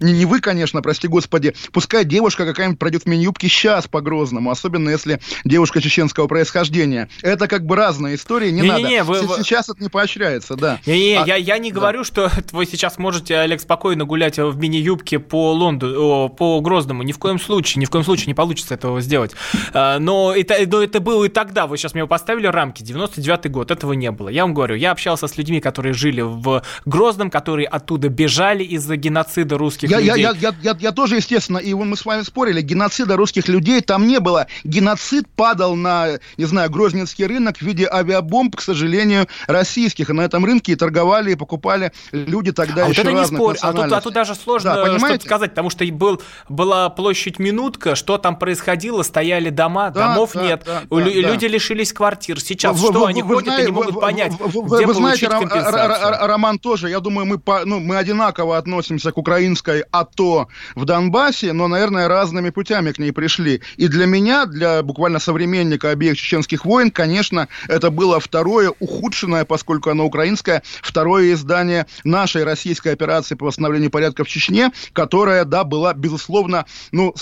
не, 0.00 0.12
не 0.12 0.26
вы, 0.26 0.40
конечно, 0.40 0.82
прости 0.82 1.08
господи, 1.08 1.54
пускай 1.72 2.04
девушка 2.04 2.46
какая-нибудь 2.46 2.78
пройдет 2.78 3.02
в 3.02 3.06
мини-юбке 3.06 3.48
сейчас 3.48 3.88
по 3.88 4.00
Грозному, 4.00 4.50
особенно 4.50 4.90
если 4.90 5.20
девушка 5.44 5.80
чеченского 5.80 6.26
происхождения. 6.26 7.08
Это 7.22 7.48
как 7.48 7.66
бы 7.66 7.76
разная 7.76 8.14
история, 8.14 8.52
не, 8.52 8.62
не 8.62 8.68
надо. 8.68 8.82
Не, 8.82 8.88
не, 8.88 9.02
вы, 9.02 9.16
сейчас 9.38 9.68
вы... 9.68 9.74
это 9.74 9.82
не 9.82 9.88
поощряется, 9.88 10.56
да. 10.56 10.80
Не, 10.86 10.98
не, 10.98 11.14
а, 11.14 11.26
я, 11.26 11.36
я 11.36 11.58
не 11.58 11.70
да. 11.70 11.80
говорю, 11.80 12.04
что 12.04 12.30
вы 12.52 12.66
сейчас 12.66 12.98
можете, 12.98 13.36
Олег, 13.36 13.60
спокойно 13.60 14.04
гулять 14.04 14.38
в 14.38 14.56
мини-юбке 14.56 15.18
по 15.18 15.52
Лондону, 15.52 16.28
по 16.28 16.60
Грозному. 16.60 17.02
Ни 17.02 17.12
в 17.12 17.18
коем 17.18 17.38
случае, 17.38 17.80
ни 17.80 17.84
в 17.84 17.90
коем 17.90 18.04
случае 18.04 18.28
не 18.28 18.34
получится 18.34 18.74
этого 18.74 19.00
сделать. 19.00 19.32
А, 19.72 19.98
но 19.98 20.34
это, 20.34 20.56
но 20.66 20.82
это 20.82 21.00
было 21.00 21.24
и 21.24 21.28
тогда. 21.28 21.66
Вы 21.66 21.76
сейчас 21.76 21.94
мне 21.94 22.06
поставили 22.06 22.46
рамки. 22.46 22.82
99-й 22.82 23.48
год, 23.48 23.70
этого 23.70 23.92
не 23.92 24.10
было. 24.10 24.28
Я 24.28 24.42
вам 24.42 24.54
говорю, 24.54 24.74
я 24.74 24.92
общался 24.92 25.26
с 25.26 25.36
людьми, 25.36 25.60
которые 25.60 25.92
жили 25.92 26.20
в 26.20 26.39
Грозном, 26.84 27.30
которые 27.30 27.66
оттуда 27.66 28.08
бежали 28.08 28.64
из-за 28.64 28.96
геноцида 28.96 29.58
русских 29.58 29.90
я, 29.90 29.98
людей. 30.00 30.22
Я, 30.22 30.32
я, 30.32 30.54
я, 30.62 30.76
я 30.78 30.92
тоже, 30.92 31.16
естественно, 31.16 31.58
и 31.58 31.74
мы 31.74 31.96
с 31.96 32.04
вами 32.04 32.22
спорили, 32.22 32.60
геноцида 32.60 33.16
русских 33.16 33.48
людей 33.48 33.80
там 33.80 34.06
не 34.06 34.20
было. 34.20 34.46
Геноцид 34.64 35.28
падал 35.28 35.76
на, 35.76 36.18
не 36.36 36.44
знаю, 36.44 36.70
Грозненский 36.70 37.26
рынок 37.26 37.58
в 37.58 37.62
виде 37.62 37.88
авиабомб, 37.90 38.56
к 38.56 38.60
сожалению, 38.60 39.26
российских. 39.46 40.10
И 40.10 40.12
на 40.12 40.22
этом 40.22 40.44
рынке 40.44 40.72
и 40.72 40.76
торговали, 40.76 41.32
и 41.32 41.34
покупали 41.34 41.92
люди 42.12 42.52
тогда 42.52 42.86
а 42.86 42.88
еще 42.88 43.02
вот 43.02 43.12
это 43.12 43.20
не 43.20 43.26
спорь, 43.26 43.56
а 43.60 43.72
тут, 43.72 43.92
а 43.92 44.00
тут 44.00 44.14
даже 44.14 44.34
сложно 44.34 44.74
да, 44.74 44.98
что-то 44.98 45.24
сказать, 45.24 45.50
потому 45.50 45.70
что 45.70 45.84
был, 45.92 46.22
была 46.48 46.88
площадь 46.88 47.38
Минутка, 47.38 47.94
что 47.94 48.18
там 48.18 48.36
происходило, 48.36 49.02
стояли 49.02 49.50
дома, 49.50 49.90
да, 49.90 50.08
домов 50.08 50.32
да, 50.34 50.42
нет, 50.42 50.62
да, 50.66 50.82
да, 50.88 50.96
люди 50.98 51.46
да. 51.46 51.52
лишились 51.52 51.92
квартир. 51.92 52.40
Сейчас 52.40 52.76
вы, 52.76 52.88
что, 52.88 53.00
вы, 53.00 53.08
они 53.08 53.22
вы, 53.22 53.36
ходят 53.36 53.54
вы, 53.54 53.62
и 53.62 53.66
не 53.66 53.72
могут 53.72 53.94
вы, 53.94 54.00
понять, 54.00 54.32
вы, 54.38 54.76
где 54.76 54.86
вы 54.86 54.94
получить 54.94 55.28
знаете, 55.28 55.28
компенсацию? 55.28 56.29
Роман 56.30 56.60
тоже, 56.60 56.88
я 56.88 57.00
думаю, 57.00 57.26
мы, 57.26 57.38
по, 57.38 57.64
ну, 57.64 57.80
мы 57.80 57.96
одинаково 57.96 58.56
относимся 58.56 59.10
к 59.10 59.18
украинской 59.18 59.84
АТО 59.90 60.48
в 60.76 60.84
Донбассе, 60.84 61.52
но, 61.52 61.66
наверное, 61.66 62.06
разными 62.06 62.50
путями 62.50 62.92
к 62.92 62.98
ней 62.98 63.12
пришли. 63.12 63.62
И 63.76 63.88
для 63.88 64.06
меня, 64.06 64.46
для 64.46 64.82
буквально 64.82 65.18
современника 65.18 65.90
обеих 65.90 66.16
чеченских 66.16 66.64
войн, 66.64 66.92
конечно, 66.92 67.48
это 67.66 67.90
было 67.90 68.20
второе 68.20 68.72
ухудшенное, 68.78 69.44
поскольку 69.44 69.90
оно 69.90 70.06
украинское, 70.06 70.62
второе 70.82 71.32
издание 71.32 71.86
нашей 72.04 72.44
российской 72.44 72.92
операции 72.92 73.34
по 73.34 73.46
восстановлению 73.46 73.90
порядка 73.90 74.22
в 74.22 74.28
Чечне, 74.28 74.70
которая, 74.92 75.44
да, 75.44 75.64
была, 75.64 75.94
безусловно, 75.94 76.64
ну, 76.92 77.12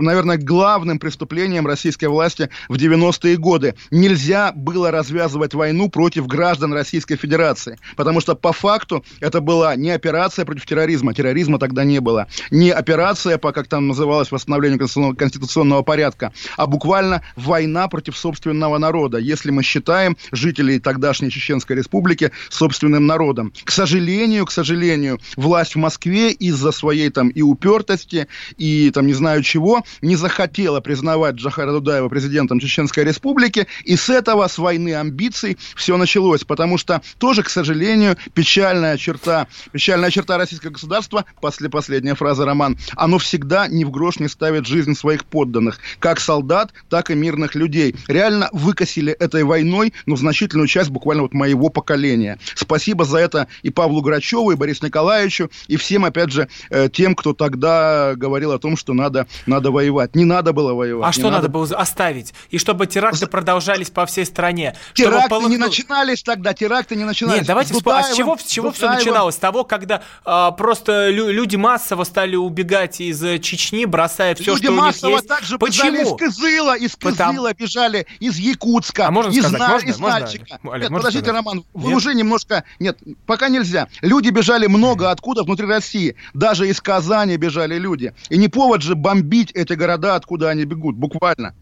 наверное, 0.00 0.36
главным 0.36 1.00
преступлением 1.00 1.66
российской 1.66 2.06
власти 2.06 2.48
в 2.68 2.76
90-е 2.76 3.36
годы. 3.36 3.74
Нельзя 3.90 4.52
было 4.54 4.92
развязывать 4.92 5.54
войну 5.54 5.88
против 5.90 6.28
граждан 6.28 6.72
Российской 6.72 7.16
Федерации, 7.16 7.76
потому 7.96 8.19
что 8.20 8.34
по 8.34 8.52
факту 8.52 9.04
это 9.20 9.40
была 9.40 9.76
не 9.76 9.90
операция 9.90 10.44
против 10.44 10.66
терроризма, 10.66 11.14
терроризма 11.14 11.58
тогда 11.58 11.84
не 11.84 12.00
было, 12.00 12.26
не 12.50 12.70
операция 12.70 13.38
по, 13.38 13.52
как 13.52 13.68
там 13.68 13.88
называлось, 13.88 14.30
восстановлению 14.30 14.78
конституционного 15.14 15.82
порядка, 15.82 16.32
а 16.56 16.66
буквально 16.66 17.22
война 17.36 17.88
против 17.88 18.16
собственного 18.16 18.78
народа, 18.78 19.18
если 19.18 19.50
мы 19.50 19.62
считаем 19.62 20.16
жителей 20.32 20.78
тогдашней 20.80 21.30
Чеченской 21.30 21.76
республики 21.76 22.32
собственным 22.48 23.06
народом. 23.06 23.52
К 23.64 23.70
сожалению, 23.70 24.46
к 24.46 24.50
сожалению, 24.50 25.20
власть 25.36 25.74
в 25.74 25.78
Москве 25.78 26.32
из-за 26.32 26.72
своей 26.72 27.10
там 27.10 27.28
и 27.28 27.42
упертости, 27.42 28.28
и 28.56 28.90
там 28.90 29.06
не 29.06 29.14
знаю 29.14 29.42
чего, 29.42 29.84
не 30.02 30.16
захотела 30.16 30.80
признавать 30.80 31.36
Джахара 31.36 31.72
Дудаева 31.72 32.08
президентом 32.08 32.60
Чеченской 32.60 33.04
республики, 33.04 33.66
и 33.84 33.96
с 33.96 34.08
этого, 34.08 34.46
с 34.46 34.58
войны 34.58 34.94
амбиций, 34.94 35.58
все 35.74 35.96
началось, 35.96 36.44
потому 36.44 36.78
что 36.78 37.02
тоже, 37.18 37.42
к 37.42 37.48
сожалению, 37.48 38.09
печальная 38.34 38.96
черта, 38.96 39.46
печальная 39.72 40.10
черта 40.10 40.38
российского 40.38 40.70
государства, 40.70 41.24
после 41.40 41.68
последняя 41.68 42.14
фраза 42.14 42.44
Роман, 42.44 42.78
оно 42.96 43.18
всегда 43.18 43.68
ни 43.68 43.84
в 43.84 43.90
грош 43.90 44.18
не 44.18 44.28
ставит 44.28 44.66
жизнь 44.66 44.94
своих 44.94 45.24
подданных, 45.24 45.78
как 45.98 46.20
солдат, 46.20 46.72
так 46.88 47.10
и 47.10 47.14
мирных 47.14 47.54
людей. 47.54 47.94
Реально 48.08 48.48
выкосили 48.52 49.12
этой 49.12 49.44
войной, 49.44 49.92
ну, 50.06 50.16
значительную 50.16 50.66
часть 50.66 50.90
буквально 50.90 51.22
вот 51.22 51.34
моего 51.34 51.68
поколения. 51.68 52.38
Спасибо 52.54 53.04
за 53.04 53.18
это 53.18 53.48
и 53.62 53.70
Павлу 53.70 54.02
Грачеву, 54.02 54.50
и 54.50 54.56
Борису 54.56 54.86
Николаевичу, 54.86 55.50
и 55.68 55.76
всем, 55.76 56.04
опять 56.04 56.32
же, 56.32 56.48
э, 56.70 56.88
тем, 56.92 57.14
кто 57.14 57.34
тогда 57.34 58.14
говорил 58.16 58.52
о 58.52 58.58
том, 58.58 58.76
что 58.76 58.92
надо, 58.92 59.26
надо 59.46 59.70
воевать. 59.70 60.14
Не 60.14 60.24
надо 60.24 60.52
было 60.52 60.74
воевать. 60.74 61.08
А 61.08 61.12
что 61.12 61.24
надо... 61.24 61.36
надо 61.36 61.48
было 61.48 61.66
оставить? 61.76 62.34
И 62.50 62.58
чтобы 62.58 62.86
теракты 62.86 63.26
продолжались 63.26 63.90
по 63.90 64.06
всей 64.06 64.24
стране. 64.24 64.76
Теракты 64.94 65.28
полыхнул... 65.28 65.50
не 65.50 65.56
начинались 65.56 66.22
тогда, 66.22 66.54
теракты 66.54 66.96
не 66.96 67.04
начинались. 67.04 67.40
Нет, 67.40 67.46
давайте 67.46 67.74
вспомним, 67.74 67.99
а 68.00 68.02
с 68.04 68.16
чего, 68.16 68.36
с 68.36 68.44
чего 68.44 68.70
все 68.70 68.90
начиналось? 68.90 69.34
С 69.34 69.38
того, 69.38 69.64
когда 69.64 70.02
а, 70.24 70.50
просто 70.52 71.10
люди 71.10 71.56
массово 71.56 72.04
стали 72.04 72.36
убегать 72.36 73.00
из 73.00 73.20
Чечни, 73.40 73.84
бросая 73.84 74.34
все, 74.34 74.52
люди 74.52 74.64
что 74.64 74.72
у 74.72 74.84
них 74.86 75.02
есть. 75.02 75.28
также 75.28 75.58
Почему? 75.58 76.02
из 76.02 76.18
Кызыла, 76.18 76.76
из 76.76 76.96
Кызыла 76.96 77.12
Потому... 77.12 77.54
бежали, 77.54 78.06
из 78.18 78.38
Якутска, 78.38 79.08
а 79.08 79.10
можно 79.10 79.30
из, 79.30 79.40
сказать, 79.40 79.60
на... 79.60 79.68
можно? 79.68 79.88
из 79.88 79.98
можно? 79.98 80.20
Нальчика. 80.20 80.58
Олег, 80.62 80.90
Нет, 80.90 80.98
подождите, 80.98 81.24
сказать? 81.24 81.44
Роман, 81.44 81.64
вы 81.74 81.88
Нет? 81.88 81.96
уже 81.96 82.14
немножко... 82.14 82.64
Нет, 82.78 82.98
пока 83.26 83.48
нельзя. 83.48 83.88
Люди 84.02 84.30
бежали 84.30 84.66
много 84.66 85.10
откуда 85.10 85.42
внутри 85.42 85.66
России. 85.66 86.16
Даже 86.34 86.68
из 86.68 86.80
Казани 86.80 87.36
бежали 87.36 87.78
люди. 87.78 88.14
И 88.28 88.38
не 88.38 88.48
повод 88.48 88.82
же 88.82 88.94
бомбить 88.94 89.52
эти 89.52 89.74
города, 89.74 90.14
откуда 90.16 90.50
они 90.50 90.64
бегут, 90.64 90.96
буквально. 90.96 91.54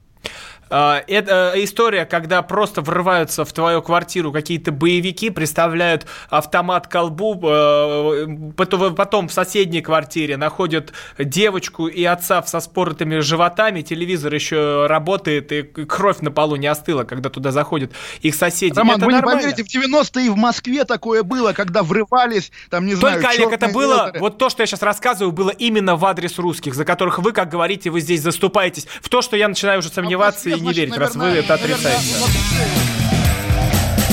А, 0.70 1.02
это 1.06 1.52
история, 1.56 2.04
когда 2.04 2.42
просто 2.42 2.82
врываются 2.82 3.44
в 3.44 3.52
твою 3.52 3.82
квартиру 3.82 4.32
какие-то 4.32 4.72
боевики, 4.72 5.30
представляют 5.30 6.06
автомат 6.28 6.86
колбу, 6.86 7.40
э, 7.42 8.26
потом 8.56 9.28
в 9.28 9.32
соседней 9.32 9.80
квартире 9.80 10.36
находят 10.36 10.92
девочку 11.18 11.86
и 11.86 12.04
отца 12.04 12.42
со 12.42 12.60
споротыми 12.60 13.20
животами, 13.20 13.82
телевизор 13.82 14.34
еще 14.34 14.86
работает, 14.86 15.52
и 15.52 15.62
кровь 15.62 16.20
на 16.20 16.30
полу 16.30 16.56
не 16.56 16.66
остыла, 16.66 17.04
когда 17.04 17.30
туда 17.30 17.50
заходят 17.52 17.92
их 18.20 18.34
соседи. 18.34 18.76
Роман, 18.76 18.96
это 18.96 19.06
вы 19.06 19.12
нормально. 19.12 19.40
не 19.40 19.52
поверите, 19.54 19.64
в 19.64 19.84
90-е 19.84 20.26
и 20.26 20.28
в 20.28 20.36
Москве 20.36 20.84
такое 20.84 21.22
было, 21.22 21.52
когда 21.52 21.82
врывались, 21.82 22.52
там, 22.70 22.86
не 22.86 22.94
Только, 22.94 23.20
знаю, 23.20 23.36
Олег, 23.36 23.52
это 23.52 23.68
было, 23.68 24.06
ветры. 24.06 24.20
вот 24.20 24.38
то, 24.38 24.48
что 24.48 24.62
я 24.62 24.66
сейчас 24.66 24.82
рассказываю, 24.82 25.32
было 25.32 25.50
именно 25.50 25.96
в 25.96 26.04
адрес 26.04 26.38
русских, 26.38 26.74
за 26.74 26.84
которых 26.84 27.18
вы, 27.18 27.32
как 27.32 27.48
говорите, 27.48 27.90
вы 27.90 28.00
здесь 28.00 28.20
заступаетесь. 28.20 28.86
В 29.00 29.08
то, 29.08 29.22
что 29.22 29.36
я 29.36 29.48
начинаю 29.48 29.80
уже 29.80 29.88
сомневаться 29.88 30.48
а 30.48 30.57
и 30.58 30.60
не 30.60 30.72
верить, 30.72 30.96
раз 30.96 31.14
вы 31.14 31.28
это 31.28 31.54
отрицаете. 31.54 32.14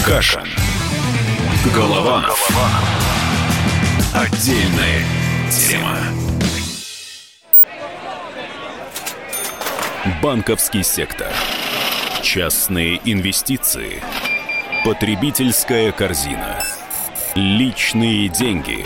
Каша. 0.06 0.44
Голованов. 1.74 2.50
Отдельная 4.14 5.04
тема. 5.50 5.98
Банковский 10.22 10.84
сектор. 10.84 11.32
Частные 12.22 13.02
инвестиции. 13.04 14.02
Потребительская 14.84 15.92
корзина. 15.92 16.60
Личные 17.34 18.30
деньги. 18.30 18.86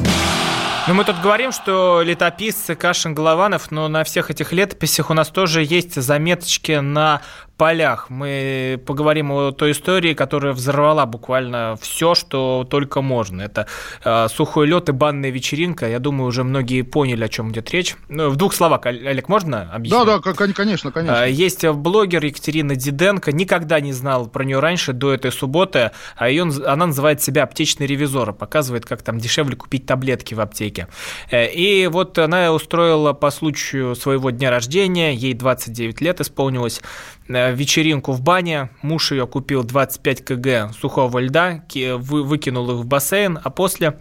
Ну, 0.91 0.97
мы 0.97 1.05
тут 1.05 1.21
говорим, 1.21 1.53
что 1.53 2.01
летописцы 2.01 2.75
Кашин 2.75 3.15
Голованов, 3.15 3.71
но 3.71 3.87
на 3.87 4.03
всех 4.03 4.29
этих 4.29 4.51
летописях 4.51 5.09
у 5.09 5.13
нас 5.13 5.29
тоже 5.29 5.63
есть 5.63 5.95
заметочки 5.95 6.73
на 6.81 7.21
полях. 7.61 8.09
Мы 8.09 8.81
поговорим 8.87 9.31
о 9.31 9.51
той 9.51 9.73
истории, 9.73 10.15
которая 10.15 10.53
взорвала 10.53 11.05
буквально 11.05 11.77
все, 11.79 12.15
что 12.15 12.65
только 12.67 13.03
можно. 13.03 13.43
Это 13.43 13.67
э, 14.03 14.29
сухой 14.29 14.65
лед 14.65 14.89
и 14.89 14.93
банная 14.93 15.29
вечеринка. 15.29 15.87
Я 15.87 15.99
думаю, 15.99 16.27
уже 16.27 16.43
многие 16.43 16.81
поняли, 16.81 17.23
о 17.23 17.29
чем 17.29 17.51
идет 17.51 17.69
речь. 17.69 17.95
Ну, 18.09 18.31
в 18.31 18.35
двух 18.35 18.55
словах, 18.55 18.87
Олег, 18.87 19.29
можно 19.29 19.69
объяснить? 19.71 20.05
Да, 20.07 20.17
да, 20.17 20.53
конечно, 20.53 20.91
конечно. 20.91 21.23
Есть 21.27 21.63
блогер 21.63 22.25
Екатерина 22.25 22.75
Диденко. 22.75 23.31
Никогда 23.31 23.79
не 23.79 23.93
знал 23.93 24.25
про 24.25 24.43
нее 24.43 24.57
раньше, 24.57 24.93
до 24.93 25.13
этой 25.13 25.31
субботы. 25.31 25.91
А 26.15 26.29
ее, 26.29 26.49
она 26.65 26.87
называет 26.87 27.21
себя 27.21 27.43
аптечный 27.43 27.85
ревизор. 27.85 28.33
Показывает, 28.33 28.87
как 28.87 29.03
там 29.03 29.19
дешевле 29.19 29.55
купить 29.55 29.85
таблетки 29.85 30.33
в 30.33 30.39
аптеке. 30.39 30.87
Э, 31.29 31.45
и 31.45 31.85
вот 31.85 32.17
она 32.17 32.51
устроила 32.51 33.13
по 33.13 33.29
случаю 33.29 33.93
своего 33.93 34.31
дня 34.31 34.49
рождения, 34.49 35.13
ей 35.13 35.35
29 35.35 36.01
лет 36.01 36.21
исполнилось, 36.21 36.81
э, 37.20 37.20
вечеринку 37.51 38.11
в 38.11 38.21
бане. 38.21 38.69
Муж 38.81 39.11
ее 39.11 39.27
купил 39.27 39.63
25 39.63 40.25
кг 40.25 40.71
сухого 40.73 41.19
льда, 41.19 41.63
выкинул 41.73 42.71
их 42.71 42.77
в 42.77 42.85
бассейн, 42.85 43.39
а 43.41 43.49
после 43.49 43.99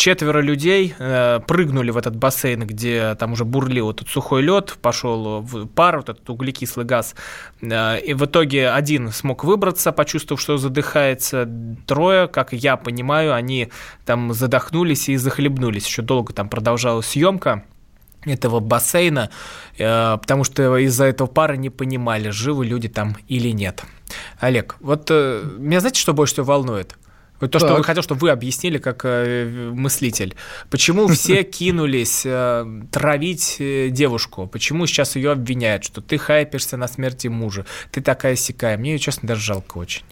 четверо 0.00 0.40
людей 0.40 0.94
э, 0.98 1.40
прыгнули 1.46 1.90
в 1.90 1.96
этот 1.98 2.16
бассейн, 2.16 2.66
где 2.66 3.14
там 3.16 3.32
уже 3.32 3.44
бурлил 3.44 3.90
этот 3.90 4.08
сухой 4.08 4.42
лед, 4.42 4.78
пошел 4.80 5.40
в 5.40 5.66
пар, 5.66 5.98
вот 5.98 6.08
этот 6.08 6.28
углекислый 6.30 6.86
газ. 6.86 7.14
Э, 7.60 8.00
и 8.00 8.14
в 8.14 8.24
итоге 8.24 8.70
один 8.70 9.12
смог 9.12 9.44
выбраться, 9.44 9.92
почувствовав, 9.92 10.40
что 10.40 10.56
задыхается. 10.56 11.48
Трое, 11.86 12.28
как 12.28 12.52
я 12.52 12.76
понимаю, 12.76 13.34
они 13.34 13.68
там 14.06 14.32
задохнулись 14.32 15.10
и 15.10 15.16
захлебнулись. 15.16 15.86
Еще 15.86 16.02
долго 16.02 16.32
там 16.32 16.48
продолжалась 16.48 17.06
съемка 17.06 17.64
этого 18.24 18.60
бассейна, 18.60 19.30
э, 19.78 20.18
потому 20.20 20.44
что 20.44 20.76
из-за 20.78 21.04
этого 21.04 21.26
пара 21.26 21.54
не 21.54 21.70
понимали, 21.70 22.30
живы 22.30 22.66
люди 22.66 22.88
там 22.88 23.16
или 23.28 23.50
нет. 23.50 23.82
Олег, 24.38 24.76
вот 24.80 25.08
э, 25.10 25.42
меня 25.58 25.80
знаете, 25.80 26.00
что 26.00 26.12
больше 26.12 26.34
всего 26.34 26.46
волнует? 26.46 26.96
То, 27.40 27.48
так. 27.48 27.60
что 27.62 27.74
вы 27.74 27.84
хотел, 27.84 28.02
чтобы 28.02 28.20
вы 28.20 28.30
объяснили 28.30 28.76
как 28.76 29.00
э, 29.04 29.70
мыслитель. 29.72 30.34
Почему 30.68 31.08
все 31.08 31.42
кинулись 31.44 32.22
э, 32.26 32.66
травить 32.90 33.56
э, 33.58 33.88
девушку? 33.88 34.46
Почему 34.46 34.86
сейчас 34.86 35.16
ее 35.16 35.32
обвиняют, 35.32 35.84
что 35.84 36.02
ты 36.02 36.18
хайпишься 36.18 36.76
на 36.76 36.86
смерти 36.86 37.28
мужа? 37.28 37.64
Ты 37.90 38.02
такая 38.02 38.36
сякая. 38.36 38.76
Мне 38.76 38.92
ее, 38.92 38.98
честно, 38.98 39.26
даже 39.26 39.40
жалко 39.40 39.78
очень. 39.78 40.02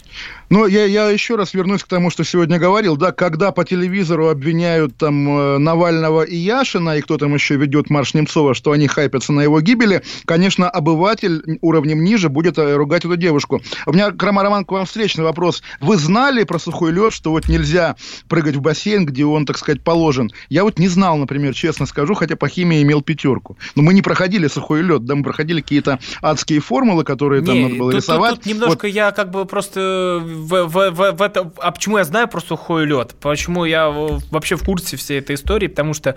Ну, 0.49 0.66
я, 0.66 0.87
я 0.87 1.11
еще 1.11 1.37
раз 1.37 1.53
вернусь 1.53 1.85
к 1.85 1.87
тому, 1.87 2.09
что 2.09 2.24
сегодня 2.24 2.59
говорил. 2.59 2.97
Да, 2.97 3.12
когда 3.12 3.53
по 3.53 3.64
телевизору 3.64 4.29
обвиняют 4.29 4.97
там 4.97 5.62
Навального 5.62 6.22
и 6.22 6.35
Яшина, 6.35 6.97
и 6.97 7.03
кто 7.03 7.18
там 7.18 7.35
еще 7.35 7.57
ведет 7.57 7.91
марш 7.91 8.14
Немцова, 8.14 8.55
что 8.55 8.72
они 8.72 8.89
хайпятся 8.89 9.35
на 9.35 9.43
его 9.43 9.61
гибели, 9.61 10.03
конечно, 10.24 10.70
обыватель 10.70 11.59
уровнем 11.61 12.03
ниже 12.03 12.31
будет 12.31 12.59
ругать 12.59 13.05
эту 13.05 13.16
девушку. 13.16 13.61
У 13.85 13.93
меня, 13.93 14.12
Крама 14.12 14.43
Роман, 14.43 14.64
к 14.64 14.72
вам 14.72 14.87
встречный 14.87 15.24
вопрос. 15.24 15.62
Вы 15.81 15.99
знали 15.99 16.45
про 16.45 16.59
сухой 16.59 16.91
лед, 16.93 17.17
что 17.18 17.32
вот 17.32 17.48
нельзя 17.48 17.96
прыгать 18.28 18.54
в 18.54 18.60
бассейн, 18.60 19.04
где 19.04 19.24
он, 19.24 19.44
так 19.44 19.58
сказать, 19.58 19.82
положен? 19.82 20.30
Я 20.48 20.62
вот 20.62 20.78
не 20.78 20.86
знал, 20.86 21.16
например, 21.16 21.52
честно 21.52 21.84
скажу, 21.84 22.14
хотя 22.14 22.36
по 22.36 22.48
химии 22.48 22.80
имел 22.82 23.02
пятерку. 23.02 23.58
Но 23.74 23.82
мы 23.82 23.92
не 23.92 24.02
проходили 24.02 24.46
сухой 24.46 24.82
лед, 24.82 25.04
да, 25.04 25.16
мы 25.16 25.24
проходили 25.24 25.60
какие-то 25.60 25.98
адские 26.22 26.60
формулы, 26.60 27.02
которые 27.02 27.40
не, 27.40 27.46
там 27.46 27.62
надо 27.62 27.74
было 27.74 27.90
тут, 27.90 28.00
рисовать. 28.00 28.30
Тут, 28.30 28.44
тут 28.44 28.52
немножко 28.52 28.86
вот. 28.86 28.94
я 28.94 29.10
как 29.10 29.30
бы 29.30 29.44
просто 29.46 30.22
в, 30.22 30.66
в, 30.66 30.90
в, 30.90 31.12
в 31.12 31.22
это... 31.22 31.52
А 31.58 31.72
почему 31.72 31.98
я 31.98 32.04
знаю 32.04 32.28
про 32.28 32.40
сухой 32.40 32.86
лед? 32.86 33.16
Почему 33.20 33.64
я 33.64 33.90
вообще 33.90 34.54
в 34.54 34.64
курсе 34.64 34.96
всей 34.96 35.18
этой 35.18 35.34
истории? 35.34 35.66
Потому 35.66 35.94
что 35.94 36.14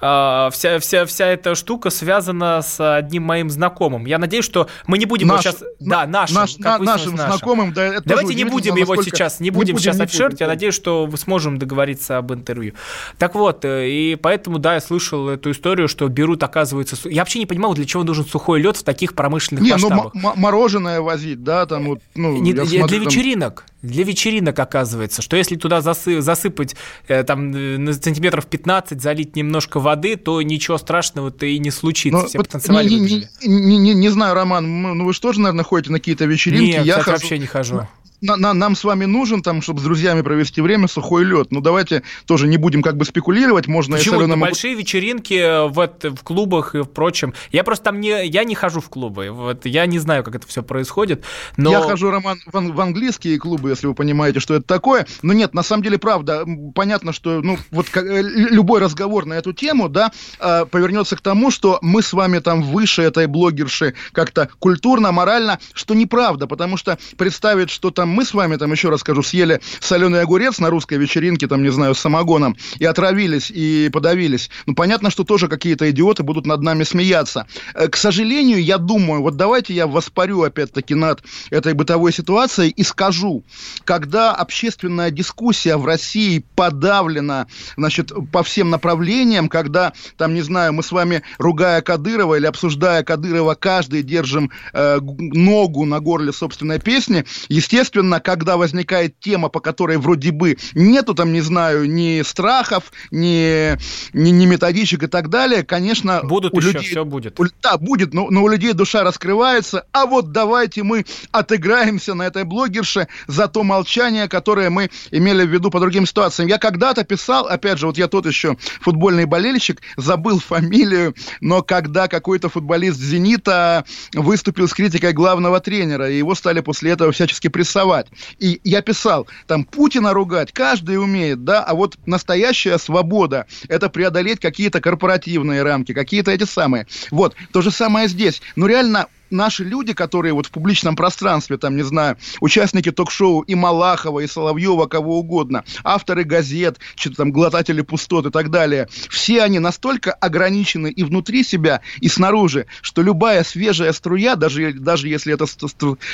э, 0.00 0.48
вся, 0.52 0.78
вся, 0.78 1.04
вся 1.04 1.26
эта 1.26 1.56
штука 1.56 1.90
связана 1.90 2.62
с 2.62 2.96
одним 2.96 3.24
моим 3.24 3.50
знакомым. 3.50 4.06
Я 4.06 4.18
надеюсь, 4.18 4.44
что 4.44 4.68
мы 4.86 4.98
не 4.98 5.06
будем 5.06 5.26
Наш, 5.26 5.44
его 5.44 5.56
сейчас... 5.56 5.68
На, 5.80 6.06
да, 6.06 6.06
нашим. 6.06 6.36
Наш, 6.36 6.58
на, 6.58 6.78
нашим 6.78 7.16
знакомым. 7.16 7.72
Да, 7.72 7.82
это 7.84 8.02
Давайте 8.08 8.34
не 8.34 8.44
будем 8.44 8.76
его 8.76 9.02
сейчас, 9.02 9.40
не 9.40 9.50
будем, 9.50 9.66
не 9.68 9.72
будем 9.72 9.82
сейчас 9.82 9.96
не 9.96 10.04
отшерить. 10.04 10.40
Я 10.44 10.48
надеюсь, 10.48 10.74
что 10.74 11.06
мы 11.10 11.16
сможем 11.16 11.58
договориться 11.58 12.18
об 12.18 12.32
интервью. 12.32 12.74
Так 13.18 13.34
вот, 13.34 13.64
э, 13.64 13.88
и 13.88 14.16
поэтому, 14.16 14.58
да, 14.58 14.74
я 14.74 14.80
слышал 14.80 15.28
эту 15.28 15.50
историю, 15.50 15.88
что 15.88 16.08
берут, 16.08 16.42
оказывается... 16.42 16.96
Я 17.08 17.22
вообще 17.22 17.38
не 17.38 17.46
понимал, 17.46 17.74
для 17.74 17.84
чего 17.84 18.04
нужен 18.04 18.24
сухой 18.24 18.60
лед 18.60 18.76
в 18.76 18.82
таких 18.82 19.14
промышленных 19.14 19.64
не, 19.64 19.70
ну, 19.70 19.74
масштабах. 19.74 20.14
Ну, 20.14 20.32
мороженое 20.36 21.00
возить, 21.00 21.42
да, 21.42 21.66
там 21.66 21.86
вот... 21.86 22.00
Ну, 22.14 22.36
не, 22.38 22.52
для 22.52 22.64
смотрю, 22.64 23.00
вечеринок. 23.00 23.64
Там... 23.66 23.90
Для 23.90 24.04
вечеринок, 24.04 24.58
оказывается, 24.58 25.20
что 25.20 25.36
если 25.36 25.56
туда 25.56 25.82
засы, 25.82 26.22
засыпать 26.22 26.74
э, 27.06 27.22
там 27.22 27.50
на 27.50 27.92
сантиметров 27.92 28.46
15, 28.46 29.00
залить 29.00 29.36
немножко 29.36 29.78
воды, 29.78 30.16
то 30.16 30.40
ничего 30.40 30.78
страшного-то 30.78 31.44
и 31.44 31.58
не 31.58 31.70
случится. 31.70 32.16
Но, 32.16 32.22
ну, 32.22 32.28
Все 32.28 32.38
вот 32.38 32.46
потанцевали, 32.46 32.88
не, 32.88 33.00
не, 33.00 33.28
не, 33.46 33.76
не, 33.76 33.94
не 33.94 34.08
знаю, 34.08 34.34
Роман, 34.34 34.82
ну 34.82 35.04
вы 35.04 35.12
же 35.12 35.20
тоже, 35.20 35.40
наверное, 35.40 35.64
ходите 35.64 35.92
на 35.92 35.98
какие-то 35.98 36.24
вечеринки? 36.24 36.64
Нет, 36.64 36.86
я 36.86 36.98
кстати, 36.98 37.04
хожу... 37.04 37.16
вообще 37.16 37.38
не 37.38 37.46
хожу 37.46 37.86
на, 38.24 38.36
на, 38.36 38.54
нам 38.54 38.74
с 38.74 38.84
вами 38.84 39.04
нужен, 39.04 39.42
там, 39.42 39.60
чтобы 39.60 39.80
с 39.80 39.82
друзьями 39.82 40.22
провести 40.22 40.60
время, 40.60 40.88
сухой 40.88 41.24
лед. 41.24 41.48
Ну, 41.50 41.60
давайте 41.60 42.02
тоже 42.26 42.48
не 42.48 42.56
будем 42.56 42.82
как 42.82 42.96
бы 42.96 43.04
спекулировать. 43.04 43.66
Можно 43.68 43.98
Почему? 43.98 44.26
На 44.26 44.36
большие 44.36 44.74
вечеринки 44.74 45.34
э, 45.34 45.68
в, 45.68 45.88
в 46.02 46.22
клубах 46.22 46.74
и 46.74 46.82
впрочем. 46.82 47.34
Я 47.52 47.64
просто 47.64 47.84
там 47.84 48.00
не, 48.00 48.26
я 48.26 48.44
не 48.44 48.54
хожу 48.54 48.80
в 48.80 48.88
клубы. 48.88 49.30
Вот, 49.30 49.66
я 49.66 49.84
не 49.86 49.98
знаю, 49.98 50.24
как 50.24 50.36
это 50.36 50.46
все 50.48 50.62
происходит. 50.62 51.24
Но... 51.56 51.70
Я 51.70 51.82
хожу, 51.82 52.10
Роман, 52.10 52.40
в, 52.46 52.52
в 52.52 52.80
английские 52.80 53.38
клубы, 53.38 53.70
если 53.70 53.86
вы 53.86 53.94
понимаете, 53.94 54.40
что 54.40 54.54
это 54.54 54.64
такое. 54.64 55.06
Но 55.22 55.34
нет, 55.34 55.52
на 55.52 55.62
самом 55.62 55.82
деле, 55.82 55.98
правда, 55.98 56.46
понятно, 56.74 57.12
что 57.12 57.42
ну, 57.42 57.58
вот 57.70 57.90
как, 57.90 58.06
э, 58.06 58.22
любой 58.22 58.80
разговор 58.80 59.26
на 59.26 59.34
эту 59.34 59.52
тему, 59.52 59.90
да, 59.90 60.12
э, 60.40 60.64
повернется 60.64 61.16
к 61.16 61.20
тому, 61.20 61.50
что 61.50 61.78
мы 61.82 62.02
с 62.02 62.14
вами 62.14 62.38
там 62.38 62.62
выше 62.62 63.02
этой 63.02 63.26
блогерши 63.26 63.94
как-то 64.12 64.48
культурно, 64.58 65.12
морально, 65.12 65.58
что 65.74 65.94
неправда, 65.94 66.46
потому 66.46 66.78
что 66.78 66.98
представить, 67.18 67.68
что 67.68 67.90
там 67.90 68.13
мы 68.14 68.24
с 68.24 68.32
вами, 68.32 68.56
там 68.56 68.72
еще 68.72 68.88
раз 68.88 69.00
скажу, 69.00 69.22
съели 69.22 69.60
соленый 69.80 70.22
огурец 70.22 70.58
на 70.58 70.70
русской 70.70 70.98
вечеринке, 70.98 71.46
там, 71.46 71.62
не 71.62 71.70
знаю, 71.70 71.94
с 71.94 71.98
самогоном, 71.98 72.56
и 72.78 72.84
отравились, 72.84 73.50
и 73.50 73.90
подавились. 73.92 74.50
Ну, 74.66 74.74
понятно, 74.74 75.10
что 75.10 75.24
тоже 75.24 75.48
какие-то 75.48 75.90
идиоты 75.90 76.22
будут 76.22 76.46
над 76.46 76.62
нами 76.62 76.84
смеяться. 76.84 77.46
Э, 77.74 77.88
к 77.88 77.96
сожалению, 77.96 78.62
я 78.62 78.78
думаю, 78.78 79.22
вот 79.22 79.36
давайте 79.36 79.74
я 79.74 79.86
воспарю 79.86 80.42
опять-таки 80.42 80.94
над 80.94 81.22
этой 81.50 81.74
бытовой 81.74 82.12
ситуацией 82.12 82.70
и 82.70 82.82
скажу, 82.82 83.44
когда 83.84 84.32
общественная 84.32 85.10
дискуссия 85.10 85.76
в 85.76 85.84
России 85.84 86.44
подавлена, 86.54 87.46
значит, 87.76 88.12
по 88.32 88.42
всем 88.42 88.70
направлениям, 88.70 89.48
когда, 89.48 89.92
там, 90.16 90.34
не 90.34 90.42
знаю, 90.42 90.72
мы 90.72 90.82
с 90.82 90.92
вами, 90.92 91.22
ругая 91.38 91.80
Кадырова 91.82 92.36
или 92.36 92.46
обсуждая 92.46 93.02
Кадырова, 93.02 93.54
каждый 93.54 94.02
держим 94.02 94.50
э, 94.72 95.00
ногу 95.00 95.84
на 95.84 96.00
горле 96.00 96.32
собственной 96.32 96.78
песни, 96.78 97.24
естественно, 97.48 98.03
особенно 98.04 98.20
когда 98.20 98.56
возникает 98.56 99.18
тема, 99.20 99.48
по 99.48 99.60
которой 99.60 99.96
вроде 99.96 100.30
бы 100.30 100.56
нету 100.74 101.14
там, 101.14 101.32
не 101.32 101.40
знаю, 101.40 101.90
ни 101.90 102.22
страхов, 102.22 102.92
ни, 103.10 103.76
ни, 104.12 104.30
ни 104.30 104.46
методичек 104.46 105.04
и 105.04 105.06
так 105.06 105.28
далее, 105.28 105.62
конечно... 105.62 106.20
Будут 106.22 106.52
у 106.54 106.58
еще, 106.58 106.72
людей, 106.72 106.90
все 106.90 107.04
будет. 107.04 107.40
У, 107.40 107.44
да, 107.62 107.78
будет, 107.78 108.12
но, 108.12 108.28
но 108.30 108.42
у 108.42 108.48
людей 108.48 108.72
душа 108.72 109.02
раскрывается, 109.04 109.86
а 109.92 110.06
вот 110.06 110.32
давайте 110.32 110.82
мы 110.82 111.04
отыграемся 111.32 112.14
на 112.14 112.24
этой 112.24 112.44
блогерше 112.44 113.08
за 113.26 113.48
то 113.48 113.62
молчание, 113.62 114.28
которое 114.28 114.70
мы 114.70 114.90
имели 115.10 115.44
в 115.44 115.50
виду 115.50 115.70
по 115.70 115.80
другим 115.80 116.06
ситуациям. 116.06 116.48
Я 116.48 116.58
когда-то 116.58 117.04
писал, 117.04 117.46
опять 117.46 117.78
же, 117.78 117.86
вот 117.86 117.96
я 117.96 118.08
тот 118.08 118.26
еще 118.26 118.56
футбольный 118.80 119.24
болельщик, 119.24 119.80
забыл 119.96 120.40
фамилию, 120.40 121.14
но 121.40 121.62
когда 121.62 122.08
какой-то 122.08 122.48
футболист 122.48 122.98
«Зенита» 122.98 123.84
выступил 124.12 124.68
с 124.68 124.74
критикой 124.74 125.12
главного 125.12 125.60
тренера, 125.60 126.10
и 126.10 126.18
его 126.18 126.34
стали 126.34 126.60
после 126.60 126.90
этого 126.90 127.12
всячески 127.12 127.48
прессовать, 127.48 127.83
критиковать. 127.84 128.06
И 128.38 128.60
я 128.64 128.82
писал, 128.82 129.26
там, 129.46 129.64
Путина 129.64 130.12
ругать 130.12 130.52
каждый 130.52 130.98
умеет, 130.98 131.44
да, 131.44 131.62
а 131.62 131.74
вот 131.74 131.96
настоящая 132.06 132.78
свобода– 132.78 133.46
это 133.68 133.88
преодолеть 133.88 134.40
какие-то 134.40 134.80
корпоративные 134.80 135.62
рамки, 135.62 135.92
какие-то 135.92 136.30
эти 136.30 136.44
самые. 136.44 136.86
Вот, 137.10 137.34
то 137.52 137.62
же 137.62 137.70
самое 137.70 138.08
здесь. 138.08 138.42
Ну, 138.56 138.66
реально, 138.66 139.06
наши 139.34 139.64
люди, 139.64 139.92
которые 139.92 140.32
вот 140.32 140.46
в 140.46 140.50
публичном 140.50 140.96
пространстве, 140.96 141.58
там, 141.58 141.76
не 141.76 141.82
знаю, 141.82 142.16
участники 142.40 142.90
ток-шоу 142.90 143.42
и 143.42 143.54
Малахова, 143.54 144.20
и 144.20 144.26
Соловьева, 144.26 144.86
кого 144.86 145.18
угодно, 145.18 145.64
авторы 145.82 146.24
газет, 146.24 146.78
что-то 146.96 147.16
там, 147.16 147.32
глотатели 147.32 147.82
пустот 147.82 148.26
и 148.26 148.30
так 148.30 148.50
далее, 148.50 148.88
все 149.10 149.42
они 149.42 149.58
настолько 149.58 150.12
ограничены 150.12 150.90
и 150.90 151.04
внутри 151.04 151.44
себя, 151.44 151.82
и 152.00 152.08
снаружи, 152.08 152.66
что 152.80 153.02
любая 153.02 153.44
свежая 153.44 153.92
струя, 153.92 154.36
даже, 154.36 154.72
даже 154.72 155.08
если 155.08 155.34
это 155.34 155.46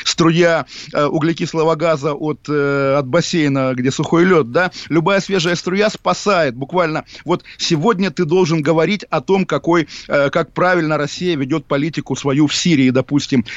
струя 0.05 0.67
э, 0.93 1.05
углекислого 1.05 1.75
газа 1.75 2.15
от, 2.15 2.49
э, 2.49 2.97
от 2.99 3.07
бассейна, 3.07 3.75
где 3.75 3.91
сухой 3.91 4.25
лед, 4.25 4.51
да, 4.51 4.73
любая 4.89 5.21
свежая 5.21 5.55
струя 5.55 5.91
спасает, 5.91 6.57
буквально. 6.57 7.05
Вот 7.25 7.45
сегодня 7.59 8.11
ты 8.11 8.25
должен 8.25 8.63
говорить 8.63 9.05
о 9.05 9.21
том, 9.21 9.45
какой, 9.45 9.89
э, 10.09 10.31
как 10.31 10.53
правильно 10.53 10.97
Россия 10.97 11.37
ведет 11.37 11.67
политику 11.67 12.17
свою 12.17 12.47
в 12.47 12.55
Сирии, 12.55 12.91
допустим, 12.91 13.10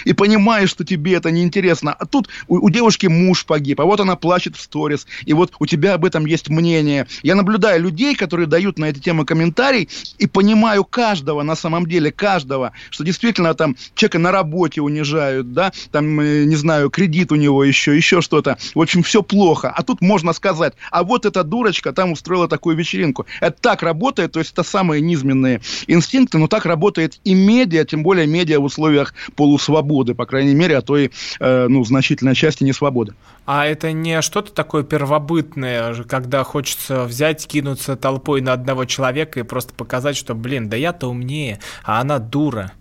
и 0.06 0.14
понимаешь, 0.14 0.70
что 0.70 0.84
тебе 0.84 1.14
это 1.16 1.32
неинтересно. 1.32 1.93
А 1.93 2.06
тут 2.06 2.30
у, 2.47 2.58
у 2.58 2.70
девушки 2.70 3.08
муж 3.08 3.45
погиб, 3.45 3.82
а 3.82 3.86
вот 3.86 3.99
она 3.99 4.16
плачет 4.16 4.56
в 4.56 4.62
сторис, 4.62 5.06
и 5.26 5.34
вот 5.34 5.54
у 5.60 5.66
тебя 5.66 5.93
об 5.93 6.06
этом 6.06 6.26
есть 6.26 6.49
мнение. 6.49 7.08
Я 7.22 7.36
наблюдаю 7.36 7.82
людей, 7.82 8.16
которые 8.16 8.47
дают 8.47 8.80
на 8.80 8.86
эти 8.86 8.99
темы 8.99 9.26
комментарий, 9.26 9.89
и 10.18 10.28
понимаю 10.28 10.84
каждого, 10.84 11.43
на 11.43 11.56
самом 11.56 11.88
деле, 11.88 12.12
каждого, 12.12 12.74
что 12.89 13.04
действительно 13.04 13.54
там 13.54 13.76
человека 13.95 14.20
на 14.20 14.32
работе 14.32 14.82
унижают, 14.82 15.54
да, 15.54 15.72
там, 15.91 16.20
э, 16.20 16.45
не 16.45 16.56
знаю, 16.56 16.89
кредит 16.89 17.32
у 17.32 17.36
него 17.36 17.64
еще, 17.64 17.95
еще 17.95 18.22
что-то. 18.22 18.58
В 18.76 18.82
общем, 18.82 19.04
все 19.04 19.22
плохо. 19.22 19.70
А 19.76 19.84
тут 19.84 20.01
можно 20.01 20.34
сказать, 20.34 20.74
а 20.91 21.04
вот 21.04 21.26
эта 21.26 21.43
дурочка 21.43 21.93
там 21.93 22.12
устроила 22.12 22.47
такую 22.47 22.76
вечеринку. 22.76 23.26
Это 23.39 23.58
так 23.60 23.84
работает, 23.84 24.32
то 24.32 24.39
есть 24.39 24.54
это 24.54 24.64
самые 24.64 25.01
низменные 25.01 25.62
инстинкты, 25.88 26.38
но 26.38 26.47
так 26.47 26.66
работает 26.66 27.20
и 27.24 27.34
медиа, 27.34 27.86
тем 27.86 28.04
более 28.04 28.28
медиа 28.28 28.60
в 28.60 28.66
условиях 28.66 29.14
полусвободы, 29.36 30.15
по 30.15 30.25
крайней 30.25 30.55
мере, 30.55 30.77
а 30.77 30.81
то 30.81 30.97
и 30.97 31.09
э, 31.39 31.67
ну, 31.67 31.84
значительной 31.84 32.36
части 32.36 32.63
не 32.63 32.73
свободы. 32.73 33.13
А 33.45 33.65
это 33.65 33.91
не 33.91 34.21
что-то 34.21 34.53
такое 34.53 34.84
первобытное, 34.84 35.95
когда 36.03 36.43
хочется 36.43 37.03
взять, 37.03 37.45
кинуться 37.45 37.95
толпой 37.95 38.41
на 38.41 38.53
одного 38.53 38.86
человека 38.86 39.39
и 39.39 39.43
просто 39.43 39.73
показать, 39.73 40.15
что, 40.15 40.34
блин, 40.34 40.69
да 40.69 40.77
я-то 40.77 41.07
умнее, 41.07 41.59
а 41.84 41.99
она 41.99 42.19
дура. 42.19 42.71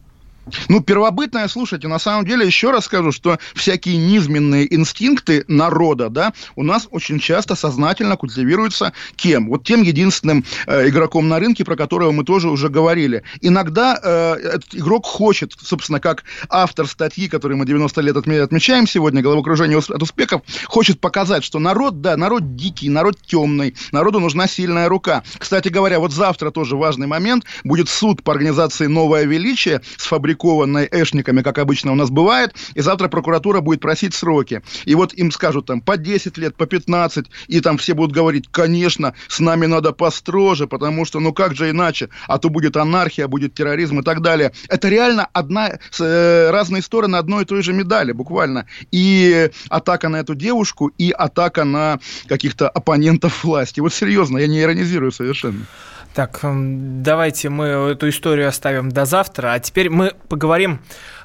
Ну, 0.68 0.80
первобытное, 0.80 1.46
слушайте, 1.48 1.88
на 1.88 1.98
самом 1.98 2.24
деле, 2.26 2.44
еще 2.44 2.70
раз 2.70 2.86
скажу, 2.86 3.12
что 3.12 3.38
всякие 3.54 3.96
низменные 3.96 4.72
инстинкты 4.74 5.44
народа, 5.46 6.08
да, 6.08 6.32
у 6.56 6.64
нас 6.64 6.88
очень 6.90 7.20
часто 7.20 7.54
сознательно 7.54 8.16
культивируются 8.16 8.92
кем? 9.16 9.48
Вот 9.48 9.64
тем 9.64 9.82
единственным 9.82 10.44
э, 10.66 10.88
игроком 10.88 11.28
на 11.28 11.38
рынке, 11.38 11.64
про 11.64 11.76
которого 11.76 12.10
мы 12.10 12.24
тоже 12.24 12.50
уже 12.50 12.68
говорили. 12.68 13.22
Иногда 13.40 13.98
э, 14.02 14.34
этот 14.42 14.74
игрок 14.74 15.06
хочет, 15.06 15.52
собственно, 15.62 16.00
как 16.00 16.24
автор 16.48 16.86
статьи, 16.86 17.28
которую 17.28 17.58
мы 17.58 17.66
90 17.66 18.00
лет 18.00 18.16
отмечаем 18.16 18.86
сегодня, 18.86 19.22
головокружение 19.22 19.78
от 19.78 20.02
успехов, 20.02 20.42
хочет 20.64 21.00
показать, 21.00 21.44
что 21.44 21.60
народ, 21.60 22.00
да, 22.00 22.16
народ 22.16 22.56
дикий, 22.56 22.88
народ 22.88 23.16
темный, 23.24 23.76
народу 23.92 24.18
нужна 24.18 24.48
сильная 24.48 24.88
рука. 24.88 25.22
Кстати 25.38 25.68
говоря, 25.68 26.00
вот 26.00 26.12
завтра 26.12 26.50
тоже 26.50 26.76
важный 26.76 27.06
момент, 27.06 27.44
будет 27.62 27.88
суд 27.88 28.24
по 28.24 28.32
организации 28.32 28.86
«Новое 28.86 29.24
величие» 29.24 29.82
с 29.96 30.06
фабрикой 30.06 30.31
сфабрикованной 30.32 30.88
эшниками, 30.90 31.42
как 31.42 31.58
обычно 31.58 31.92
у 31.92 31.94
нас 31.94 32.10
бывает, 32.10 32.54
и 32.74 32.80
завтра 32.80 33.08
прокуратура 33.08 33.60
будет 33.60 33.80
просить 33.80 34.14
сроки. 34.14 34.62
И 34.84 34.94
вот 34.94 35.12
им 35.14 35.30
скажут 35.30 35.66
там 35.66 35.80
по 35.80 35.96
10 35.96 36.38
лет, 36.38 36.56
по 36.56 36.66
15, 36.66 37.26
и 37.48 37.60
там 37.60 37.78
все 37.78 37.94
будут 37.94 38.12
говорить, 38.12 38.48
конечно, 38.50 39.14
с 39.28 39.40
нами 39.40 39.66
надо 39.66 39.92
построже, 39.92 40.66
потому 40.66 41.04
что, 41.04 41.20
ну 41.20 41.32
как 41.32 41.54
же 41.54 41.70
иначе, 41.70 42.08
а 42.28 42.38
то 42.38 42.48
будет 42.48 42.76
анархия, 42.76 43.28
будет 43.28 43.54
терроризм 43.54 44.00
и 44.00 44.02
так 44.02 44.20
далее. 44.20 44.52
Это 44.68 44.88
реально 44.88 45.28
одна, 45.32 45.78
э, 46.00 46.50
разные 46.50 46.82
стороны 46.82 47.16
одной 47.16 47.42
и 47.42 47.46
той 47.46 47.62
же 47.62 47.72
медали, 47.72 48.12
буквально. 48.12 48.66
И 48.92 49.50
атака 49.68 50.08
на 50.08 50.16
эту 50.16 50.34
девушку, 50.34 50.90
и 50.98 51.10
атака 51.10 51.64
на 51.64 51.98
каких-то 52.26 52.68
оппонентов 52.68 53.44
власти. 53.44 53.80
Вот 53.80 53.92
серьезно, 53.92 54.38
я 54.38 54.46
не 54.46 54.60
иронизирую 54.60 55.12
совершенно. 55.12 55.66
Так, 56.14 56.40
давайте 56.42 57.48
мы 57.48 57.66
эту 57.92 58.10
историю 58.10 58.48
оставим 58.48 58.90
до 58.90 59.06
завтра, 59.06 59.52
а 59.54 59.58
теперь 59.60 59.88
мы 59.88 60.12
поговорим 60.28 60.80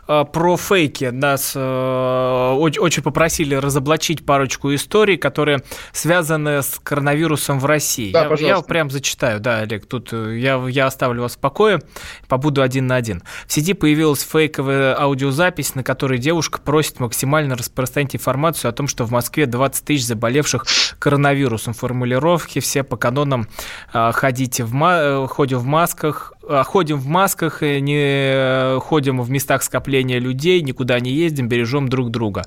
про 0.07 0.57
фейки. 0.57 1.05
Нас 1.05 1.53
э, 1.55 2.53
очень 2.57 3.03
попросили 3.03 3.55
разоблачить 3.55 4.25
парочку 4.25 4.73
историй, 4.73 5.17
которые 5.17 5.63
связаны 5.91 6.61
с 6.61 6.79
коронавирусом 6.81 7.59
в 7.59 7.65
России. 7.65 8.11
Да, 8.11 8.29
я, 8.37 8.47
я 8.47 8.61
прям 8.61 8.89
зачитаю, 8.89 9.39
да, 9.39 9.59
Олег, 9.59 9.85
тут 9.85 10.09
э, 10.13 10.37
я, 10.39 10.63
я 10.69 10.85
оставлю 10.85 11.23
вас 11.23 11.35
в 11.35 11.39
покое, 11.39 11.81
побуду 12.27 12.61
один 12.61 12.87
на 12.87 12.95
один. 12.95 13.21
В 13.47 13.53
сети 13.53 13.73
появилась 13.73 14.21
фейковая 14.21 14.97
аудиозапись, 14.99 15.75
на 15.75 15.83
которой 15.83 16.19
девушка 16.19 16.59
просит 16.61 16.99
максимально 16.99 17.55
распространить 17.55 18.15
информацию 18.15 18.69
о 18.69 18.71
том, 18.71 18.87
что 18.87 19.05
в 19.05 19.11
Москве 19.11 19.45
20 19.45 19.83
тысяч 19.83 20.05
заболевших 20.05 20.65
коронавирусом. 20.99 21.73
Формулировки 21.73 22.59
все 22.59 22.83
по 22.83 22.97
канонам 22.97 23.47
ходите 23.91 24.63
в, 24.63 25.27
ходим 25.27 25.59
в 25.59 25.65
масках, 25.65 26.33
ходим 26.65 26.97
в 26.97 27.07
масках, 27.07 27.61
не 27.61 28.79
ходим 28.79 29.21
в 29.21 29.29
местах 29.29 29.63
скопления 29.63 30.19
людей, 30.19 30.61
никуда 30.61 30.99
не 30.99 31.11
ездим, 31.11 31.47
бережем 31.47 31.87
друг 31.89 32.11
друга. 32.11 32.45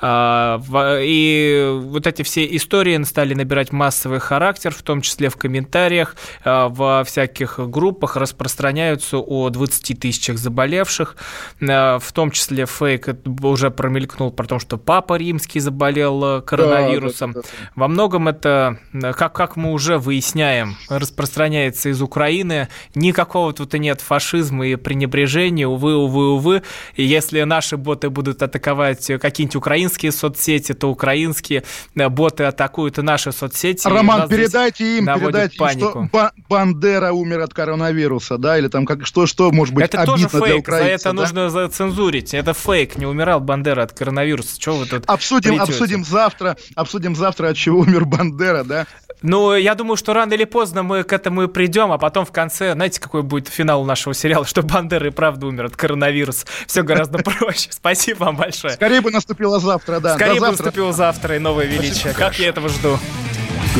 А, 0.00 0.60
и 1.00 1.78
вот 1.82 2.06
эти 2.06 2.22
все 2.22 2.44
истории 2.56 3.02
стали 3.04 3.34
набирать 3.34 3.72
массовый 3.72 4.18
характер, 4.18 4.72
в 4.72 4.82
том 4.82 5.00
числе 5.00 5.28
в 5.28 5.36
комментариях, 5.36 6.16
а, 6.44 6.68
во 6.68 7.04
всяких 7.04 7.58
группах 7.58 8.16
распространяются 8.16 9.18
о 9.18 9.48
20 9.50 9.94
тысячах 9.94 10.38
заболевших, 10.38 11.16
а, 11.60 11.98
в 11.98 12.12
том 12.12 12.30
числе 12.30 12.66
фейк 12.66 13.08
уже 13.42 13.70
промелькнул 13.70 14.30
про 14.30 14.46
то, 14.46 14.58
что 14.58 14.76
Папа 14.78 15.14
Римский 15.14 15.60
заболел 15.60 16.42
коронавирусом. 16.42 17.32
Да, 17.32 17.42
да, 17.42 17.48
да, 17.48 17.70
Во 17.74 17.88
многом 17.88 18.28
это, 18.28 18.78
как, 18.92 19.32
как 19.32 19.56
мы 19.56 19.72
уже 19.72 19.98
выясняем, 19.98 20.76
распространяется 20.88 21.90
из 21.90 22.00
Украины. 22.02 22.68
Никакого 22.94 23.37
тут 23.56 23.74
и 23.74 23.78
нет 23.78 24.00
фашизма 24.00 24.66
и 24.66 24.76
пренебрежения, 24.76 25.66
увы, 25.66 25.96
увы, 25.96 26.32
увы. 26.34 26.62
И 26.94 27.04
если 27.04 27.42
наши 27.42 27.76
боты 27.76 28.10
будут 28.10 28.42
атаковать 28.42 29.06
какие-нибудь 29.20 29.56
украинские 29.56 30.12
соцсети, 30.12 30.74
то 30.74 30.88
украинские 30.88 31.64
э, 31.94 32.08
боты 32.08 32.44
атакуют 32.44 32.98
и 32.98 33.02
наши 33.02 33.32
соцсети. 33.32 33.86
Роман, 33.86 34.28
передайте 34.28 34.98
им, 34.98 35.06
передайте 35.06 35.56
панику. 35.56 36.00
им, 36.00 36.08
что 36.08 36.30
Бандера 36.48 37.12
умер 37.12 37.40
от 37.40 37.54
коронавируса, 37.54 38.38
да, 38.38 38.58
или 38.58 38.68
там 38.68 38.86
как, 38.86 39.06
что, 39.06 39.26
что 39.26 39.50
может 39.50 39.74
быть 39.74 39.84
Это 39.84 40.04
тоже 40.04 40.28
фейк, 40.28 40.68
за 40.68 40.76
это 40.76 41.04
да? 41.04 41.12
нужно 41.12 41.50
зацензурить. 41.50 42.34
Это 42.34 42.54
фейк, 42.54 42.96
не 42.96 43.06
умирал 43.06 43.40
Бандера 43.40 43.82
от 43.82 43.92
коронавируса. 43.92 44.58
Чего 44.58 44.76
вы 44.76 44.86
тут 44.86 45.04
Обсудим, 45.06 45.60
обсудим 45.60 46.04
завтра, 46.04 46.56
обсудим 46.74 47.16
завтра, 47.16 47.48
от 47.48 47.56
чего 47.56 47.80
умер 47.80 48.04
Бандера, 48.04 48.64
да? 48.64 48.86
Ну, 49.22 49.54
я 49.54 49.74
думаю, 49.74 49.96
что 49.96 50.14
рано 50.14 50.34
или 50.34 50.44
поздно 50.44 50.82
мы 50.82 51.02
к 51.02 51.12
этому 51.12 51.42
и 51.42 51.46
придем, 51.48 51.90
а 51.90 51.98
потом 51.98 52.24
в 52.24 52.30
конце, 52.30 52.72
знаете, 52.74 53.00
какой 53.00 53.22
будет 53.28 53.48
финал 53.48 53.84
нашего 53.84 54.14
сериала, 54.14 54.44
что 54.44 54.62
Бандера 54.62 55.06
и 55.06 55.10
правда 55.10 55.46
умер 55.46 55.66
от 55.66 55.76
коронавируса. 55.76 56.46
Все 56.66 56.82
гораздо 56.82 57.18
проще. 57.22 57.68
Спасибо 57.70 58.24
вам 58.24 58.36
большое. 58.36 58.74
Скорее 58.74 59.00
бы 59.00 59.10
наступило 59.10 59.60
завтра, 59.60 60.00
да. 60.00 60.14
Скорее 60.14 60.40
бы 60.40 60.48
наступило 60.48 60.92
завтра 60.92 61.36
и 61.36 61.38
новое 61.38 61.66
величие. 61.66 62.12
Как 62.14 62.38
я 62.38 62.48
этого 62.48 62.68
жду. 62.68 62.98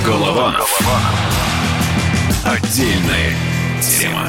Голова. 0.05 0.61
Отдельная 2.45 3.35
тема. 3.83 4.29